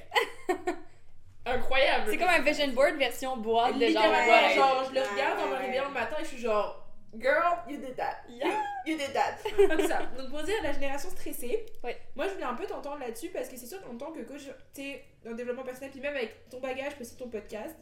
Incroyable! 1.46 2.06
C'est 2.10 2.18
comme 2.18 2.30
un 2.30 2.40
vision 2.42 2.68
board 2.70 2.96
version 2.96 3.38
boîte 3.38 3.78
de 3.78 3.88
genre. 3.88 4.04
Ouais. 4.04 4.54
genre, 4.56 4.86
je 4.90 4.96
le 4.96 5.02
Ouais, 5.02 5.08
regarde 5.14 5.40
en 5.42 5.48
me 5.48 5.56
réveillant 5.56 5.82
ouais. 5.84 5.88
le 5.90 5.94
matin 5.94 6.16
et 6.20 6.24
je 6.24 6.30
suis 6.30 6.38
genre, 6.38 6.88
girl, 7.20 7.58
you 7.68 7.78
did 7.78 7.96
that. 7.98 8.22
Yeah. 8.30 8.48
You, 8.48 8.54
you 8.94 8.98
did 8.98 9.14
that. 9.14 9.38
Comme 9.68 9.86
ça. 9.88 10.04
Donc 10.18 10.30
pour 10.30 10.42
dire 10.44 10.56
la 10.64 10.72
génération 10.72 11.10
stressée, 11.10 11.66
Ouais. 11.84 11.98
moi 12.16 12.28
je 12.28 12.34
voulais 12.34 12.46
un 12.46 12.54
peu 12.54 12.66
t'entendre 12.66 13.00
là-dessus 13.00 13.28
parce 13.30 13.50
que 13.50 13.58
c'est 13.58 13.66
sûr 13.66 13.82
qu'en 13.84 13.98
tant 13.98 14.12
que 14.14 14.22
coach, 14.22 14.44
t'es 14.74 15.04
dans 15.26 15.32
le 15.32 15.36
développement 15.36 15.64
personnel, 15.64 15.92
puis 15.92 16.00
même 16.00 16.16
avec 16.16 16.50
ton 16.50 16.62
bagage, 16.62 16.94
puis 16.94 17.02
aussi 17.02 17.18
ton 17.18 17.28
podcast, 17.28 17.76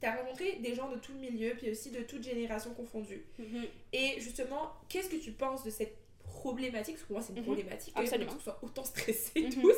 t'as 0.00 0.16
rencontré 0.16 0.56
des 0.56 0.74
gens 0.74 0.90
de 0.90 0.96
tout 0.96 1.12
le 1.12 1.18
milieu, 1.20 1.54
puis 1.56 1.70
aussi 1.70 1.90
de 1.90 2.00
toute 2.02 2.22
génération 2.22 2.72
confondue. 2.74 3.24
Mhm. 3.38 3.64
Et 3.92 4.14
justement, 4.20 4.72
qu'est-ce 4.88 5.08
que 5.08 5.16
tu 5.16 5.32
penses 5.32 5.64
de 5.64 5.70
cette 5.70 5.96
problématique? 6.22 6.94
Parce 6.96 7.02
que 7.02 7.06
pour 7.06 7.16
moi, 7.16 7.22
c'est 7.22 7.32
une 7.32 7.38
Mhm. 7.40 7.44
problématique. 7.44 7.94
Absolument. 7.96 8.34
Que 8.34 8.42
soit 8.42 8.58
autant 8.62 8.84
stressés 8.84 9.42
Mhm. 9.42 9.54
tous. 9.62 9.76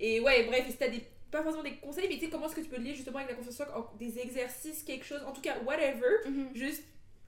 Et 0.00 0.20
ouais, 0.20 0.44
bref, 0.44 0.66
si 0.70 0.76
t'as 0.76 0.88
des. 0.88 1.02
Pas 1.30 1.42
forcément 1.42 1.64
des 1.64 1.76
conseils, 1.76 2.06
mais 2.08 2.14
tu 2.14 2.26
sais, 2.26 2.30
comment 2.30 2.46
est-ce 2.46 2.54
que 2.54 2.60
tu 2.60 2.68
peux 2.68 2.76
le 2.76 2.84
lier 2.84 2.94
justement 2.94 3.18
avec 3.18 3.30
la 3.30 3.36
confiance 3.36 3.60
des 3.98 4.18
exercices, 4.20 4.82
quelque 4.84 5.04
chose, 5.04 5.22
en 5.26 5.32
tout 5.32 5.40
cas, 5.40 5.58
whatever. 5.66 6.06
Mhm. 6.24 6.50
Juste, 6.54 6.84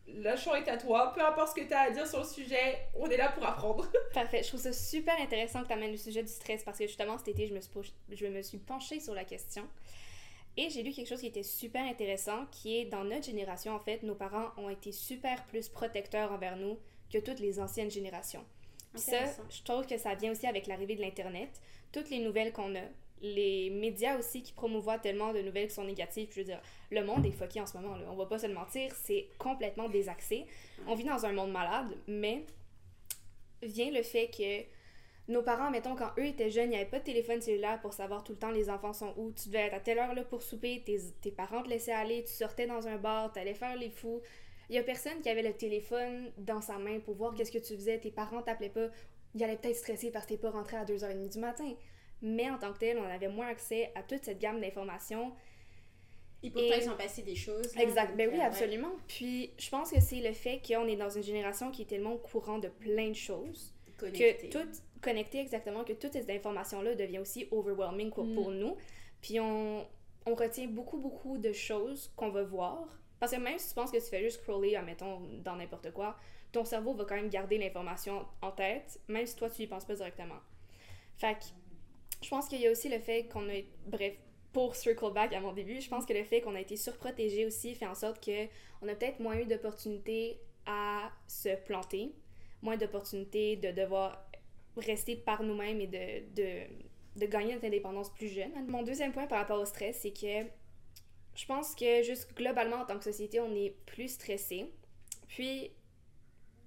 la 0.07 0.37
champ 0.37 0.55
est 0.55 0.69
à 0.69 0.77
toi, 0.77 1.13
peu 1.15 1.21
importe 1.21 1.57
ce 1.57 1.63
que 1.63 1.69
t'as 1.69 1.81
à 1.81 1.91
dire 1.91 2.07
sur 2.07 2.21
le 2.21 2.25
sujet, 2.25 2.79
on 2.95 3.11
est 3.11 3.17
là 3.17 3.31
pour 3.33 3.45
apprendre. 3.45 3.91
Parfait. 4.15 4.43
Je 4.43 4.49
trouve 4.49 4.61
ça 4.61 4.73
super 4.73 5.21
intéressant 5.21 5.63
que 5.63 5.67
tu 5.67 5.73
amènes 5.73 5.91
le 5.91 5.97
sujet 5.99 6.23
du 6.23 6.31
stress 6.33 6.63
parce 6.63 6.79
que 6.79 6.87
justement 6.87 7.19
cet 7.19 7.29
été, 7.29 7.49
je 7.49 7.55
me 7.55 7.61
suis, 7.61 7.71
je 8.13 8.27
me 8.27 8.41
suis 8.43 8.59
penchée 8.59 9.01
sur 9.01 9.15
la 9.15 9.25
question. 9.25 9.69
Et 10.61 10.71
j'ai 10.71 10.83
lu 10.83 10.91
quelque 10.91 11.07
chose 11.07 11.21
qui 11.21 11.29
était 11.29 11.45
super 11.45 11.85
intéressant, 11.85 12.47
qui 12.51 12.79
est 12.79 12.87
dans 12.87 13.05
notre 13.05 13.25
génération, 13.25 13.73
en 13.73 13.79
fait, 13.79 14.03
nos 14.03 14.17
parents 14.17 14.49
ont 14.57 14.69
été 14.69 14.91
super 14.91 15.47
plus 15.47 15.69
protecteurs 15.69 16.33
envers 16.33 16.57
nous 16.57 16.77
que 17.13 17.19
toutes 17.19 17.39
les 17.39 17.61
anciennes 17.61 17.93
générations. 17.93 18.45
Puis 18.93 19.03
ça, 19.03 19.19
je 19.51 19.63
trouve 19.63 19.87
que 19.87 19.97
ça 19.97 20.17
vient 20.17 20.33
aussi 20.33 20.49
avec 20.49 20.67
l'arrivée 20.67 20.97
de 20.97 21.01
l'Internet. 21.01 21.49
Toutes 21.93 22.11
les 22.11 22.19
nouvelles 22.19 22.53
qu'on 22.53 22.75
a, 22.75 22.83
les 23.23 23.71
médias 23.71 24.19
aussi 24.19 24.43
qui 24.43 24.53
promouvoient 24.53 24.99
tellement 24.99 25.33
de 25.33 25.43
nouvelles 25.43 25.69
qui 25.69 25.75
sont 25.75 25.85
négatives. 25.85 26.27
Je 26.33 26.41
veux 26.41 26.45
dire, 26.45 26.61
le 26.91 27.05
monde 27.05 27.25
est 27.25 27.31
fucké 27.31 27.61
en 27.61 27.67
ce 27.67 27.77
moment, 27.77 27.95
là. 27.95 28.07
on 28.11 28.17
va 28.17 28.27
pas 28.27 28.41
se 28.41 28.49
le 28.49 28.55
mentir, 28.55 28.93
c'est 28.97 29.29
complètement 29.39 29.89
désaxé. 29.89 30.45
On 30.89 30.97
vit 30.97 31.05
dans 31.05 31.25
un 31.25 31.33
monde 31.33 31.53
malade, 31.53 31.97
mais 32.09 32.45
vient 33.63 33.93
le 33.93 34.03
fait 34.03 34.27
que 34.27 34.78
nos 35.29 35.43
parents, 35.43 35.71
mettons, 35.71 35.95
quand 35.95 36.11
eux 36.19 36.25
étaient 36.27 36.51
jeunes, 36.51 36.67
il 36.67 36.71
n'y 36.71 36.77
avait 36.77 36.87
pas 36.89 36.99
de 37.01 37.05
téléphone 37.05 37.41
cellulaire 37.41 37.81
pour 37.81 37.93
savoir 37.93 38.25
tout 38.25 38.33
le 38.33 38.39
temps 38.39 38.51
les 38.51 38.71
enfants 38.71 38.93
sont 38.95 39.13
où. 39.19 39.31
Tu 39.33 39.49
devais 39.49 39.67
être 39.67 39.75
à 39.75 39.81
telle 39.81 39.99
heure 39.99 40.15
là 40.15 40.25
pour 40.25 40.43
souper, 40.43 40.83
tes, 40.85 40.99
tes 41.21 41.31
parents 41.31 41.63
te 41.63 41.69
laissaient 41.69 41.93
aller, 41.93 42.25
tu 42.25 42.33
sortais 42.33 42.67
dans 42.67 42.89
un 42.89 42.97
bar, 42.97 43.31
tu 43.33 43.39
allais 43.39 43.55
faire 43.55 43.77
les 43.77 43.91
fous. 43.91 44.21
Il 44.71 44.75
y 44.77 44.79
a 44.79 44.83
personne 44.83 45.21
qui 45.23 45.29
avait 45.29 45.43
le 45.43 45.53
téléphone 45.55 46.31
dans 46.39 46.61
sa 46.61 46.79
main 46.79 46.99
pour 47.01 47.15
voir 47.15 47.35
qu'est-ce 47.35 47.53
que 47.53 47.59
tu 47.59 47.75
faisais. 47.75 47.99
Tes 47.99 48.11
parents 48.11 48.43
t'appelaient 48.43 48.69
pas. 48.71 48.89
Ils 49.35 49.45
allaient 49.45 49.57
peut-être 49.57 49.77
stresser 49.77 50.11
parce 50.11 50.25
que 50.27 50.31
t'es 50.35 50.39
pas 50.39 50.51
rentré 50.51 50.77
à 50.77 50.85
2h30 50.85 51.29
du 51.33 51.39
matin. 51.39 51.75
Mais 52.23 52.51
en 52.51 52.59
tant 52.59 52.73
que 52.73 52.79
tel, 52.79 52.99
on 52.99 53.05
avait 53.05 53.29
moins 53.29 53.47
accès 53.49 53.91
à 53.95 54.03
toute 54.03 54.25
cette 54.25 54.39
gamme 54.39 54.61
d'informations. 54.61 55.33
Et 56.43 56.51
pourtant, 56.51 56.69
Et- 56.75 56.79
ils 56.79 56.83
sont 56.85 56.97
passés 56.97 57.23
des 57.23 57.35
choses. 57.35 57.75
là, 57.75 57.83
Exact. 57.83 58.09
donc, 58.09 58.17
Ben 58.17 58.29
euh, 58.29 58.33
oui, 58.33 58.39
ouais. 58.39 58.45
absolument. 58.45 58.93
Puis, 59.09 59.53
je 59.59 59.69
pense 59.71 59.91
que 59.91 60.01
c'est 60.01 60.21
le 60.21 60.33
fait 60.33 60.61
qu'on 60.67 60.87
est 60.87 60.97
dans 60.97 61.11
une 61.11 61.23
génération 61.23 61.71
qui 61.71 61.83
est 61.83 61.87
tellement 61.87 62.13
au 62.13 62.19
courant 62.19 62.59
de 62.59 62.69
plein 62.69 63.09
de 63.09 63.15
choses 63.15 63.75
Connectés. 63.97 64.49
que 64.49 64.59
tout 64.59 64.69
connecté 65.01 65.41
exactement 65.41 65.85
que 65.85 65.93
toutes 65.93 66.13
ces 66.13 66.31
informations 66.31 66.83
là 66.83 66.95
devient 66.95 67.19
aussi 67.19 67.47
overwhelming 67.51 68.11
pour, 68.11 68.25
Mm. 68.25 68.35
pour 68.35 68.51
nous. 68.51 68.77
Puis 69.21 69.41
on, 69.41 69.87
on 70.27 70.35
retient 70.35 70.67
beaucoup 70.69 70.99
beaucoup 70.99 71.39
de 71.39 71.53
choses 71.53 72.13
qu'on 72.17 72.31
va 72.31 72.43
voir. 72.45 72.87
Parce 73.21 73.33
que 73.33 73.39
même 73.41 73.59
si 73.59 73.69
tu 73.69 73.75
penses 73.75 73.91
que 73.91 73.97
tu 73.97 74.05
fais 74.09 74.23
juste 74.23 74.41
scroller 74.41 74.77
admettons 74.77 75.21
dans 75.45 75.57
n'importe 75.57 75.93
quoi 75.93 76.17
ton 76.53 76.65
cerveau 76.65 76.95
va 76.95 77.05
quand 77.05 77.17
même 77.17 77.29
garder 77.29 77.59
l'information 77.59 78.25
en 78.41 78.51
tête 78.53 79.01
même 79.09 79.27
si 79.27 79.37
toi 79.37 79.51
tu 79.51 79.63
y 79.63 79.67
penses 79.67 79.85
pas 79.85 79.95
directement. 79.95 80.39
Fait 81.17 81.35
que 81.35 81.45
je 82.23 82.29
pense 82.29 82.49
qu'il 82.49 82.61
y 82.61 82.67
a 82.67 82.71
aussi 82.71 82.89
le 82.89 82.99
fait 83.01 83.27
qu'on 83.27 83.49
a 83.49 83.61
bref 83.87 84.15
pour 84.53 84.75
circle 84.75 85.13
back 85.13 85.33
à 85.35 85.41
mon 85.41 85.53
début 85.53 85.81
je 85.81 85.89
pense 85.89 86.07
que 86.07 86.13
le 86.13 86.25
fait 86.25 86.41
qu'on 86.41 86.55
a 86.55 86.61
été 86.61 86.77
surprotégé 86.77 87.45
aussi 87.45 87.75
fait 87.75 87.87
en 87.87 87.95
sorte 87.95 88.25
que 88.25 88.47
on 88.81 88.89
a 88.89 88.95
peut-être 88.95 89.21
moins 89.21 89.37
eu 89.37 89.45
d'opportunités 89.45 90.41
à 90.65 91.11
se 91.27 91.55
planter 91.67 92.15
moins 92.63 92.77
d'opportunités 92.77 93.57
de 93.57 93.71
devoir 93.71 94.28
rester 94.81 95.17
par 95.17 95.43
nous-mêmes 95.43 95.81
et 95.81 95.87
de, 95.87 96.35
de, 96.35 97.21
de 97.21 97.27
gagner 97.27 97.55
notre 97.55 97.67
indépendance 97.67 98.13
plus 98.13 98.29
jeune. 98.29 98.53
Mon 98.69 98.83
deuxième 98.83 99.13
point 99.13 99.27
par 99.27 99.39
rapport 99.39 99.61
au 99.61 99.65
stress, 99.65 100.01
c'est 100.03 100.13
que 100.13 100.49
je 101.35 101.47
pense 101.47 101.75
que 101.75 102.03
juste 102.03 102.35
globalement 102.35 102.77
en 102.77 102.85
tant 102.85 102.99
que 102.99 103.05
société, 103.05 103.41
on 103.41 103.55
est 103.55 103.75
plus 103.87 104.09
stressé. 104.09 104.67
Puis, 105.29 105.71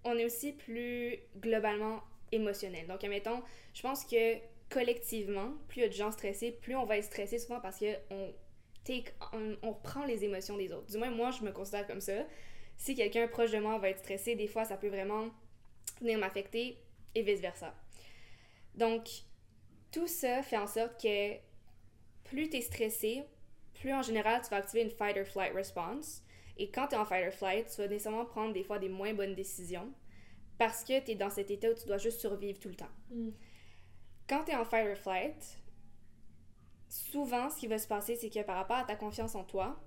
on 0.04 0.18
est 0.18 0.26
aussi 0.26 0.54
plus 0.54 1.20
globalement 1.38 2.02
émotionnel. 2.32 2.88
Donc, 2.88 3.04
admettons, 3.04 3.42
je 3.74 3.82
pense 3.82 4.06
que 4.06 4.38
collectivement, 4.70 5.54
plus 5.68 5.80
il 5.80 5.84
y 5.84 5.86
a 5.86 5.90
de 5.90 5.94
gens 5.94 6.12
stressés, 6.12 6.52
plus 6.52 6.76
on 6.76 6.86
va 6.86 6.98
être 6.98 7.04
stressé 7.04 7.38
souvent 7.38 7.60
parce 7.60 7.80
que 7.80 7.94
on, 8.10 8.34
take- 8.86 9.12
on, 9.34 9.58
on 9.62 9.72
reprend 9.74 10.06
les 10.06 10.24
émotions 10.24 10.58
des 10.58 10.72
autres. 10.72 10.88
Du 10.88 10.98
moins, 10.98 11.10
moi, 11.10 11.32
je 11.32 11.44
me 11.44 11.52
considère 11.52 11.86
comme 11.86 12.02
ça. 12.02 12.26
Si 12.78 12.96
quelqu'un 12.96 13.28
proche 13.28 13.52
de 13.52 13.60
moi 13.60 13.78
va 13.78 13.90
être 13.90 14.00
stressé, 14.00 14.36
des 14.36 14.48
fois, 14.48 14.64
ça 14.64 14.78
peut 14.78 14.88
vraiment 14.88 15.30
venir 16.00 16.18
m'affecter 16.18 16.78
et 17.14 17.22
vice-versa. 17.22 17.76
Donc, 18.76 19.10
tout 19.92 20.08
ça 20.08 20.42
fait 20.42 20.58
en 20.58 20.68
sorte 20.68 21.02
que 21.02 21.36
plus 22.24 22.50
tu 22.50 22.58
es 22.58 22.62
stressé, 22.62 23.24
plus 23.74 23.94
en 23.94 24.02
général 24.02 24.42
tu 24.42 24.50
vas 24.50 24.58
activer 24.58 24.84
une 24.84 24.92
fight 24.92 25.18
or 25.18 25.26
flight 25.26 25.54
response. 25.54 26.24
Et 26.58 26.70
quand 26.70 26.88
tu 26.88 26.96
es 26.96 26.98
en 26.98 27.06
fight 27.06 27.28
or 27.28 27.34
flight, 27.34 27.68
tu 27.70 27.82
vas 27.82 27.88
nécessairement 27.88 28.26
prendre 28.26 28.54
des 28.54 28.64
fois 28.64 28.80
des 28.80 28.90
moins 28.90 29.14
bonnes 29.14 29.36
décisions 29.36 29.92
parce 30.58 30.84
que 30.84 31.00
tu 31.04 31.12
es 31.12 31.16
dans 31.16 31.30
cet 31.30 31.50
état 31.50 31.70
où 31.70 31.74
tu 31.74 31.88
dois 31.88 31.98
juste 31.98 32.20
survivre 32.20 32.60
tout 32.60 32.70
le 32.70 32.76
temps. 32.76 32.92
Mm. 33.10 33.30
Quand 34.28 34.44
tu 34.44 34.52
es 34.52 34.56
en 34.56 34.64
fight 34.64 34.88
or 34.88 34.98
flight, 34.98 35.58
souvent 36.88 37.50
ce 37.50 37.58
qui 37.58 37.68
va 37.68 37.78
se 37.78 37.88
passer, 37.88 38.16
c'est 38.16 38.30
que 38.30 38.42
par 38.44 38.56
rapport 38.56 38.78
à 38.78 38.84
ta 38.84 38.96
confiance 38.96 39.36
en 39.36 39.44
toi, 39.44 39.82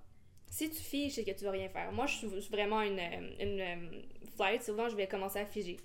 si 0.51 0.70
tu 0.70 0.81
figes, 0.81 1.14
c'est 1.14 1.25
que 1.25 1.31
tu 1.31 1.44
vas 1.44 1.51
rien 1.51 1.68
faire. 1.68 1.90
Moi, 1.92 2.07
je 2.07 2.16
suis 2.16 2.51
vraiment 2.51 2.81
une, 2.83 2.99
euh, 2.99 3.31
une 3.40 3.61
euh, 3.61 4.03
flight, 4.37 4.62
souvent 4.62 4.88
je 4.88 4.97
vais 4.97 5.09
commencer 5.09 5.38
à 5.38 5.47
figer. 5.47 5.77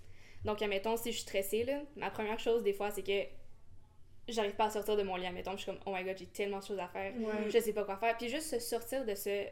Donc, 0.45 0.62
admettons, 0.62 0.95
si 0.97 1.12
je 1.12 1.17
suis 1.17 1.28
stressée, 1.28 1.63
là, 1.63 1.82
ma 1.95 2.10
première 2.10 2.39
chose, 2.39 2.63
des 2.63 2.73
fois, 2.73 2.91
c'est 2.91 3.04
que 3.04 3.28
j'arrive 4.32 4.56
pas 4.56 4.65
à 4.65 4.69
sortir 4.69 4.95
de 4.95 5.04
mon 5.04 5.15
lit. 5.15 5.25
Admettons, 5.25 5.52
je 5.54 5.58
suis 5.58 5.65
comme, 5.65 5.80
oh 5.86 5.93
my 5.93 6.04
god, 6.04 6.17
j'ai 6.17 6.28
tellement 6.28 6.60
de 6.60 6.65
choses 6.65 6.80
à 6.80 6.88
faire. 6.88 7.13
Ouais. 7.15 7.49
Je 7.49 7.60
sais 7.60 7.73
pas 7.73 7.84
quoi 7.84 7.97
faire. 7.97 8.17
Puis 8.17 8.30
juste 8.30 8.49
se 8.49 8.60
sortir 8.60 9.06
de 9.06 9.15
ce. 9.15 9.45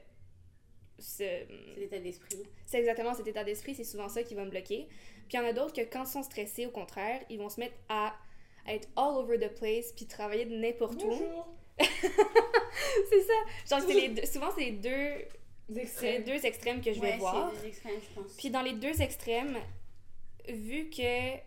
ce 0.99 1.23
C'est 1.23 1.47
l'état 1.77 1.99
d'esprit. 1.99 2.37
c'est 2.65 2.79
exactement 2.79 3.13
cet 3.13 3.27
état 3.27 3.43
d'esprit, 3.43 3.75
c'est 3.75 3.83
souvent 3.83 4.09
ça 4.09 4.23
qui 4.23 4.35
va 4.35 4.45
me 4.45 4.49
bloquer. 4.49 4.87
Puis 5.27 5.37
il 5.37 5.37
y 5.37 5.39
en 5.39 5.45
a 5.45 5.53
d'autres 5.53 5.73
que 5.73 5.81
quand 5.81 6.03
ils 6.03 6.09
sont 6.09 6.23
stressés, 6.23 6.65
au 6.65 6.71
contraire, 6.71 7.21
ils 7.29 7.37
vont 7.37 7.49
se 7.49 7.59
mettre 7.59 7.75
à, 7.89 8.15
être 8.67 8.87
all 8.97 9.15
over 9.15 9.39
the 9.39 9.53
place, 9.53 9.93
puis 9.93 10.05
travailler 10.07 10.45
de 10.45 10.55
n'importe 10.55 11.01
où. 11.03 11.13
C'est 11.79 13.21
ça. 13.21 13.33
Genre, 13.69 13.87
c'est 13.87 13.93
les 13.93 14.09
deux- 14.09 14.25
souvent, 14.25 14.49
c'est 14.55 14.65
les 14.65 14.71
deux, 14.71 15.79
extraits. 15.79 16.25
deux 16.25 16.45
extrêmes 16.45 16.81
que 16.81 16.91
je 16.91 16.99
vais 16.99 17.11
ouais, 17.11 17.17
voir. 17.17 17.51
des 17.51 17.67
extrêmes, 17.67 17.99
je 18.01 18.19
pense. 18.19 18.33
Puis 18.33 18.49
dans 18.49 18.61
les 18.61 18.73
deux 18.73 19.01
extrêmes, 19.01 19.57
vu 20.47 20.89
que 20.89 21.37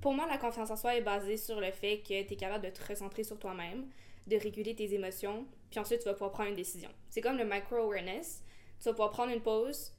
pour 0.00 0.14
moi, 0.14 0.26
la 0.26 0.38
confiance 0.38 0.70
en 0.70 0.76
soi 0.76 0.96
est 0.96 1.02
basée 1.02 1.36
sur 1.36 1.60
le 1.60 1.70
fait 1.72 1.98
que 2.00 2.22
tu 2.22 2.32
es 2.32 2.36
capable 2.36 2.64
de 2.64 2.70
te 2.70 2.82
recentrer 2.86 3.22
sur 3.22 3.38
toi-même, 3.38 3.86
de 4.26 4.36
réguler 4.36 4.74
tes 4.74 4.94
émotions, 4.94 5.46
puis 5.70 5.78
ensuite 5.80 6.00
tu 6.00 6.06
vas 6.06 6.14
pouvoir 6.14 6.32
prendre 6.32 6.48
une 6.50 6.56
décision. 6.56 6.88
C'est 7.10 7.20
comme 7.20 7.36
le 7.36 7.44
micro-awareness. 7.44 8.42
Tu 8.78 8.84
vas 8.86 8.92
pouvoir 8.92 9.10
prendre 9.10 9.30
une 9.32 9.42
pause, 9.42 9.92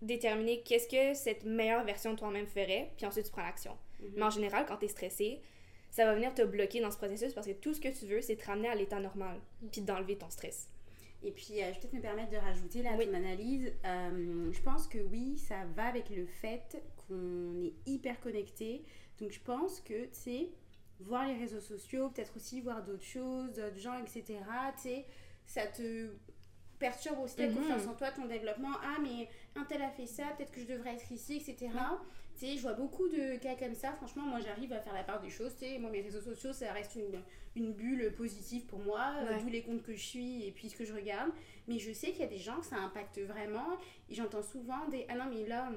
déterminer 0.00 0.62
qu'est-ce 0.62 0.88
que 0.88 1.14
cette 1.14 1.44
meilleure 1.44 1.84
version 1.84 2.12
de 2.14 2.18
toi-même 2.18 2.46
ferait, 2.46 2.90
puis 2.96 3.04
ensuite 3.06 3.26
tu 3.26 3.30
prends 3.32 3.42
l'action. 3.42 3.76
Mhm. 4.00 4.12
Mais 4.16 4.22
en 4.22 4.30
général, 4.30 4.64
quand 4.66 4.78
tu 4.78 4.86
es 4.86 4.88
stressé, 4.88 5.42
ça 5.90 6.06
va 6.06 6.14
venir 6.14 6.34
te 6.34 6.42
bloquer 6.42 6.80
dans 6.80 6.90
ce 6.90 6.96
processus 6.96 7.34
parce 7.34 7.46
que 7.46 7.52
tout 7.52 7.74
ce 7.74 7.80
que 7.80 7.88
tu 7.88 8.06
veux, 8.06 8.22
c'est 8.22 8.36
te 8.36 8.46
ramener 8.46 8.68
à 8.68 8.74
l'état 8.74 8.98
normal, 8.98 9.38
puis 9.70 9.82
d'enlever 9.82 10.16
ton 10.16 10.30
stress. 10.30 10.68
Et 11.22 11.30
puis, 11.30 11.62
euh, 11.62 11.68
je 11.68 11.74
vais 11.74 11.80
peut-être 11.80 11.92
me 11.92 12.00
permettre 12.00 12.30
de 12.30 12.36
rajouter 12.36 12.82
là 12.82 12.92
Oui. 12.98 13.06
ton 13.06 13.14
analyse. 13.14 13.72
Euh, 13.84 14.50
je 14.50 14.60
pense 14.62 14.88
que 14.88 14.98
oui, 14.98 15.38
ça 15.38 15.64
va 15.76 15.84
avec 15.84 16.10
le 16.10 16.26
fait 16.26 16.82
qu'on 17.12 17.62
est 17.62 17.74
hyper 17.86 18.20
connecté. 18.20 18.84
Donc, 19.18 19.32
je 19.32 19.40
pense 19.40 19.80
que, 19.80 20.04
tu 20.06 20.08
sais, 20.12 20.48
voir 21.00 21.26
les 21.26 21.36
réseaux 21.36 21.60
sociaux, 21.60 22.10
peut-être 22.10 22.36
aussi 22.36 22.60
voir 22.60 22.82
d'autres 22.82 23.04
choses, 23.04 23.52
d'autres 23.52 23.78
gens, 23.78 23.98
etc., 24.00 24.24
tu 24.76 24.82
sais, 24.82 25.06
ça 25.46 25.66
te 25.66 26.10
perturbe 26.78 27.20
aussi 27.20 27.36
ta 27.36 27.46
Mhm. 27.46 27.54
confiance 27.54 27.86
en 27.86 27.94
toi, 27.94 28.10
ton 28.10 28.26
développement. 28.26 28.72
Ah, 28.82 28.96
mais 29.00 29.28
un 29.54 29.64
tel 29.64 29.82
a 29.82 29.90
fait 29.90 30.06
ça, 30.06 30.24
peut-être 30.36 30.50
que 30.52 30.60
je 30.60 30.66
devrais 30.66 30.94
être 30.94 31.12
ici, 31.12 31.36
etc. 31.36 31.68
Tu 32.34 32.40
sais, 32.46 32.56
je 32.56 32.62
vois 32.62 32.72
beaucoup 32.72 33.08
de 33.08 33.36
cas 33.36 33.54
comme 33.54 33.74
ça. 33.74 33.92
Franchement, 33.92 34.22
moi, 34.22 34.40
j'arrive 34.40 34.72
à 34.72 34.80
faire 34.80 34.94
la 34.94 35.04
part 35.04 35.20
des 35.20 35.30
choses. 35.30 35.52
Tu 35.54 35.66
sais, 35.66 35.78
moi, 35.78 35.90
mes 35.90 36.00
réseaux 36.00 36.20
sociaux, 36.20 36.52
ça 36.52 36.72
reste 36.72 36.96
une, 36.96 37.20
une 37.54 37.72
bulle 37.72 38.12
positive 38.16 38.64
pour 38.66 38.80
moi, 38.80 39.14
euh, 39.20 39.38
d'où 39.38 39.48
les 39.48 39.62
comptes 39.62 39.82
que 39.82 39.94
je 39.94 40.00
suis 40.02 40.44
et 40.46 40.50
puis 40.50 40.70
ce 40.70 40.76
que 40.76 40.84
je 40.84 40.94
regarde. 40.94 41.30
Mais 41.68 41.78
je 41.78 41.92
sais 41.92 42.10
qu'il 42.10 42.20
y 42.20 42.24
a 42.24 42.26
des 42.28 42.38
gens 42.38 42.58
que 42.58 42.66
ça 42.66 42.76
impacte 42.78 43.20
vraiment. 43.20 43.76
Et 44.08 44.14
j'entends 44.14 44.42
souvent 44.42 44.88
des 44.88 45.04
Ah 45.08 45.14
non, 45.14 45.26
mais 45.30 45.46
là, 45.46 45.70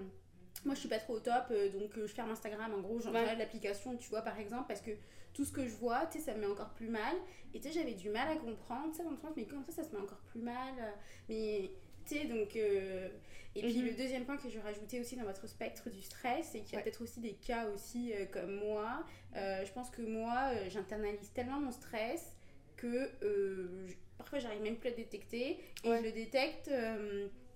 moi 0.64 0.74
je 0.76 0.80
suis 0.80 0.90
pas 0.90 1.00
trop 1.00 1.14
au 1.16 1.20
top, 1.20 1.46
euh, 1.52 1.70
donc 1.70 1.98
euh, 1.98 2.08
je 2.08 2.14
ferme 2.14 2.32
Instagram 2.32 2.74
en 2.74 2.80
gros, 2.82 3.00
j'enlève 3.00 3.28
Ouais. 3.28 3.36
l'application, 3.36 3.98
tu 3.98 4.10
vois, 4.10 4.22
par 4.22 4.40
exemple, 4.40 4.66
parce 4.68 4.82
que 4.82 4.92
tout 5.34 5.44
ce 5.44 5.52
que 5.52 5.68
je 5.68 5.76
vois, 5.76 6.06
tu 6.06 6.18
sais, 6.20 6.26
ça 6.26 6.34
me 6.34 6.40
met 6.42 6.46
encore 6.48 6.70
plus 6.76 6.88
mal. 6.88 7.16
Et 7.54 7.60
tu 7.60 7.68
sais, 7.68 7.74
j'avais 7.74 7.94
du 7.94 8.10
mal 8.10 8.30
à 8.30 8.36
comprendre, 8.38 8.92
tu 8.92 8.98
sais, 8.98 9.04
dans 9.04 9.12
le 9.12 9.18
sens, 9.18 9.32
mais 9.36 9.46
comment 9.46 9.64
ça, 9.64 9.72
ça 9.74 9.84
se 9.84 9.94
met 9.94 10.02
encore 10.02 10.22
plus 10.32 10.40
mal 10.42 10.74
euh, 10.80 10.92
Mais 11.30 11.72
tu 12.06 12.16
sais, 12.18 12.26
donc. 12.26 12.56
euh, 12.56 13.10
Et 13.58 13.62
puis 13.62 13.78
Mhm. 13.80 13.86
le 13.86 13.94
deuxième 13.94 14.26
point 14.26 14.36
que 14.38 14.50
je 14.50 14.60
rajoutais 14.60 15.00
aussi 15.00 15.16
dans 15.16 15.24
votre 15.24 15.48
spectre 15.48 15.90
du 15.90 16.02
stress, 16.02 16.50
c'est 16.52 16.60
qu'il 16.62 16.74
y 16.74 16.76
a 16.76 16.78
Ouais. 16.80 16.84
peut-être 16.84 17.02
aussi 17.02 17.20
des 17.22 17.34
cas 17.36 17.68
aussi 17.70 18.12
comme 18.34 18.56
moi. 18.56 19.04
Je 19.34 19.72
pense 19.74 19.90
que 19.90 20.02
moi, 20.02 20.52
j'internalise 20.70 21.32
tellement 21.34 21.60
mon 21.62 21.72
stress 21.72 22.34
que 22.76 23.10
je- 23.22 23.94
parfois 24.18 24.40
j'arrive 24.40 24.62
même 24.62 24.76
plus 24.78 24.88
à 24.88 24.92
le 24.92 24.98
détecter 24.98 25.60
et 25.84 25.90
Ouais. 25.90 26.00
je 26.00 26.04
le 26.04 26.12
détecte 26.12 26.70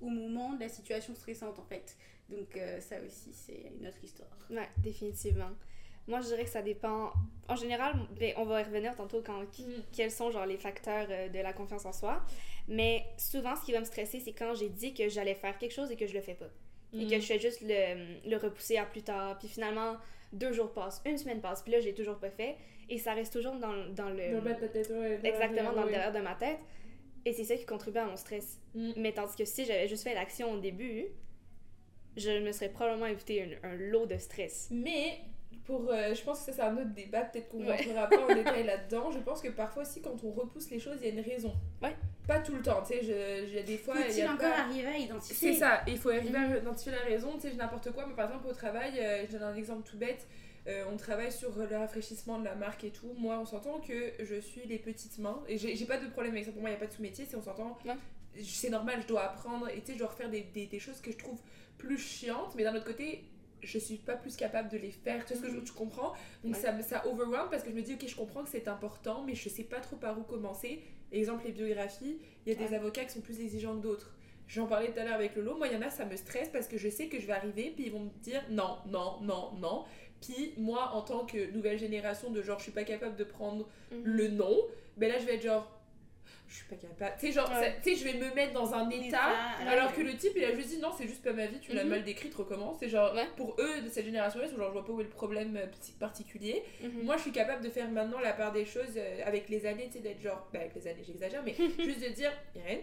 au 0.01 0.07
moment 0.09 0.53
de 0.53 0.61
la 0.61 0.69
situation 0.69 1.13
stressante 1.15 1.59
en 1.59 1.63
fait. 1.65 1.97
Donc 2.29 2.55
euh, 2.57 2.79
ça 2.79 2.95
aussi 3.05 3.31
c'est 3.33 3.71
une 3.79 3.87
autre 3.87 4.03
histoire. 4.03 4.29
Ouais, 4.49 4.67
définitivement. 4.77 5.49
Moi, 6.07 6.21
je 6.21 6.27
dirais 6.27 6.43
que 6.43 6.49
ça 6.49 6.61
dépend. 6.63 7.11
En 7.47 7.55
général, 7.55 7.93
ben, 8.19 8.33
on 8.37 8.43
va 8.45 8.61
y 8.61 8.63
revenir 8.63 8.95
tantôt 8.95 9.21
quand 9.23 9.41
Mm. 9.41 9.63
quels 9.91 10.11
sont 10.11 10.31
genre 10.31 10.45
les 10.47 10.57
facteurs 10.57 11.07
euh, 11.09 11.29
de 11.29 11.39
la 11.39 11.53
confiance 11.53 11.85
en 11.85 11.93
soi. 11.93 12.21
Mais 12.67 13.03
souvent, 13.17 13.55
ce 13.55 13.63
qui 13.65 13.71
va 13.73 13.79
me 13.79 13.85
stresser, 13.85 14.19
c'est 14.19 14.33
quand 14.33 14.53
j'ai 14.55 14.69
dit 14.69 14.93
que 14.95 15.07
j'allais 15.07 15.35
faire 15.35 15.57
quelque 15.59 15.71
chose 15.73 15.91
et 15.91 15.95
que 15.95 16.07
je 16.07 16.13
le 16.15 16.21
fais 16.21 16.33
pas. 16.33 16.49
Et 16.93 17.05
Mm. 17.05 17.09
que 17.09 17.15
je 17.19 17.25
fais 17.25 17.39
juste 17.39 17.61
le, 17.61 18.27
le 18.27 18.37
repousser 18.37 18.77
à 18.77 18.85
plus 18.85 19.03
tard. 19.03 19.37
Puis 19.37 19.47
finalement, 19.47 19.97
deux 20.33 20.51
jours 20.51 20.71
passent, 20.73 21.01
une 21.05 21.17
semaine 21.17 21.41
passe, 21.41 21.61
puis 21.61 21.71
là, 21.73 21.79
j'ai 21.79 21.93
toujours 21.93 22.17
pas 22.17 22.31
fait. 22.31 22.55
Et 22.89 22.97
ça 22.97 23.13
reste 23.13 23.31
toujours 23.33 23.53
dans, 23.55 23.73
dans 23.93 24.09
le. 24.09 24.31
Dans 24.31 24.37
le 24.37 24.41
bas 24.41 24.53
de 24.53 24.59
ta 24.61 24.67
tête, 24.69 24.89
ouais. 24.89 25.19
exactement 25.23 25.73
dans 25.73 25.83
le 25.83 25.91
derrière 25.91 26.11
de 26.11 26.19
ma 26.21 26.33
tête. 26.33 26.57
Et 27.25 27.33
c'est 27.33 27.43
ça 27.43 27.55
qui 27.55 27.65
contribue 27.65 27.99
à 27.99 28.05
mon 28.05 28.17
stress. 28.17 28.59
Mm. 28.73 28.91
Mais 28.97 29.11
tandis 29.11 29.35
que 29.35 29.45
si 29.45 29.65
j'avais 29.65 29.87
juste 29.87 30.03
fait 30.03 30.15
l'action 30.15 30.51
au 30.53 30.57
début, 30.59 31.05
je 32.19 32.39
me 32.39 32.51
serais 32.51 32.69
probablement 32.69 33.05
évité 33.07 33.57
un, 33.63 33.69
un 33.69 33.75
lot 33.75 34.05
de 34.05 34.17
stress. 34.17 34.67
Mais 34.71 35.19
pour, 35.65 35.89
euh, 35.91 36.13
je 36.15 36.21
pense 36.23 36.39
que 36.39 36.45
ça 36.45 36.53
c'est 36.53 36.61
un 36.61 36.75
autre 36.77 36.93
débat, 36.95 37.21
peut-être 37.21 37.49
qu'on 37.49 37.59
Ouais. 37.65 37.75
rentrera 37.77 38.07
pas 38.07 38.19
en 38.21 38.27
détail 38.35 38.65
là-dedans. 38.65 39.11
Je 39.11 39.19
pense 39.19 39.41
que 39.41 39.49
parfois 39.49 39.83
aussi 39.83 40.01
quand 40.01 40.15
on 40.23 40.31
repousse 40.31 40.69
les 40.71 40.79
choses, 40.79 40.97
il 41.01 41.07
y 41.07 41.11
a 41.11 41.13
une 41.13 41.21
raison. 41.27 41.53
Ouais. 41.81 41.95
Pas 42.27 42.39
tout 42.39 42.53
le 42.55 42.61
temps, 42.61 42.81
tu 42.81 42.93
sais, 42.93 43.01
je- 43.03 43.47
j'ai 43.51 43.63
des 43.63 43.77
fois. 43.77 43.95
Faut-il 43.95 44.21
a 44.23 44.33
encore 44.33 44.49
pas- 44.51 44.59
arriver 44.61 44.87
à 44.87 44.97
identifier? 44.97 45.53
C'est 45.53 45.59
ça, 45.59 45.81
il 45.87 45.97
faut 45.97 46.09
arriver 46.09 46.37
à 46.37 46.57
identifier 46.57 46.91
la 46.91 46.99
raison, 47.01 47.33
tu 47.35 47.49
sais, 47.49 47.55
n'importe 47.55 47.91
quoi, 47.91 48.05
mais 48.07 48.13
par 48.15 48.29
exemple 48.29 48.47
au 48.47 48.53
travail, 48.53 48.93
euh, 48.99 49.25
je 49.27 49.31
donne 49.31 49.43
un 49.43 49.55
exemple 49.55 49.87
tout 49.89 49.97
bête, 49.97 50.27
euh, 50.67 50.83
on 50.91 50.97
travaille 50.97 51.31
sur 51.31 51.55
le 51.57 51.75
rafraîchissement 51.77 52.37
de 52.39 52.45
la 52.45 52.53
marque 52.55 52.83
et 52.83 52.91
tout, 52.91 53.13
moi 53.17 53.39
on 53.39 53.45
s'entend 53.45 53.79
que 53.79 54.13
je 54.19 54.39
suis 54.39 54.61
les 54.67 54.77
petites 54.77 55.17
mains, 55.17 55.41
et 55.47 55.57
j'ai 55.57 55.85
pas 55.85 55.97
de 55.97 56.07
problème 56.09 56.33
avec 56.33 56.45
ça, 56.45 56.51
pour 56.51 56.61
moi 56.61 56.69
il 56.69 56.73
n'y 56.73 56.77
a 56.77 56.79
pas 56.79 56.85
de 56.87 56.93
sous-métier, 56.93 57.25
c'est 57.27 57.35
on 57.37 57.41
s'entend. 57.41 57.77
C'est 58.41 58.69
normal, 58.69 59.01
je 59.01 59.07
dois 59.07 59.23
apprendre, 59.23 59.67
et 59.69 59.79
tu 59.81 59.87
sais, 59.87 59.93
je 59.93 59.99
dois 59.99 60.07
refaire 60.07 60.29
des, 60.29 60.41
des, 60.41 60.65
des 60.67 60.79
choses 60.79 61.01
que 61.01 61.11
je 61.11 61.17
trouve 61.17 61.39
plus 61.77 61.97
chiantes, 61.97 62.53
mais 62.55 62.63
d'un 62.63 62.75
autre 62.75 62.85
côté, 62.85 63.23
je 63.61 63.77
suis 63.77 63.97
pas 63.97 64.15
plus 64.15 64.35
capable 64.37 64.69
de 64.69 64.77
les 64.77 64.91
faire, 64.91 65.25
tu 65.25 65.33
vois 65.33 65.41
ce 65.41 65.47
que 65.47 65.59
je, 65.59 65.65
tu 65.65 65.73
comprends? 65.73 66.13
Donc 66.43 66.53
Ouais. 66.55 66.59
ça, 66.61 66.71
me- 66.71 66.81
ça 66.81 67.05
overwhelm 67.07 67.49
parce 67.51 67.63
que 67.63 67.69
je 67.71 67.75
me 67.75 67.81
dis, 67.81 67.93
ok, 67.95 68.07
je 68.07 68.15
comprends 68.15 68.43
que 68.43 68.49
c'est 68.49 68.67
important, 68.69 69.23
mais 69.25 69.35
je 69.35 69.49
sais 69.49 69.63
pas 69.63 69.79
trop 69.81 69.97
par 69.97 70.17
où 70.17 70.23
commencer. 70.23 70.81
Exemple, 71.11 71.45
les 71.45 71.51
biographies, 71.51 72.19
il 72.45 72.53
y 72.53 72.55
a 72.55 72.67
des 72.67 72.73
avocats 72.73 73.03
qui 73.03 73.11
sont 73.11 73.21
plus 73.21 73.41
exigeants 73.41 73.75
que 73.75 73.81
d'autres. 73.83 74.13
J'en 74.47 74.65
parlais 74.65 74.91
tout 74.91 74.99
à 74.99 75.03
l'heure 75.03 75.13
avec 75.15 75.35
Lolo, 75.35 75.57
moi 75.57 75.67
il 75.67 75.73
y 75.73 75.75
en 75.75 75.81
a, 75.81 75.89
ça 75.89 76.05
me 76.05 76.15
stresse 76.15 76.49
parce 76.49 76.67
que 76.67 76.77
je 76.77 76.89
sais 76.89 77.07
que 77.07 77.19
je 77.19 77.27
vais 77.27 77.33
arriver, 77.33 77.71
puis 77.75 77.85
ils 77.87 77.91
vont 77.91 77.99
me 77.99 78.09
dire 78.21 78.43
non, 78.49 78.77
non, 78.87 79.19
non, 79.21 79.51
non. 79.59 79.83
Puis 80.21 80.53
moi, 80.57 80.91
en 80.93 81.01
tant 81.01 81.25
que 81.25 81.51
nouvelle 81.51 81.77
génération 81.77 82.29
de 82.31 82.41
genre, 82.41 82.57
je 82.59 82.63
suis 82.63 82.71
pas 82.71 82.83
capable 82.83 83.15
de 83.15 83.23
prendre 83.23 83.67
Mhm. 83.91 84.01
le 84.05 84.27
non, 84.29 84.57
ben 84.97 85.09
là 85.11 85.19
je 85.19 85.25
vais 85.25 85.35
être 85.35 85.43
genre, 85.43 85.78
je 86.49 86.55
suis 86.55 86.65
pas 86.65 86.75
capable. 86.75 87.13
Tu 87.19 87.27
sais, 87.27 87.31
genre, 87.31 87.49
Ouais. 87.49 87.77
tu 87.83 87.91
sais, 87.91 87.95
je 87.95 88.03
vais 88.03 88.17
me 88.19 88.33
mettre 88.33 88.53
dans 88.53 88.73
un 88.73 88.89
état. 88.89 89.05
État, 89.07 89.69
Alors 89.69 89.93
que 89.93 90.01
le 90.01 90.15
type, 90.17 90.33
il 90.35 90.43
a 90.43 90.53
juste 90.55 90.69
dit 90.69 90.79
non, 90.79 90.89
c'est 90.97 91.07
juste 91.07 91.23
pas 91.23 91.31
ma 91.31 91.45
vie, 91.45 91.59
tu 91.59 91.73
l'as 91.73 91.83
Mhm. 91.83 91.89
mal 91.89 92.03
décrite, 92.03 92.33
recommence. 92.35 92.77
C'est 92.79 92.89
genre, 92.89 93.13
Ouais. 93.13 93.27
pour 93.37 93.55
eux 93.59 93.81
de 93.81 93.87
cette 93.89 94.05
génération-là, 94.05 94.47
ils 94.51 94.57
genre, 94.57 94.67
je 94.67 94.73
vois 94.73 94.83
pas 94.85 94.91
où 94.91 94.99
est 94.99 95.03
le 95.03 95.09
problème 95.09 95.55
euh, 95.57 95.65
particulier. 95.99 96.63
Mhm. 96.83 97.03
Moi, 97.03 97.17
je 97.17 97.21
suis 97.23 97.31
capable 97.31 97.63
de 97.63 97.69
faire 97.69 97.89
maintenant 97.89 98.19
la 98.19 98.33
part 98.33 98.51
des 98.51 98.65
choses 98.65 98.93
euh, 98.97 99.21
avec 99.25 99.49
les 99.49 99.65
années, 99.65 99.85
tu 99.87 99.93
sais, 99.93 99.99
d'être 99.99 100.21
genre, 100.21 100.47
bah, 100.51 100.59
avec 100.59 100.73
les 100.75 100.87
années, 100.87 101.03
j'exagère, 101.05 101.43
mais 101.43 101.53
juste 101.79 102.01
de 102.01 102.13
dire, 102.13 102.31
Irène, 102.55 102.79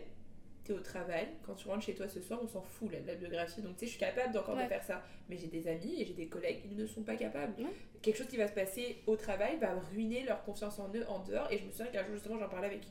t'es 0.64 0.72
au 0.72 0.80
travail, 0.80 1.28
quand 1.44 1.54
tu 1.54 1.68
rentres 1.68 1.84
chez 1.84 1.94
toi 1.94 2.08
ce 2.08 2.20
soir, 2.20 2.40
on 2.42 2.48
s'en 2.48 2.62
fout 2.62 2.90
là, 2.90 2.98
de 3.00 3.06
la 3.06 3.14
biographie, 3.14 3.62
donc 3.62 3.74
tu 3.74 3.80
sais, 3.80 3.86
je 3.86 3.90
suis 3.92 4.00
capable 4.00 4.32
d'encore 4.32 4.56
Ouais. 4.56 4.64
de 4.64 4.68
faire 4.68 4.82
ça. 4.82 5.02
Mais 5.28 5.36
j'ai 5.36 5.46
des 5.48 5.66
amis 5.68 6.00
et 6.00 6.04
j'ai 6.04 6.14
des 6.14 6.26
collègues 6.28 6.62
qui 6.62 6.74
ne 6.74 6.86
sont 6.86 7.02
pas 7.02 7.16
capables. 7.16 7.54
Ouais. 7.60 7.70
Quelque 8.02 8.16
chose 8.16 8.26
qui 8.28 8.36
va 8.36 8.46
se 8.48 8.52
passer 8.52 8.98
au 9.06 9.16
travail 9.16 9.56
va 9.58 9.74
ruiner 9.92 10.22
leur 10.24 10.42
confiance 10.44 10.78
en 10.78 10.88
eux 10.94 11.04
en 11.08 11.20
dehors. 11.20 11.50
Et 11.52 11.58
je 11.58 11.64
me 11.64 11.70
souviens 11.70 11.86
qu'un 11.86 12.04
jour, 12.04 12.14
justement, 12.14 12.38
j'en 12.38 12.48
parlais 12.48 12.66
avec 12.68 12.82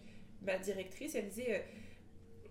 ma 0.46 0.58
directrice, 0.58 1.16
elle 1.16 1.28
disait. 1.30 1.66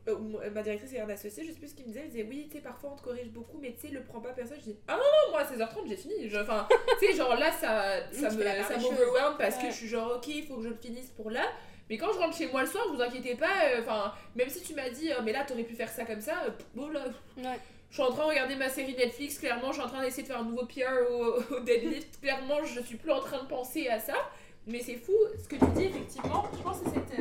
euh, 0.08 0.14
euh, 0.42 0.50
ma 0.50 0.62
directrice 0.62 0.92
et 0.92 1.00
un 1.00 1.08
associé, 1.08 1.44
je 1.46 1.52
sais 1.52 1.58
plus 1.58 1.68
ce 1.68 1.74
qu'il 1.74 1.84
me 1.86 1.88
disait, 1.88 2.00
elle 2.04 2.10
disait 2.10 2.26
oui, 2.28 2.46
tu 2.50 2.58
sais, 2.58 2.62
parfois 2.62 2.90
on 2.92 2.96
te 2.96 3.02
corrige 3.02 3.30
beaucoup, 3.30 3.58
mais 3.58 3.72
tu 3.72 3.88
sais, 3.88 3.94
le 3.94 4.02
prends 4.02 4.20
pas 4.20 4.32
personne. 4.34 4.58
Je 4.60 4.64
dis 4.72 4.76
ah 4.86 4.92
non, 4.96 4.98
non, 4.98 5.30
moi 5.30 5.40
à 5.40 5.44
16h30 5.44 5.88
j'ai 5.88 5.96
fini. 5.96 6.14
Enfin, 6.38 6.68
tu 7.00 7.06
sais, 7.06 7.14
genre 7.14 7.34
là 7.36 7.50
ça, 7.50 8.10
ça 8.12 8.28
m'overwhelm 8.30 9.36
parce 9.38 9.56
que 9.56 9.66
je 9.68 9.72
suis 9.72 9.88
genre 9.88 10.16
ok, 10.16 10.28
il 10.28 10.44
faut 10.46 10.56
que 10.56 10.62
je 10.64 10.68
le 10.68 10.76
finisse 10.76 11.08
pour 11.10 11.30
là. 11.30 11.46
Mais 11.90 11.96
quand 11.98 12.12
je 12.12 12.18
rentre 12.18 12.36
chez 12.36 12.46
moi 12.50 12.62
le 12.62 12.66
soir, 12.66 12.84
vous 12.94 13.00
inquiétez 13.00 13.34
pas, 13.34 13.46
euh, 13.66 13.80
enfin, 13.80 14.12
même 14.36 14.48
si 14.48 14.62
tu 14.62 14.74
m'as 14.74 14.88
dit, 14.90 15.10
euh, 15.12 15.16
mais 15.24 15.32
là 15.32 15.44
t'aurais 15.44 15.64
pu 15.64 15.74
faire 15.74 15.88
ça 15.90 16.04
comme 16.04 16.20
ça, 16.20 16.42
euh, 16.46 16.50
bon 16.74 16.88
là, 16.88 17.04
Ouais. 17.36 17.58
je 17.90 17.94
suis 17.94 18.02
en 18.02 18.10
train 18.10 18.24
de 18.24 18.28
regarder 18.30 18.56
ma 18.56 18.70
série 18.70 18.94
Netflix, 18.96 19.38
clairement, 19.38 19.68
je 19.68 19.74
suis 19.74 19.82
en 19.82 19.88
train 19.88 20.02
d'essayer 20.02 20.22
de 20.22 20.28
faire 20.28 20.40
un 20.40 20.44
nouveau 20.44 20.64
PR 20.64 21.10
au, 21.10 21.54
au 21.56 21.60
deadlift, 21.60 22.18
clairement, 22.22 22.64
je 22.64 22.80
suis 22.80 22.96
plus 22.96 23.10
en 23.10 23.20
train 23.20 23.42
de 23.42 23.48
penser 23.48 23.88
à 23.88 23.98
ça. 24.00 24.14
Mais 24.66 24.80
c'est 24.80 24.94
fou, 24.96 25.12
ce 25.42 25.46
que 25.46 25.56
tu 25.56 25.70
dis, 25.76 25.84
effectivement, 25.84 26.44
je 26.56 26.62
pense 26.62 26.78
que 26.80 26.86
c'est 26.86 27.16
cette, 27.16 27.20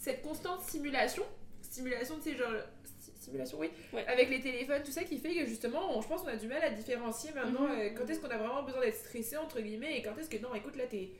cette 0.00 0.22
constante 0.22 0.62
stimulation, 0.62 1.22
stimulation, 1.60 2.16
tu 2.16 2.30
sais, 2.32 2.36
genre, 2.36 2.48
stimulation, 3.20 3.58
oui, 3.58 3.70
Ouais. 3.92 4.06
avec 4.06 4.30
les 4.30 4.40
téléphones, 4.40 4.82
tout 4.82 4.90
ça 4.92 5.04
qui 5.04 5.18
fait 5.18 5.34
que 5.34 5.44
justement, 5.44 5.94
on- 5.96 6.00
je 6.00 6.08
pense 6.08 6.22
qu'on 6.22 6.28
a 6.28 6.36
du 6.36 6.46
mal 6.48 6.62
à 6.64 6.70
différencier 6.70 7.32
maintenant 7.34 7.68
Mhm. 7.68 7.78
euh, 7.78 7.90
quand 7.90 8.08
est-ce 8.08 8.18
qu'on 8.20 8.30
a 8.30 8.38
vraiment 8.38 8.62
besoin 8.62 8.80
d'être 8.80 8.96
stressé, 8.96 9.36
entre 9.36 9.60
guillemets, 9.60 9.98
et 9.98 10.02
quand 10.02 10.16
est-ce 10.18 10.30
que 10.30 10.38
non, 10.38 10.54
écoute, 10.54 10.76
là, 10.76 10.86
t'es 10.86 11.10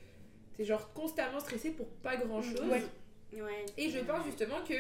t'es 0.56 0.64
genre 0.64 0.92
constamment 0.94 1.40
stressé 1.40 1.70
pour 1.70 1.86
pas 2.02 2.16
grand 2.16 2.42
chose. 2.42 2.60
Ouais. 2.70 2.82
Ouais. 3.40 3.64
Et 3.78 3.88
je 3.90 3.98
pense 4.00 4.24
justement 4.26 4.62
que 4.66 4.74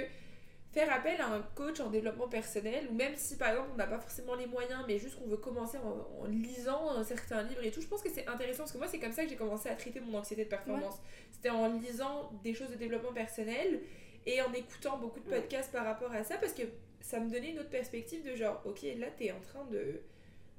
faire 0.72 0.92
appel 0.92 1.20
à 1.20 1.26
un 1.26 1.42
coach 1.56 1.80
en 1.80 1.90
développement 1.90 2.28
personnel, 2.28 2.86
ou 2.90 2.94
même 2.94 3.14
si 3.16 3.36
par 3.36 3.48
exemple 3.50 3.70
on 3.74 3.76
n'a 3.76 3.86
pas 3.88 3.98
forcément 3.98 4.34
les 4.36 4.46
moyens, 4.46 4.84
mais 4.86 4.98
juste 4.98 5.18
qu'on 5.18 5.26
veut 5.26 5.36
commencer 5.36 5.78
en, 5.78 6.22
en 6.22 6.26
lisant 6.26 6.90
un 6.90 7.02
certain 7.02 7.42
livre 7.42 7.64
et 7.64 7.70
tout, 7.72 7.80
je 7.80 7.88
pense 7.88 8.02
que 8.02 8.08
c'est 8.08 8.26
intéressant 8.28 8.58
parce 8.64 8.72
que 8.72 8.78
moi 8.78 8.86
c'est 8.86 9.00
comme 9.00 9.12
ça 9.12 9.24
que 9.24 9.30
j'ai 9.30 9.36
commencé 9.36 9.68
à 9.68 9.74
traiter 9.74 9.98
mon 10.00 10.16
anxiété 10.18 10.44
de 10.44 10.48
performance. 10.48 10.94
C'était 11.32 11.50
en 11.50 11.66
lisant 11.78 12.30
des 12.44 12.54
choses 12.54 12.70
de 12.70 12.76
développement 12.76 13.12
personnel 13.12 13.80
et 14.26 14.40
en 14.42 14.52
écoutant 14.52 14.96
beaucoup 14.98 15.18
de 15.20 15.28
Ouais. 15.28 15.40
podcasts 15.40 15.72
par 15.72 15.84
rapport 15.84 16.12
à 16.12 16.22
ça 16.22 16.36
parce 16.36 16.52
que 16.52 16.62
ça 17.00 17.18
me 17.18 17.28
donnait 17.30 17.50
une 17.50 17.58
autre 17.58 17.70
perspective 17.70 18.22
de 18.24 18.36
genre, 18.36 18.62
ok, 18.64 18.82
là 18.98 19.08
t'es 19.18 19.32
en 19.32 19.40
train 19.40 19.64
de 19.72 20.00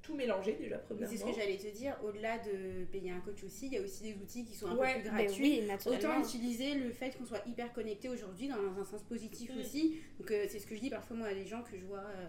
tout 0.02 0.16
mélanger 0.16 0.54
déjà 0.54 0.78
premièrement. 0.80 1.12
C'est 1.12 1.18
ce 1.22 1.26
que 1.26 1.34
j'allais 1.34 1.58
te 1.58 1.68
dire, 1.68 1.96
au-delà 2.04 2.38
de 2.40 2.86
payer 2.92 3.12
un 3.12 3.20
coach 3.20 3.44
aussi, 3.44 3.68
il 3.68 3.74
y 3.74 3.78
a 3.78 3.82
aussi 3.82 4.02
des 4.04 4.14
outils 4.16 4.44
qui 4.46 4.56
sont 4.56 4.68
un 4.68 4.76
Ouais, 4.76 4.96
peu 4.96 5.02
plus 5.02 5.10
Ben 5.12 5.26
gratuits. 5.26 5.62
oui. 5.62 5.94
Autant 5.96 6.20
utiliser 6.20 6.74
le 6.76 6.90
fait 6.92 7.16
qu'on 7.18 7.26
soit 7.26 7.42
hyper 7.48 7.72
connecté 7.74 8.10
aujourd'hui 8.10 8.48
dans 8.48 8.56
un 8.80 8.86
sens 8.86 9.04
positif 9.04 9.52
Mm. 9.56 9.60
aussi. 9.60 9.98
Donc 10.20 10.32
euh, 10.32 10.46
c'est 10.50 10.60
ce 10.60 10.66
que 10.66 10.76
je 10.76 10.80
dis 10.82 10.90
parfois 10.90 11.16
moi 11.18 11.28
à 11.28 11.34
des 11.34 11.46
gens 11.46 11.62
que 11.62 11.78
je 11.78 11.86
vois 11.86 12.00
euh, 12.00 12.28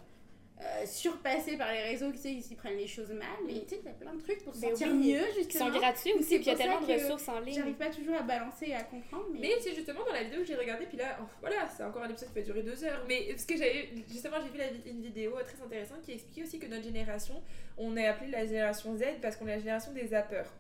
euh, 0.61 0.87
surpassés 0.87 1.57
par 1.57 1.73
les 1.73 1.83
réseaux, 1.83 2.11
qui 2.11 2.17
tu 2.19 2.23
sais, 2.23 2.33
ils 2.33 2.43
s'y 2.43 2.55
prennent 2.55 2.77
les 2.77 2.87
choses 2.87 3.11
mal, 3.11 3.27
mais 3.47 3.55
tu 3.63 3.71
sais, 3.71 3.81
t'as 3.83 3.91
plein 3.93 4.15
de 4.15 4.21
trucs 4.21 4.45
pour 4.45 4.55
se 4.55 4.61
Ben 4.61 4.71
sentir 4.71 4.89
oui. 4.93 5.13
mieux 5.13 5.25
Qui 5.49 5.57
sont 5.59 5.67
justement. 5.67 5.71
gratuits 5.71 6.13
aussi, 6.13 6.25
c'est 6.25 6.37
puis 6.39 6.45
il 6.45 6.47
y 6.47 6.51
a 6.51 6.53
pour 6.55 6.59
ça 6.59 6.65
tellement 6.65 6.81
de 6.81 6.87
que 6.87 7.03
ressources 7.03 7.29
en 7.29 7.41
ligne. 7.41 7.55
J'arrive 7.55 7.75
pas 7.75 7.91
toujours 7.91 8.15
à 8.17 8.23
balancer 8.23 8.67
et 8.69 8.75
à 8.75 8.83
comprendre, 8.85 9.27
mais, 9.33 9.41
Mais 9.41 9.53
c'est 9.61 9.75
justement 9.75 10.05
dans 10.07 10.13
la 10.13 10.23
vidéo 10.23 10.41
que 10.41 10.47
j'ai 10.47 10.55
regardé, 10.55 10.87
puis 10.87 10.99
là, 10.99 11.19
oh, 11.21 11.25
voilà, 11.41 11.69
c'est 11.77 11.83
encore 11.83 12.03
un 12.03 12.11
épisode 12.11 12.29
qui 12.29 12.35
va 12.37 12.43
durer 12.43 12.63
deux 12.63 12.85
heures. 12.85 13.05
Mais 13.09 13.37
ce 13.37 13.45
que 13.47 13.57
j'avais, 13.57 13.89
justement, 14.09 14.37
j'ai 14.43 14.51
vu 14.51 14.59
la 14.59 14.91
une 14.91 15.03
vidéo 15.03 15.33
très 15.45 15.61
intéressante 15.65 16.03
qui 16.03 16.13
expliquait 16.13 16.43
aussi 16.45 16.59
que 16.61 16.67
notre 16.67 16.85
génération, 16.85 17.43
on 17.77 17.97
est 17.97 18.07
appelé 18.07 18.31
la 18.31 18.47
génération 18.47 18.95
Z 18.97 19.03
parce 19.21 19.37
qu'on 19.37 19.47
est 19.49 19.53
la 19.55 19.59
génération 19.59 19.93
des 19.93 20.07
zappeurs. 20.09 20.53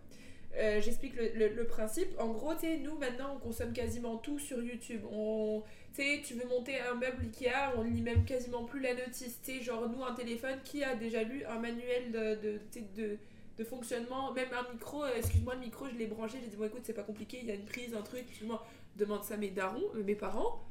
Euh, 0.57 0.81
J'explique 0.83 1.15
le, 1.17 1.49
le- 1.49 1.67
principe. 1.67 2.09
En 2.19 2.29
gros, 2.29 2.55
tu 2.55 2.67
nous 2.79 2.97
maintenant, 2.99 3.37
on 3.37 3.39
consomme 3.39 3.73
quasiment 3.73 4.17
tout 4.19 4.39
sur 4.39 4.63
YouTube. 4.63 5.01
On, 5.11 5.63
tu 5.95 6.35
veux 6.35 6.47
monter 6.49 6.79
un 6.81 6.95
meuble 6.95 7.25
Ikea, 7.25 7.73
on 7.77 7.83
lit 7.83 8.03
même 8.03 8.25
quasiment 8.25 8.65
plus 8.65 8.81
la 8.81 8.95
notice. 8.95 9.41
Tu 9.43 9.63
genre 9.63 9.89
nous, 9.89 10.05
un 10.05 10.15
téléphone, 10.15 10.59
qui 10.65 10.85
a 10.85 10.95
déjà 10.95 11.23
lu 11.23 11.45
un 11.47 11.59
manuel 11.59 12.13
de, 12.13 12.59
de, 12.97 13.19
de, 13.59 13.65
fonctionnement, 13.65 14.33
même 14.33 14.49
un 14.53 14.73
micro, 14.73 15.05
euh, 15.05 15.11
excuse-moi, 15.17 15.55
le 15.55 15.61
micro, 15.61 15.87
je 15.89 15.95
l'ai 15.97 16.07
branché, 16.07 16.39
j'ai 16.43 16.49
dit, 16.51 16.57
bon 16.57 16.65
écoute, 16.65 16.81
c'est 16.83 16.93
pas 16.93 17.05
compliqué, 17.05 17.39
il 17.41 17.47
y 17.47 17.53
a 17.53 17.55
une 17.55 17.65
prise, 17.65 17.95
un 17.95 18.03
truc, 18.03 18.25
excuse-moi, 18.29 18.67
demande 18.97 19.23
ça 19.23 19.35
à 19.35 19.37
mes 19.37 19.51
darons, 19.51 19.85
euh, 19.95 20.03
mes 20.03 20.17
parents. 20.17 20.65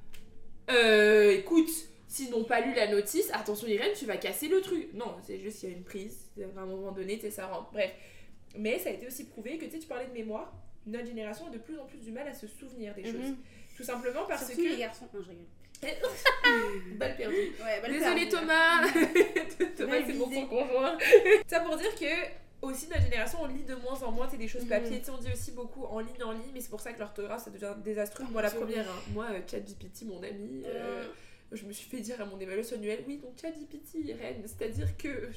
Écoute, 0.67 1.69
s'ils 2.07 2.29
n'ont 2.31 2.43
pas 2.43 2.61
lu 2.61 2.73
la 2.75 2.91
notice, 2.91 3.29
attention 3.33 3.67
Irène, 3.67 3.93
tu 3.97 4.05
vas 4.05 4.17
casser 4.17 4.47
le 4.49 4.61
truc. 4.61 4.93
Non, 4.93 5.15
c'est 5.23 5.39
juste 5.39 5.59
qu'il 5.59 5.69
y 5.69 5.73
a 5.73 5.75
une 5.75 5.83
prise, 5.83 6.29
à 6.39 6.59
un 6.59 6.65
moment 6.65 6.91
donné, 6.91 7.17
tu 7.17 7.31
ça 7.31 7.47
rentre. 7.47 7.71
Bref. 7.71 7.91
Mais 8.57 8.79
ça 8.79 8.89
a 8.89 8.93
été 8.93 9.07
aussi 9.07 9.25
prouvé 9.25 9.57
que, 9.57 9.65
tu 9.65 9.71
sais, 9.71 9.79
tu 9.79 9.87
parlais 9.87 10.07
de 10.07 10.13
mémoire, 10.13 10.53
notre 10.85 11.05
génération 11.05 11.47
a 11.47 11.49
de 11.49 11.57
plus 11.57 11.77
en 11.79 11.85
plus 11.85 11.99
du 11.99 12.11
mal 12.11 12.27
à 12.27 12.33
se 12.33 12.47
souvenir 12.47 12.93
des 12.95 13.03
choses. 13.03 13.13
Mhm. 13.15 13.37
Tout 13.77 13.83
simplement 13.83 14.25
parce 14.27 14.45
surtout 14.45 14.63
que... 14.63 14.67
les 14.69 14.77
garçons. 14.77 15.07
Non, 15.13 15.21
je 15.21 15.29
rigole. 15.29 15.45
Balle 16.97 17.15
perdue. 17.15 17.35
Ouais, 17.35 17.81
Désolé 17.89 18.27
perdu, 18.27 18.29
Thomas 18.29 18.81
Thomas 19.77 19.95
c'est 20.05 20.11
visé. 20.11 20.35
son 20.35 20.45
conjoint 20.47 20.97
Ça 21.47 21.59
pour 21.61 21.75
dire 21.77 21.95
que 21.95 22.05
aussi 22.61 22.87
notre 22.87 23.01
génération 23.01 23.39
on 23.41 23.47
lit 23.47 23.63
de 23.63 23.73
moins 23.75 23.99
en 24.03 24.11
moins 24.11 24.27
des 24.27 24.47
choses 24.47 24.61
Mhm. 24.63 24.69
papier 24.69 24.99
Tu 24.99 25.05
sais, 25.05 25.11
on 25.11 25.17
dit 25.17 25.31
aussi 25.33 25.51
beaucoup 25.53 25.85
en 25.85 25.99
ligne 25.99 26.21
en 26.23 26.33
ligne 26.33 26.51
mais 26.53 26.61
c'est 26.61 26.69
pour 26.69 26.81
ça 26.81 26.93
que 26.93 26.99
l'orthographe 26.99 27.43
ça 27.45 27.49
devient 27.49 27.73
désastreux 27.83 28.25
Oh 28.27 28.31
moi 28.31 28.43
la 28.43 28.51
première 28.51 28.87
hein. 28.87 28.99
moi 29.11 29.25
euh, 29.31 29.39
ChatGPT 29.49 30.03
mon 30.05 30.21
ami 30.21 30.61
euh, 30.67 31.07
je 31.51 31.65
me 31.65 31.71
suis 31.73 31.89
fait 31.89 31.99
dire 31.99 32.19
à 32.21 32.25
mon 32.25 32.39
évaluation 32.39 32.77
annuelle, 32.77 33.03
oui, 33.07 33.17
donc 33.17 33.33
ChatGPT, 33.41 33.95
Irène, 34.05 34.41
c'est-à-dire 34.45 34.95
que. 34.97 35.29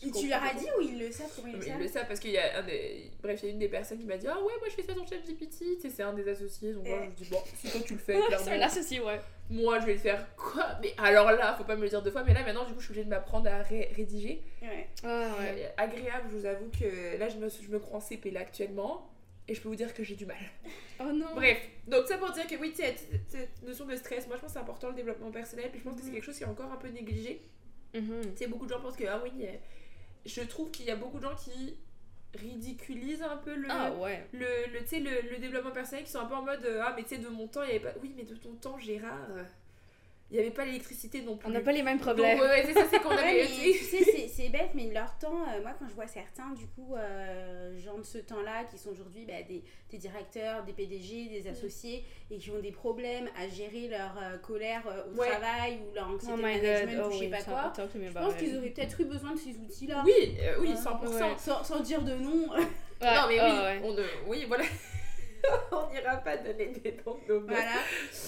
je 0.00 0.06
Et 0.06 0.10
tu 0.12 0.28
leur 0.28 0.42
as 0.42 0.54
dit 0.54 0.66
ou 0.78 0.82
ils 0.82 0.98
le 0.98 1.10
savent 1.10 1.30
comment 1.34 1.48
ils 1.48 1.54
le 1.54 1.58
Mais 1.58 1.64
ils 1.66 1.68
savent 1.70 1.80
le 1.82 1.88
savent 1.88 2.06
parce 2.08 2.20
qu'il 2.20 2.30
y 2.30 2.38
a 2.38 2.58
un 2.58 2.62
des... 2.62 3.10
Bref, 3.22 3.40
il 3.42 3.46
y 3.46 3.48
a 3.48 3.52
une 3.52 3.58
des 3.58 3.68
personnes 3.68 3.98
qui 3.98 4.06
m'a 4.06 4.16
dit 4.16 4.26
Ah 4.28 4.36
ouais, 4.38 4.52
moi 4.60 4.68
je 4.68 4.74
fais 4.74 4.82
ça 4.82 4.94
sur 4.94 5.06
ChatGPT. 5.08 5.58
Tu 5.58 5.80
sais, 5.80 5.90
c'est 5.90 6.02
un 6.04 6.12
des 6.12 6.28
associés. 6.28 6.72
Donc 6.72 6.86
moi 6.86 7.00
je 7.04 7.24
dis 7.24 7.28
Bon, 7.30 7.38
si 7.56 7.70
toi 7.70 7.80
tu 7.84 7.94
le 7.94 7.98
fais, 7.98 8.16
c'est 8.38 8.50
un 8.52 8.60
associé, 8.60 9.00
ouais. 9.00 9.20
Moi 9.50 9.80
je 9.80 9.86
vais 9.86 9.94
le 9.94 9.98
faire. 9.98 10.26
Quoi? 10.36 10.78
Mais 10.82 10.94
alors 10.98 11.32
là, 11.32 11.54
faut 11.56 11.64
pas 11.64 11.74
me 11.74 11.82
le 11.82 11.88
dire 11.88 12.02
deux 12.02 12.10
fois. 12.12 12.22
Mais 12.22 12.34
là 12.34 12.44
maintenant, 12.44 12.64
du 12.66 12.74
coup, 12.74 12.80
je 12.80 12.84
suis 12.84 12.92
obligée 12.92 13.04
de 13.04 13.10
m'apprendre 13.10 13.48
à 13.50 13.62
ré- 13.62 13.90
rédiger. 13.96 14.42
Ouais. 14.62 14.86
Ah 15.02 15.34
Euh, 15.40 15.68
agréable, 15.76 16.28
je 16.30 16.36
vous 16.36 16.46
avoue 16.46 16.70
que 16.70 17.18
là, 17.18 17.28
je 17.28 17.36
me, 17.38 17.48
je 17.48 17.68
me 17.68 17.78
crois 17.80 17.96
en 17.96 18.00
CP 18.00 18.30
là 18.30 18.40
actuellement. 18.40 19.10
Et 19.48 19.54
je 19.54 19.60
peux 19.62 19.68
vous 19.68 19.76
dire 19.76 19.92
que 19.94 20.02
j'ai 20.04 20.14
du 20.16 20.26
mal. 20.26 20.36
Oh 21.00 21.12
non. 21.12 21.32
Bref, 21.36 21.58
donc 21.86 22.06
ça 22.08 22.18
pour 22.18 22.32
dire 22.32 22.44
que 22.48 22.56
oui, 22.56 22.70
tu 22.72 22.78
sais, 22.78 22.96
cette, 22.96 23.30
cette 23.30 23.62
notion 23.62 23.86
de 23.86 23.94
stress, 23.94 24.26
moi 24.26 24.34
je 24.34 24.40
pense 24.40 24.50
que 24.50 24.54
c'est 24.54 24.62
important 24.62 24.88
le 24.88 24.94
développement 24.96 25.30
personnel. 25.30 25.70
Puis 25.70 25.78
je 25.78 25.84
pense 25.84 25.94
que 25.94 26.00
c'est 26.02 26.08
Mhm. 26.08 26.14
quelque 26.14 26.24
chose 26.24 26.36
qui 26.36 26.42
est 26.42 26.46
encore 26.46 26.72
un 26.72 26.76
peu 26.76 26.88
négligé. 26.88 27.40
Tu 27.92 28.00
sais, 28.34 28.48
beaucoup 28.48 28.66
de 28.66 28.70
gens 28.72 28.80
pensent 28.80 28.96
que, 28.96 29.04
ah 29.06 29.20
oui, 29.22 29.30
euh, 29.42 29.52
je 30.26 30.40
trouve 30.42 30.70
qu'il 30.72 30.86
y 30.86 30.90
a 30.90 30.96
beaucoup 30.96 31.18
de 31.18 31.22
gens 31.22 31.36
qui 31.36 31.76
ridiculisent 32.34 33.22
un 33.22 33.36
peu 33.36 33.54
le, 33.54 33.68
Ah 33.70 33.92
ouais. 33.94 34.26
le, 34.32 34.40
le, 34.72 34.80
le, 34.80 35.30
le 35.30 35.38
développement 35.38 35.70
personnel, 35.70 36.04
qui 36.04 36.10
sont 36.10 36.18
un 36.20 36.26
peu 36.26 36.34
en 36.34 36.42
mode, 36.42 36.64
euh, 36.64 36.82
ah 36.84 36.92
mais 36.96 37.02
tu 37.04 37.10
sais, 37.10 37.18
de 37.18 37.28
mon 37.28 37.46
temps, 37.46 37.62
il 37.62 37.68
y 37.68 37.70
avait 37.76 37.80
pas. 37.80 37.94
Oui, 38.02 38.12
mais 38.16 38.24
de 38.24 38.34
ton 38.34 38.52
temps, 38.54 38.78
Gérard, 38.78 39.28
euh, 39.30 39.44
il 40.30 40.34
n'y 40.34 40.40
avait 40.40 40.50
pas 40.50 40.64
l'électricité 40.64 41.22
non 41.22 41.36
plus. 41.36 41.48
On 41.48 41.50
n'a 41.52 41.60
pas 41.60 41.72
les 41.72 41.82
mêmes 41.82 41.98
problèmes. 41.98 42.38
ouais, 42.38 42.62
c'est 42.66 42.74
ça, 42.74 42.84
c'est 42.90 43.00
qu'on 43.00 43.08
Ouais, 43.16 43.18
avait. 43.18 43.42
mais 43.44 43.72
tu 43.72 43.84
sais, 43.84 44.04
c'est- 44.28 44.48
bête, 44.48 44.70
mais 44.74 44.86
leur 44.94 45.18
temps, 45.18 45.42
euh, 45.42 45.60
moi 45.62 45.72
quand 45.78 45.86
je 45.88 45.94
vois 45.94 46.06
certains, 46.06 46.50
du 46.54 46.66
coup, 46.68 46.94
euh, 46.96 47.78
gens 47.78 47.98
de 47.98 48.02
ce 48.02 48.16
temps-là, 48.18 48.64
qui 48.64 48.78
sont 48.78 48.88
aujourd'hui 48.90 49.26
bah, 49.26 49.42
des, 49.46 49.62
des 49.90 49.98
directeurs, 49.98 50.64
des 50.64 50.72
PDG, 50.72 51.26
des 51.26 51.46
associés, 51.50 52.02
et 52.30 52.38
qui 52.38 52.50
ont 52.50 52.58
des 52.60 52.72
problèmes 52.72 53.28
à 53.38 53.46
gérer 53.48 53.88
leur 53.88 54.14
euh, 54.22 54.38
colère 54.38 54.82
euh, 54.86 55.02
au 55.12 55.18
Ouais. 55.20 55.28
travail 55.28 55.78
ou 55.90 55.94
leur 55.94 56.08
Oh 56.10 56.14
anxiété 56.14 56.36
my 56.36 56.42
management 56.42 56.96
god. 56.96 56.98
ou 56.98 57.08
Oh 57.08 57.10
je 57.12 57.18
sais 57.18 57.24
oui, 57.24 57.30
pas 57.30 57.42
quoi. 57.42 57.72
Je 57.76 58.12
pense 58.12 58.34
qu'ils 58.36 58.56
auraient 58.56 58.70
peut-être 58.70 59.00
eu 59.00 59.04
besoin 59.04 59.32
de 59.32 59.38
ces 59.38 59.50
outils-là. 59.58 60.02
Oui, 60.06 60.36
euh, 60.40 60.54
oui, 60.60 60.68
Ouais. 60.68 60.74
100%. 60.74 61.08
Ouais. 61.30 61.34
Sans, 61.38 61.62
sans 61.64 61.80
dire 61.80 62.00
de 62.02 62.14
nom. 62.14 62.48
Ouais, 62.50 62.60
non, 63.02 63.28
mais 63.28 63.40
oui, 63.40 63.58
ouais. 63.58 63.80
on 63.84 63.92
ne- 63.92 64.02
oui, 64.28 64.44
voilà. 64.48 64.64
on 65.72 65.90
n'ira 65.92 66.16
pas 66.18 66.36
donner 66.36 66.66
des 66.68 66.96
noms 67.06 67.18
de 67.28 67.34
nos. 67.34 67.40
Voilà. 67.46 67.76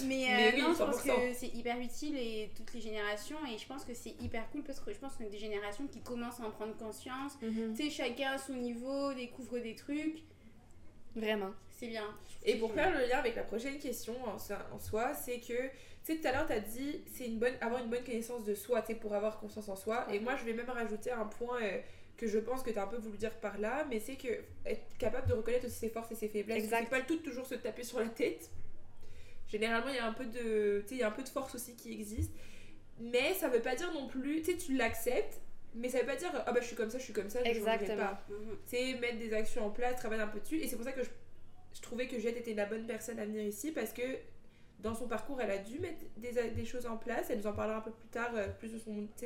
Mais, 0.05 0.23
euh, 0.25 0.27
Mais 0.37 0.53
oui, 0.55 0.61
non, 0.61 0.73
je 0.73 0.77
pense 0.79 1.05
100%. 1.05 1.15
que 1.15 1.33
c'est 1.33 1.47
hyper 1.53 1.77
utile 1.79 2.17
et 2.17 2.51
toutes 2.55 2.73
les 2.73 2.81
générations. 2.81 3.37
Et 3.53 3.57
je 3.57 3.65
pense 3.67 3.83
que 3.85 3.93
c'est 3.93 4.15
hyper 4.21 4.49
cool 4.51 4.63
parce 4.63 4.79
que 4.79 4.91
je 4.93 4.97
pense 4.99 5.15
qu'on 5.15 5.25
est 5.25 5.29
des 5.29 5.37
générations 5.39 5.87
qui 5.87 6.01
commencent 6.01 6.39
à 6.39 6.43
en 6.45 6.51
prendre 6.51 6.75
conscience. 6.77 7.33
Mhm. 7.41 7.73
Tu 7.75 7.83
sais, 7.83 7.89
chacun 7.89 8.31
à 8.31 8.37
son 8.37 8.53
niveau 8.53 9.13
découvre 9.13 9.59
des 9.59 9.75
trucs. 9.75 10.23
Vraiment. 11.15 11.51
C'est 11.69 11.87
bien. 11.87 12.05
Et 12.43 12.55
pour 12.55 12.71
faire 12.73 12.91
le 12.97 13.05
lien 13.07 13.17
avec 13.19 13.35
la 13.35 13.43
prochaine 13.43 13.77
question 13.79 14.15
en, 14.25 14.37
so- 14.39 14.53
en 14.73 14.79
soi, 14.79 15.13
c'est 15.13 15.39
que, 15.39 15.67
tu 15.67 15.71
sais, 16.03 16.17
tout 16.17 16.27
à 16.27 16.31
l'heure, 16.31 16.47
tu 16.47 16.53
as 16.53 16.59
dit, 16.59 17.01
c'est 17.11 17.25
une 17.25 17.37
bonne, 17.37 17.53
avoir 17.59 17.83
une 17.83 17.89
bonne 17.89 18.03
connaissance 18.03 18.45
de 18.45 18.53
soi, 18.55 18.81
tu 18.81 18.93
sais, 18.93 18.95
pour 18.95 19.13
avoir 19.13 19.39
confiance 19.39 19.67
en 19.67 19.75
soi. 19.75 20.07
Et 20.13 20.19
moi, 20.19 20.35
je 20.37 20.45
vais 20.45 20.53
même 20.53 20.69
rajouter 20.69 21.11
un 21.11 21.25
point 21.25 21.61
euh, 21.61 21.79
que 22.21 22.27
je 22.27 22.37
pense 22.37 22.61
que 22.61 22.69
tu 22.69 22.77
as 22.77 22.83
un 22.83 22.87
peu 22.87 22.97
voulu 22.97 23.17
dire 23.17 23.35
par 23.39 23.57
là, 23.57 23.83
mais 23.89 23.99
c'est 23.99 24.15
que 24.15 24.27
être 24.65 24.95
capable 24.99 25.27
de 25.27 25.33
reconnaître 25.33 25.65
aussi 25.65 25.75
ses 25.75 25.89
forces 25.89 26.11
et 26.11 26.15
ses 26.15 26.29
faiblesses. 26.29 26.63
Exact. 26.63 26.83
C'est 26.83 26.89
pas 26.89 26.99
le 26.99 27.05
tout 27.05 27.17
de 27.17 27.23
toujours 27.23 27.47
se 27.47 27.55
taper 27.55 27.83
sur 27.83 27.99
la 27.99 28.09
tête. 28.09 28.49
Généralement, 29.47 29.89
il 29.89 29.95
y 29.95 29.99
a 29.99 30.05
un 30.05 30.13
peu 30.13 30.25
de, 30.25 30.81
tu 30.81 30.87
sais, 30.89 30.95
il 30.95 30.97
y 30.99 31.03
a 31.03 31.07
un 31.07 31.11
peu 31.11 31.23
de 31.23 31.29
force 31.29 31.55
aussi 31.55 31.75
qui 31.75 31.91
existe. 31.91 32.31
Mais 32.99 33.33
ça 33.33 33.49
veut 33.49 33.59
pas 33.61 33.75
dire 33.75 33.91
non 33.91 34.07
plus, 34.07 34.43
tu 34.43 34.51
sais, 34.51 34.57
tu 34.57 34.77
l'acceptes, 34.77 35.41
mais 35.73 35.89
ça 35.89 35.99
veut 35.99 36.05
pas 36.05 36.15
dire, 36.15 36.29
ah 36.45 36.51
bah 36.51 36.59
je 36.61 36.67
suis 36.67 36.75
comme 36.75 36.91
ça, 36.91 36.99
je 36.99 37.03
suis 37.03 37.13
comme 37.13 37.29
ça, 37.29 37.43
je 37.43 37.49
Exactement. 37.49 37.97
pas 37.97 38.23
Mhm. 38.29 38.57
c'est 38.67 38.93
mettre 38.99 39.17
des 39.17 39.33
actions 39.33 39.65
en 39.65 39.71
place, 39.71 39.95
travailler 39.95 40.21
un 40.21 40.27
peu 40.27 40.39
dessus. 40.39 40.57
Et 40.59 40.67
c'est 40.67 40.75
pour 40.75 40.85
ça 40.85 40.91
que 40.91 41.03
je, 41.03 41.09
je 41.73 41.81
trouvais 41.81 42.07
que 42.07 42.17
Juliette 42.17 42.37
était 42.37 42.53
la 42.53 42.65
bonne 42.67 42.85
personne 42.85 43.17
à 43.17 43.25
venir 43.25 43.43
ici 43.43 43.71
parce 43.71 43.91
que 43.91 44.03
dans 44.81 44.95
son 44.95 45.07
parcours, 45.07 45.39
elle 45.41 45.51
a 45.51 45.57
dû 45.57 45.79
mettre 45.79 46.03
des, 46.17 46.31
des 46.31 46.65
choses 46.65 46.85
en 46.85 46.97
place. 46.97 47.29
Elle 47.29 47.39
nous 47.39 47.47
en 47.47 47.53
parlera 47.53 47.77
un 47.77 47.81
peu 47.81 47.91
plus 47.91 48.07
tard, 48.09 48.31
euh, 48.35 48.47
plus 48.59 48.71
de 48.73 48.79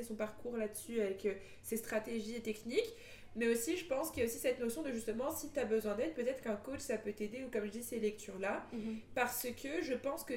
son, 0.03 0.15
parcours 0.15 0.57
là-dessus 0.57 0.99
avec 1.01 1.25
euh, 1.25 1.33
ses 1.63 1.77
stratégies 1.77 2.35
et 2.35 2.41
techniques. 2.41 2.93
Mais 3.35 3.47
aussi, 3.47 3.75
je 3.75 3.85
pense 3.85 4.11
qu'il 4.11 4.19
y 4.23 4.25
a 4.25 4.29
aussi 4.29 4.39
cette 4.39 4.59
notion 4.59 4.81
de 4.81 4.91
justement, 4.91 5.29
si 5.31 5.51
tu 5.51 5.59
as 5.59 5.65
besoin 5.65 5.95
d'aide, 5.95 6.13
peut-être 6.13 6.41
qu'un 6.41 6.55
coach, 6.55 6.79
ça 6.79 6.97
peut 6.97 7.11
t'aider, 7.11 7.43
ou 7.43 7.49
comme 7.49 7.65
je 7.65 7.71
dis, 7.71 7.83
ces 7.83 7.99
lectures-là. 7.99 8.65
Mhm. 8.71 8.99
Parce 9.13 9.47
que 9.61 9.81
je 9.81 9.93
pense 9.93 10.23
que 10.23 10.33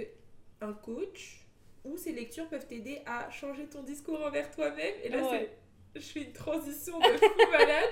un 0.61 0.73
coach 0.73 1.45
ou 1.85 1.97
ces 1.97 2.13
lectures 2.13 2.49
peuvent 2.49 2.67
t'aider 2.67 3.01
à 3.07 3.31
changer 3.31 3.67
ton 3.67 3.83
discours 3.83 4.21
envers 4.25 4.51
toi-même. 4.51 4.95
Et 5.05 5.09
là, 5.09 5.23
Ouais. 5.31 5.51
je 5.95 6.01
fais 6.01 6.23
une 6.23 6.33
transition 6.33 6.99
de 6.99 7.05
fou 7.19 7.25
malade. 7.53 7.89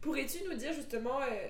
Pourrais-tu 0.00 0.44
nous 0.44 0.54
dire 0.54 0.72
justement 0.72 1.20
euh, 1.20 1.48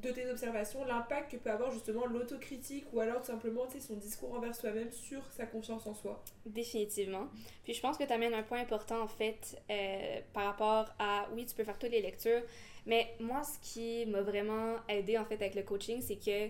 de 0.00 0.10
tes 0.10 0.30
observations 0.30 0.84
l'impact 0.84 1.32
que 1.32 1.36
peut 1.36 1.50
avoir 1.50 1.70
justement 1.70 2.06
l'autocritique 2.06 2.84
ou 2.92 3.00
alors 3.00 3.20
tout 3.20 3.26
simplement 3.26 3.62
son 3.80 3.94
discours 3.96 4.32
envers 4.34 4.54
soi-même 4.54 4.90
sur 4.92 5.20
sa 5.32 5.46
confiance 5.46 5.86
en 5.86 5.94
soi 5.94 6.22
Définitivement. 6.46 7.28
Puis 7.64 7.74
je 7.74 7.80
pense 7.80 7.96
que 7.96 8.04
tu 8.04 8.12
amènes 8.12 8.34
un 8.34 8.42
point 8.42 8.60
important 8.60 9.00
en 9.02 9.08
fait 9.08 9.60
euh, 9.70 10.20
par 10.32 10.44
rapport 10.44 10.94
à 10.98 11.28
oui, 11.34 11.46
tu 11.46 11.54
peux 11.54 11.64
faire 11.64 11.78
toutes 11.78 11.90
les 11.90 12.02
lectures, 12.02 12.42
mais 12.86 13.14
moi 13.18 13.42
ce 13.42 13.58
qui 13.72 14.06
m'a 14.06 14.22
vraiment 14.22 14.76
aidé 14.88 15.18
en 15.18 15.24
fait 15.24 15.34
avec 15.36 15.54
le 15.54 15.62
coaching, 15.62 16.00
c'est 16.00 16.16
que 16.16 16.48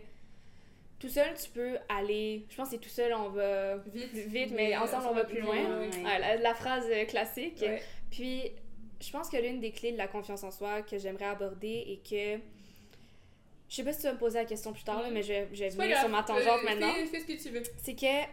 tout 0.99 1.09
seul 1.09 1.35
tu 1.35 1.51
peux 1.51 1.79
aller, 1.89 2.45
je 2.51 2.57
pense 2.57 2.69
que 2.69 2.75
c'est 2.75 2.81
tout 2.81 2.89
seul 2.89 3.15
on 3.15 3.29
va 3.31 3.77
Vite, 3.77 4.13
vite, 4.13 4.53
mais 4.55 4.77
ensemble 4.77 5.07
on 5.11 5.15
va 5.15 5.25
plus 5.25 5.41
loin. 5.41 5.81
Ouais, 5.81 6.19
la, 6.19 6.37
la 6.37 6.55
phrase 6.55 6.87
classique. 7.09 7.61
Ouais. 7.63 7.81
Puis 8.11 8.53
je 9.01 9.11
pense 9.11 9.29
que 9.31 9.37
l'une 9.37 9.61
des 9.61 9.71
clés 9.71 9.93
de 9.93 9.97
la 9.99 10.09
confiance 10.09 10.43
en 10.43 10.51
soi 10.51 10.83
que 10.83 10.99
j'aimerais 10.99 11.27
aborder 11.27 11.85
et 11.87 12.01
que 12.09 12.41
je 13.69 13.75
sais 13.77 13.85
pas 13.85 13.93
si 13.93 13.99
tu 14.01 14.07
vas 14.07 14.13
me 14.15 14.19
poser 14.19 14.39
la 14.39 14.45
question 14.45 14.73
plus 14.73 14.83
tard, 14.85 15.03
là, 15.03 15.11
mais 15.11 15.23
je 15.23 15.29
vais, 15.29 15.49
je 15.53 15.59
vais 15.65 15.69
venir 15.71 15.99
sur 15.99 16.09
ma 16.09 16.23
tangente 16.23 16.61
euh, 16.61 16.65
maintenant 16.65 16.93
Fais, 17.11 17.21
ce 17.21 17.25
que 17.27 17.43
tu 17.43 17.51
veux. 17.51 17.63
c'est 17.83 17.95
que 17.95 18.25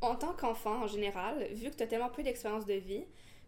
en 0.00 0.14
tant 0.14 0.34
qu'enfant 0.34 0.82
en 0.82 0.86
général, 0.86 1.46
vu 1.54 1.70
que 1.70 1.76
tu 1.76 1.82
as 1.82 1.86
tellement 1.86 2.10
peu 2.10 2.22
d'expérience 2.22 2.66
de 2.66 2.74
vie, 2.74 3.04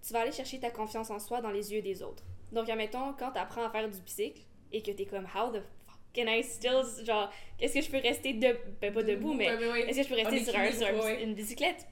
tu 0.07 0.13
vas 0.13 0.21
aller 0.21 0.33
chercher 0.33 0.59
ta 0.61 0.71
confiance 0.71 1.11
en 1.11 1.19
soi 1.19 1.41
dans 1.41 1.51
les 1.51 1.73
yeux 1.73 1.83
des 1.83 2.03
autres. 2.03 2.23
Donc, 2.53 2.69
admettons, 2.71 3.13
quand 3.19 3.33
tu 3.33 3.39
apprends 3.39 3.65
à 3.65 3.71
faire 3.71 3.89
du 3.89 4.01
bicycle 4.01 4.41
et 4.73 4.81
que 4.83 4.91
tu 4.91 5.03
es 5.03 5.07
comme 5.07 5.27
How 5.27 5.51
the 5.51 5.61
fuck 5.87 5.99
can 6.15 6.27
I 6.27 6.43
still. 6.43 6.83
Genre, 7.05 7.31
est-ce 7.61 7.75
que 7.75 7.83
je 7.83 7.91
peux 7.91 7.99
rester 7.99 8.33
de... 8.33 8.57
ben, 8.81 8.93
pas 8.95 9.03
debout, 9.03 9.35
mais 9.35 9.55
Ouais, 9.55 9.71
ouais. 9.71 9.91
est-ce 9.91 9.99
que 9.99 10.03
je 10.05 10.09
peux 10.09 10.15
rester 10.15 10.45
sur, 10.45 10.57
un- 10.59 10.65
équilibre, 10.65 10.87
sur 10.87 10.97
un- 10.97 11.05
ouais. 11.05 11.23
une 11.23 11.35
bicyclette? 11.35 11.87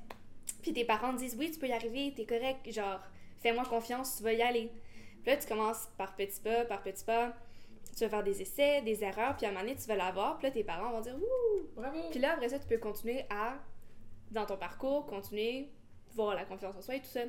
Puis 0.62 0.72
tes 0.72 0.84
parents 0.84 1.12
te 1.12 1.18
disent 1.18 1.36
Oui, 1.38 1.50
tu 1.50 1.58
peux 1.58 1.66
y 1.68 1.72
arriver, 1.72 2.14
t'es 2.16 2.24
correct, 2.24 2.72
genre, 2.72 3.00
fais-moi 3.42 3.64
confiance, 3.66 4.16
tu 4.16 4.22
vas 4.22 4.32
y 4.32 4.40
aller. 4.40 4.70
Puis 5.22 5.32
là, 5.32 5.36
tu 5.36 5.46
commences 5.46 5.88
par 5.98 6.16
petits 6.16 6.40
pas, 6.40 6.64
par 6.64 6.82
petits 6.82 7.04
pas. 7.04 7.34
Tu 7.96 8.04
vas 8.04 8.10
faire 8.10 8.22
des 8.24 8.42
essais, 8.42 8.82
des 8.82 9.02
erreurs, 9.02 9.36
puis 9.36 9.46
à 9.46 9.48
un 9.48 9.52
moment 9.52 9.64
donné, 9.64 9.74
tu 9.76 9.86
vas 9.88 9.96
l'avoir, 9.96 10.36
puis 10.38 10.46
là, 10.48 10.52
tes 10.52 10.62
parents 10.64 10.90
vont 10.92 11.00
dire 11.00 11.16
Ouh, 11.16 11.62
Bravo. 11.74 11.98
puis 12.10 12.18
là, 12.20 12.34
après 12.34 12.48
ça, 12.50 12.58
tu 12.58 12.66
peux 12.66 12.76
continuer 12.78 13.24
à, 13.30 13.58
dans 14.30 14.44
ton 14.44 14.56
parcours, 14.58 15.06
continuer, 15.06 15.70
voir 16.14 16.34
la 16.34 16.44
confiance 16.44 16.76
en 16.76 16.82
soi 16.82 16.96
et 16.96 17.00
tout 17.00 17.06
ça. 17.06 17.20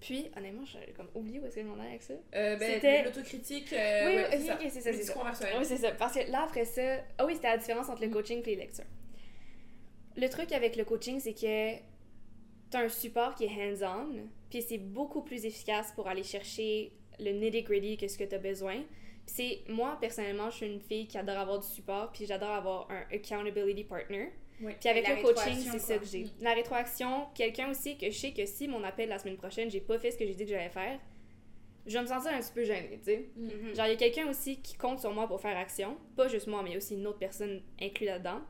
Puis, 0.00 0.30
honnêtement, 0.36 0.64
j'ai 0.66 0.92
comme 0.92 1.08
oublié 1.14 1.40
où 1.40 1.46
est-ce 1.46 1.54
que 1.56 1.62
je 1.62 1.66
m'en 1.66 1.74
allais 1.78 1.88
avec 1.90 2.02
ça. 2.02 2.12
Euh, 2.34 2.56
ben, 2.56 2.74
C'était- 2.74 3.04
l'autocritique. 3.04 3.72
euh, 3.72 4.06
oui, 4.06 4.14
ouais, 4.16 4.26
ok, 4.52 4.58
c'est 4.68 4.80
ça. 4.80 4.92
c'est 4.92 5.02
ça. 5.02 5.14
Oui, 5.58 5.64
c'est 5.64 5.76
ça. 5.78 5.92
Parce 5.92 6.14
que 6.14 6.30
là, 6.30 6.42
après 6.42 6.66
ça, 6.66 6.98
ah 7.16 7.24
oui, 7.24 7.34
c'était 7.34 7.48
la 7.48 7.56
différence 7.56 7.88
entre 7.88 8.02
le 8.02 8.10
coaching 8.10 8.40
et 8.42 8.44
les 8.44 8.56
lectures. 8.56 8.84
Le 10.16 10.28
truc 10.28 10.52
avec 10.52 10.76
le 10.76 10.84
coaching, 10.84 11.20
c'est 11.20 11.32
que 11.32 11.76
t'as 12.70 12.84
un 12.84 12.88
support 12.90 13.34
qui 13.34 13.44
est 13.44 13.48
hands-on, 13.48 14.26
puis 14.50 14.60
c'est 14.60 14.78
beaucoup 14.78 15.22
plus 15.22 15.44
efficace 15.46 15.90
pour 15.92 16.06
aller 16.06 16.22
chercher 16.22 16.92
le 17.18 17.30
nitty-gritty 17.32 17.96
que 17.96 18.06
ce 18.08 18.18
que 18.18 18.24
t'as 18.24 18.38
besoin. 18.38 18.82
C'est, 19.26 19.62
moi, 19.68 19.96
personnellement, 20.00 20.50
je 20.50 20.56
suis 20.56 20.66
une 20.66 20.80
fille 20.80 21.06
qui 21.06 21.16
adore 21.16 21.38
avoir 21.38 21.58
du 21.58 21.66
support, 21.66 22.12
puis 22.12 22.26
j'adore 22.26 22.50
avoir 22.50 22.90
un 22.90 23.02
accountability 23.12 23.84
partner. 23.84 24.30
Ouais. 24.60 24.76
Puis 24.78 24.88
avec 24.88 25.08
le 25.08 25.22
coaching, 25.22 25.56
c'est 25.72 25.78
ça 25.78 25.98
que 25.98 26.04
j'ai. 26.04 26.24
Mm. 26.24 26.30
La 26.40 26.54
rétroaction, 26.54 27.26
quelqu'un 27.34 27.70
aussi 27.70 27.96
que 27.96 28.10
je 28.10 28.16
sais 28.16 28.32
que 28.32 28.46
si 28.46 28.68
mon 28.68 28.84
appel 28.84 29.08
la 29.08 29.18
semaine 29.18 29.36
prochaine, 29.36 29.70
j'ai 29.70 29.80
pas 29.80 29.98
fait 29.98 30.10
ce 30.10 30.18
que 30.18 30.26
j'ai 30.26 30.34
dit 30.34 30.44
que 30.44 30.50
j'allais 30.50 30.70
faire, 30.70 30.98
je 31.86 31.92
vais 31.92 32.02
me 32.02 32.06
sentir 32.06 32.32
un 32.32 32.40
petit 32.40 32.52
peu 32.52 32.64
gênée, 32.64 32.98
tu 33.04 33.10
sais. 33.10 33.28
Mhm. 33.36 33.74
Genre, 33.74 33.86
il 33.86 33.90
y 33.90 33.94
a 33.94 33.96
quelqu'un 33.96 34.28
aussi 34.28 34.60
qui 34.60 34.76
compte 34.76 35.00
sur 35.00 35.12
moi 35.12 35.26
pour 35.26 35.40
faire 35.40 35.56
action. 35.56 35.96
Pas 36.16 36.28
juste 36.28 36.46
moi, 36.46 36.62
mais 36.62 36.70
il 36.70 36.72
y 36.72 36.76
a 36.76 36.78
aussi 36.78 36.94
une 36.94 37.06
autre 37.06 37.18
personne 37.18 37.60
inclue 37.80 38.06
là-dedans. 38.06 38.40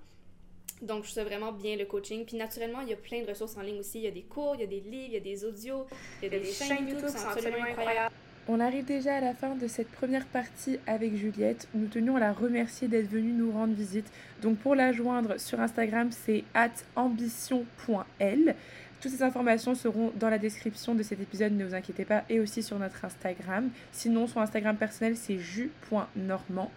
Donc, 0.82 1.04
je 1.04 1.10
sais 1.10 1.24
vraiment 1.24 1.52
bien 1.52 1.76
le 1.76 1.84
coaching. 1.84 2.24
Puis, 2.24 2.36
naturellement, 2.36 2.80
il 2.80 2.88
y 2.88 2.92
a 2.92 2.96
plein 2.96 3.22
de 3.22 3.26
ressources 3.26 3.56
en 3.56 3.62
ligne 3.62 3.78
aussi. 3.78 3.98
Il 3.98 4.04
y 4.04 4.08
a 4.08 4.10
des 4.10 4.24
cours, 4.24 4.54
il 4.54 4.60
y 4.60 4.64
a 4.64 4.66
des 4.66 4.80
livres, 4.80 5.08
il 5.08 5.14
y 5.14 5.16
a 5.16 5.20
des 5.20 5.44
audios, 5.44 5.86
il 6.22 6.24
y 6.24 6.26
a 6.26 6.38
des, 6.38 6.44
chaînes 6.44 6.88
YouTube 6.88 7.06
qui 7.06 7.18
sont 7.18 7.28
absolument 7.28 7.64
incroyables. 7.64 8.14
On 8.46 8.60
arrive 8.60 8.84
déjà 8.84 9.16
à 9.16 9.20
la 9.22 9.32
fin 9.32 9.54
de 9.54 9.66
cette 9.66 9.90
première 9.90 10.26
partie 10.26 10.78
avec 10.86 11.16
Juliette. 11.16 11.66
Nous 11.72 11.86
tenions 11.86 12.16
à 12.16 12.20
la 12.20 12.34
remercier 12.34 12.88
d'être 12.88 13.08
venue 13.08 13.32
nous 13.32 13.50
rendre 13.50 13.72
visite. 13.72 14.04
Donc 14.42 14.58
pour 14.58 14.74
la 14.74 14.92
joindre 14.92 15.40
sur 15.40 15.60
Instagram, 15.60 16.10
c'est 16.10 16.44
ambition.l. 16.94 18.54
Toutes 19.00 19.12
ces 19.12 19.22
informations 19.22 19.74
seront 19.74 20.12
dans 20.16 20.28
la 20.28 20.36
description 20.36 20.94
de 20.94 21.02
cet 21.02 21.22
épisode, 21.22 21.52
ne 21.52 21.64
vous 21.64 21.74
inquiétez 21.74 22.04
pas, 22.04 22.24
et 22.28 22.38
aussi 22.38 22.62
sur 22.62 22.78
notre 22.78 23.02
Instagram. 23.06 23.70
Sinon, 23.92 24.26
son 24.26 24.40
Instagram 24.40 24.76
personnel, 24.76 25.16
c'est 25.16 25.38
ju.normand. 25.38 26.70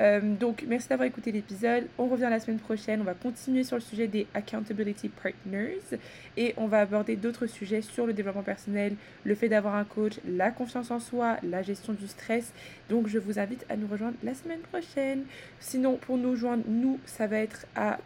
Euh, 0.00 0.20
donc, 0.20 0.64
merci 0.68 0.88
d'avoir 0.88 1.06
écouté 1.06 1.32
l'épisode. 1.32 1.86
On 1.98 2.06
revient 2.06 2.28
la 2.30 2.40
semaine 2.40 2.58
prochaine. 2.58 3.00
On 3.00 3.04
va 3.04 3.14
continuer 3.14 3.64
sur 3.64 3.76
le 3.76 3.82
sujet 3.82 4.06
des 4.06 4.26
Accountability 4.34 5.08
Partners 5.08 5.98
et 6.36 6.54
on 6.56 6.66
va 6.66 6.80
aborder 6.80 7.16
d'autres 7.16 7.46
sujets 7.46 7.82
sur 7.82 8.06
le 8.06 8.12
développement 8.12 8.42
personnel, 8.42 8.96
le 9.24 9.34
fait 9.34 9.48
d'avoir 9.48 9.74
un 9.74 9.84
coach, 9.84 10.20
la 10.26 10.50
confiance 10.50 10.90
en 10.90 11.00
soi, 11.00 11.36
la 11.42 11.62
gestion 11.62 11.92
du 11.92 12.06
stress. 12.06 12.52
Donc, 12.88 13.08
je 13.08 13.18
vous 13.18 13.38
invite 13.38 13.64
à 13.68 13.76
nous 13.76 13.86
rejoindre 13.86 14.16
la 14.22 14.34
semaine 14.34 14.60
prochaine. 14.60 15.24
Sinon, 15.60 15.96
pour 15.96 16.18
nous 16.18 16.36
joindre, 16.36 16.64
nous, 16.68 17.00
ça 17.06 17.26
va 17.26 17.38
être 17.38 17.66
à 17.74 17.98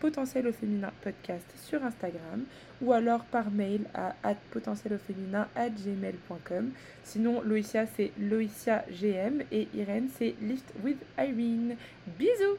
potentiel 0.00 0.46
au 0.46 0.52
féminin 0.52 0.90
podcast 1.02 1.44
sur 1.56 1.84
Instagram 1.84 2.44
ou 2.80 2.92
alors 2.92 3.24
par 3.24 3.50
mail 3.50 3.82
à 3.94 4.14
gmail.com. 5.68 6.70
Sinon, 7.04 7.42
Loïcia 7.42 7.86
c'est 7.96 8.12
Loïcia 8.18 8.84
GM 8.90 9.42
et 9.52 9.68
Irène 9.74 10.08
c'est 10.16 10.34
Lift 10.40 10.72
with 10.82 10.98
Irene. 11.18 11.76
Bisous 12.18 12.58